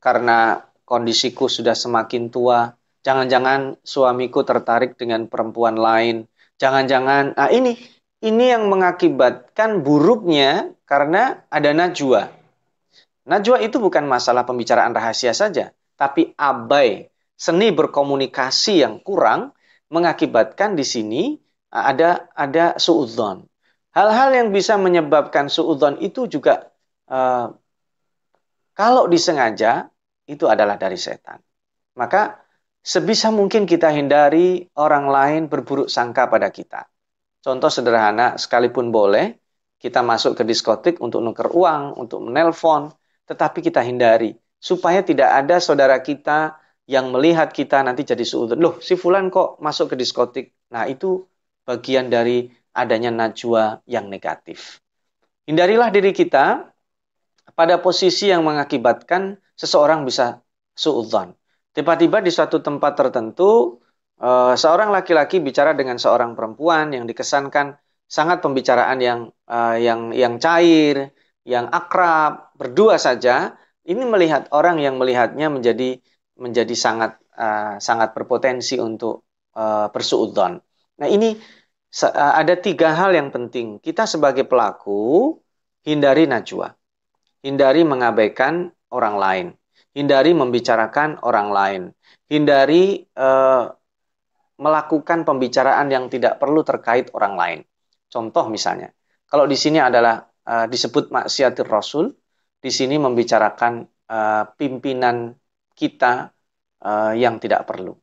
karena 0.00 0.64
kondisiku 0.88 1.44
sudah 1.52 1.76
semakin 1.76 2.32
tua. 2.32 2.72
Jangan-jangan 3.04 3.84
suamiku 3.84 4.40
tertarik 4.48 4.96
dengan 4.96 5.28
perempuan 5.28 5.76
lain. 5.76 6.24
Jangan-jangan, 6.56 7.36
ah 7.36 7.52
ini, 7.52 7.76
ini 8.24 8.48
yang 8.48 8.72
mengakibatkan 8.72 9.84
buruknya 9.84 10.72
karena 10.88 11.44
ada 11.52 11.76
najwa. 11.76 12.32
Najwa 13.28 13.60
itu 13.60 13.76
bukan 13.76 14.08
masalah 14.08 14.48
pembicaraan 14.48 14.96
rahasia 14.96 15.36
saja, 15.36 15.76
tapi 16.00 16.32
abai, 16.40 17.12
seni 17.36 17.68
berkomunikasi 17.76 18.88
yang 18.88 19.04
kurang 19.04 19.52
mengakibatkan 19.92 20.72
di 20.72 20.84
sini 20.88 21.22
ada 21.70 22.28
ada 22.34 22.74
suudzon. 22.76 23.46
Hal-hal 23.90 24.30
yang 24.34 24.48
bisa 24.54 24.78
menyebabkan 24.78 25.50
suudzon 25.50 25.98
itu 26.02 26.26
juga 26.26 26.70
uh, 27.10 27.50
kalau 28.74 29.06
disengaja 29.10 29.90
itu 30.26 30.46
adalah 30.46 30.78
dari 30.78 30.98
setan. 30.98 31.42
Maka 31.98 32.38
sebisa 32.82 33.34
mungkin 33.34 33.66
kita 33.66 33.90
hindari 33.90 34.66
orang 34.78 35.10
lain 35.10 35.42
berburuk 35.50 35.90
sangka 35.90 36.30
pada 36.30 36.50
kita. 36.54 36.86
Contoh 37.40 37.72
sederhana 37.72 38.38
sekalipun 38.38 38.94
boleh 38.94 39.40
kita 39.80 40.04
masuk 40.04 40.36
ke 40.36 40.44
diskotik 40.44 41.00
untuk 41.00 41.24
nuker 41.24 41.48
uang, 41.50 41.96
untuk 41.96 42.20
menelpon, 42.20 42.92
tetapi 43.24 43.64
kita 43.64 43.80
hindari 43.80 44.36
supaya 44.60 45.00
tidak 45.00 45.32
ada 45.32 45.56
saudara 45.56 45.96
kita 46.04 46.60
yang 46.84 47.08
melihat 47.08 47.48
kita 47.48 47.80
nanti 47.80 48.04
jadi 48.04 48.20
suudun. 48.20 48.60
Loh, 48.60 48.76
si 48.84 48.98
fulan 48.98 49.32
kok 49.32 49.56
masuk 49.62 49.94
ke 49.94 49.96
diskotik? 49.96 50.52
Nah, 50.74 50.84
itu 50.84 51.24
bagian 51.70 52.10
dari 52.10 52.50
adanya 52.74 53.14
najwa 53.14 53.78
yang 53.86 54.10
negatif. 54.10 54.82
Hindarilah 55.46 55.94
diri 55.94 56.10
kita 56.10 56.66
pada 57.54 57.78
posisi 57.78 58.30
yang 58.30 58.42
mengakibatkan 58.42 59.38
seseorang 59.54 60.02
bisa 60.02 60.42
suudzon. 60.74 61.34
Tiba-tiba 61.70 62.18
di 62.18 62.34
suatu 62.34 62.58
tempat 62.58 62.98
tertentu, 62.98 63.78
uh, 64.18 64.54
seorang 64.58 64.90
laki-laki 64.90 65.38
bicara 65.38 65.70
dengan 65.74 65.98
seorang 65.98 66.34
perempuan 66.34 66.90
yang 66.90 67.06
dikesankan 67.06 67.78
sangat 68.10 68.42
pembicaraan 68.42 68.98
yang 68.98 69.20
uh, 69.46 69.78
yang 69.78 70.10
yang 70.10 70.42
cair, 70.42 71.14
yang 71.46 71.70
akrab, 71.70 72.50
berdua 72.58 72.98
saja. 72.98 73.54
Ini 73.86 74.02
melihat 74.06 74.50
orang 74.54 74.82
yang 74.82 74.98
melihatnya 74.98 75.50
menjadi 75.50 75.98
menjadi 76.38 76.74
sangat 76.74 77.18
uh, 77.38 77.78
sangat 77.78 78.14
berpotensi 78.14 78.78
untuk 78.78 79.26
bersuudzon. 79.90 80.62
Nah 81.02 81.08
ini 81.10 81.34
ada 82.14 82.54
tiga 82.54 82.94
hal 82.94 83.10
yang 83.10 83.34
penting. 83.34 83.82
Kita 83.82 84.06
sebagai 84.06 84.46
pelaku 84.46 85.34
hindari 85.82 86.30
najwa, 86.30 86.70
hindari 87.42 87.82
mengabaikan 87.82 88.70
orang 88.94 89.16
lain, 89.18 89.46
hindari 89.90 90.30
membicarakan 90.30 91.18
orang 91.26 91.48
lain, 91.50 91.82
hindari 92.30 93.10
uh, 93.18 93.74
melakukan 94.60 95.26
pembicaraan 95.26 95.90
yang 95.90 96.06
tidak 96.06 96.38
perlu 96.38 96.62
terkait 96.62 97.10
orang 97.10 97.34
lain. 97.34 97.60
Contoh 98.06 98.46
misalnya, 98.46 98.94
kalau 99.26 99.50
di 99.50 99.58
sini 99.58 99.82
adalah 99.82 100.22
uh, 100.46 100.66
disebut 100.70 101.10
maksiatir 101.10 101.66
rasul, 101.66 102.14
di 102.60 102.70
sini 102.70 103.00
membicarakan 103.00 103.82
uh, 104.06 104.44
pimpinan 104.54 105.32
kita 105.74 106.28
uh, 106.84 107.12
yang 107.16 107.40
tidak 107.40 107.66
perlu. 107.66 107.96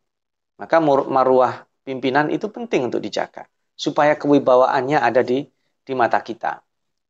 Maka 0.58 0.82
maruah 0.82 1.62
pimpinan 1.86 2.34
itu 2.34 2.50
penting 2.50 2.90
untuk 2.90 2.98
dijaga 2.98 3.46
supaya 3.78 4.18
kewibawaannya 4.18 4.98
ada 4.98 5.22
di 5.22 5.46
di 5.86 5.94
mata 5.94 6.20
kita. 6.26 6.60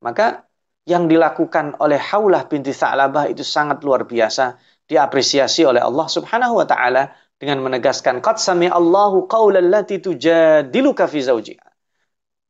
Maka 0.04 0.46
yang 0.86 1.08
dilakukan 1.08 1.80
oleh 1.82 1.98
Haulah 1.98 2.46
binti 2.46 2.76
Sa'labah 2.76 3.32
itu 3.32 3.42
sangat 3.42 3.82
luar 3.82 4.06
biasa 4.06 4.60
diapresiasi 4.88 5.68
oleh 5.68 5.84
Allah 5.84 6.08
Subhanahu 6.08 6.60
wa 6.60 6.68
taala 6.68 7.12
dengan 7.36 7.60
menegaskan 7.64 8.24
qad 8.24 8.40
sami 8.40 8.72
Allahu 8.72 9.28
qaulal 9.28 9.68
lati 9.68 10.00
tujadiluka 10.00 11.08
fi 11.10 11.20
zawjiha. 11.24 11.68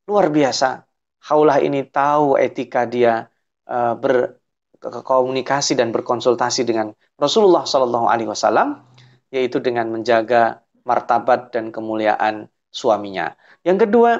Luar 0.09 0.34
biasa. 0.34 0.86
Haulah 1.28 1.59
ini 1.59 1.84
tahu 1.89 2.38
etika 2.39 2.88
dia 2.88 3.28
uh, 3.68 3.93
ber 3.97 4.39
komunikasi 4.80 5.74
dan 5.74 5.89
berkonsultasi 5.89 6.61
dengan 6.63 6.93
Rasulullah 7.18 7.65
Shallallahu 7.65 8.07
Alaihi 8.07 8.30
Wasallam, 8.30 8.86
yaitu 9.34 9.57
dengan 9.59 9.89
menjaga 9.89 10.61
martabat 10.86 11.51
dan 11.51 11.74
kemuliaan 11.74 12.47
suaminya. 12.72 13.34
Yang 13.63 13.88
kedua, 13.88 14.11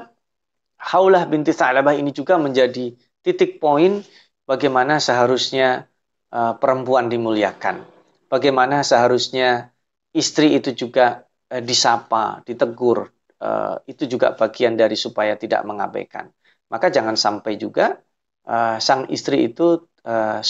Haulah 0.78 1.26
binti 1.26 1.50
Sa'labah 1.50 1.98
ini 1.98 2.14
juga 2.14 2.38
menjadi 2.38 2.94
titik 3.26 3.58
poin 3.58 4.06
bagaimana 4.46 5.02
seharusnya 5.02 5.90
uh, 6.30 6.54
perempuan 6.62 7.10
dimuliakan. 7.10 7.82
Bagaimana 8.30 8.86
seharusnya 8.86 9.74
istri 10.14 10.54
itu 10.54 10.78
juga 10.78 11.26
uh, 11.50 11.62
disapa, 11.64 12.46
ditegur. 12.46 13.10
Uh, 13.38 13.78
itu 13.86 14.10
juga 14.10 14.34
bagian 14.34 14.74
dari 14.74 14.98
supaya 14.98 15.38
tidak 15.38 15.62
mengabaikan. 15.62 16.30
Maka 16.74 16.90
jangan 16.90 17.14
sampai 17.14 17.58
juga 17.58 18.02
uh, 18.50 18.78
sang 18.82 19.10
istri 19.10 19.50
itu 19.50 19.82
uh. 20.06 20.42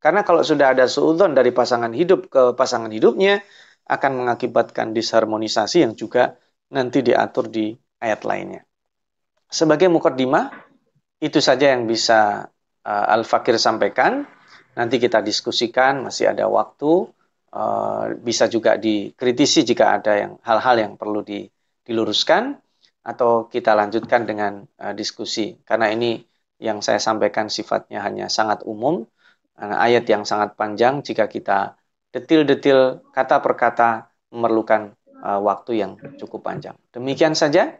Karena 0.00 0.20
kalau 0.24 0.40
sudah 0.40 0.72
ada 0.72 0.88
suudzon 0.88 1.36
dari 1.36 1.52
pasangan 1.52 1.92
hidup 1.92 2.32
ke 2.32 2.42
pasangan 2.56 2.88
hidupnya 2.88 3.44
akan 3.84 4.24
mengakibatkan 4.24 4.96
disharmonisasi 4.96 5.84
yang 5.84 5.92
juga 5.92 6.40
nanti 6.70 7.02
diatur 7.02 7.50
di 7.50 7.74
ayat 8.00 8.22
lainnya. 8.24 8.62
Sebagai 9.50 9.90
mukaddimah 9.90 10.50
itu 11.20 11.42
saja 11.42 11.74
yang 11.74 11.84
bisa 11.84 12.46
uh, 12.86 13.14
Al-Fakir 13.14 13.58
sampaikan. 13.58 14.24
Nanti 14.78 15.02
kita 15.02 15.20
diskusikan, 15.20 16.06
masih 16.06 16.30
ada 16.30 16.46
waktu. 16.46 17.10
Uh, 17.50 18.14
bisa 18.22 18.46
juga 18.46 18.78
dikritisi 18.78 19.66
jika 19.66 19.98
ada 19.98 20.14
yang 20.14 20.32
hal-hal 20.46 20.76
yang 20.78 20.92
perlu 20.94 21.26
di, 21.26 21.50
diluruskan 21.82 22.54
atau 23.02 23.50
kita 23.50 23.74
lanjutkan 23.74 24.22
dengan 24.22 24.62
uh, 24.78 24.94
diskusi 24.94 25.58
karena 25.66 25.90
ini 25.90 26.22
yang 26.62 26.78
saya 26.78 27.02
sampaikan 27.02 27.50
sifatnya 27.50 28.04
hanya 28.06 28.30
sangat 28.30 28.62
umum, 28.68 29.02
ayat 29.56 30.08
yang 30.08 30.24
sangat 30.24 30.56
panjang 30.56 31.04
jika 31.04 31.28
kita 31.28 31.76
detil-detil 32.12 33.04
kata 33.12 33.40
per 33.44 33.54
kata 33.56 33.90
memerlukan 34.32 34.96
uh, 35.20 35.40
waktu 35.40 35.80
yang 35.80 35.96
cukup 36.16 36.44
panjang. 36.44 36.76
Demikian 36.90 37.36
saja. 37.36 37.78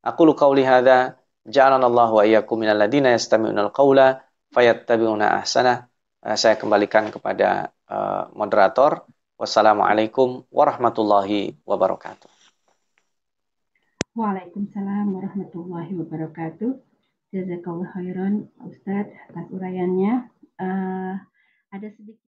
Aku 0.00 0.24
lu 0.24 0.34
qauli 0.34 0.64
hadza 0.64 1.20
ja'alanallahu 1.46 2.20
wa 2.20 2.24
iyyakum 2.24 2.60
minal 2.60 2.76
ladina 2.76 3.12
yastami'unal 3.14 3.72
qawla 3.72 4.20
fayattabi'una 4.52 5.40
ahsana. 5.40 5.88
Uh, 6.20 6.36
saya 6.36 6.58
kembalikan 6.60 7.08
kepada 7.08 7.72
uh, 7.88 8.28
moderator. 8.36 9.06
Wassalamualaikum 9.40 10.44
warahmatullahi 10.52 11.56
wabarakatuh. 11.64 12.28
Waalaikumsalam 14.12 15.16
warahmatullahi 15.16 15.96
wabarakatuh. 15.96 16.76
Jazakallah 17.32 17.88
khairan 17.94 18.52
Ustadz 18.60 19.16
atas 19.32 19.46
uraiannya. 19.48 20.28
Uh, 20.60 21.16
ada 21.72 21.88
sedikit 21.94 22.29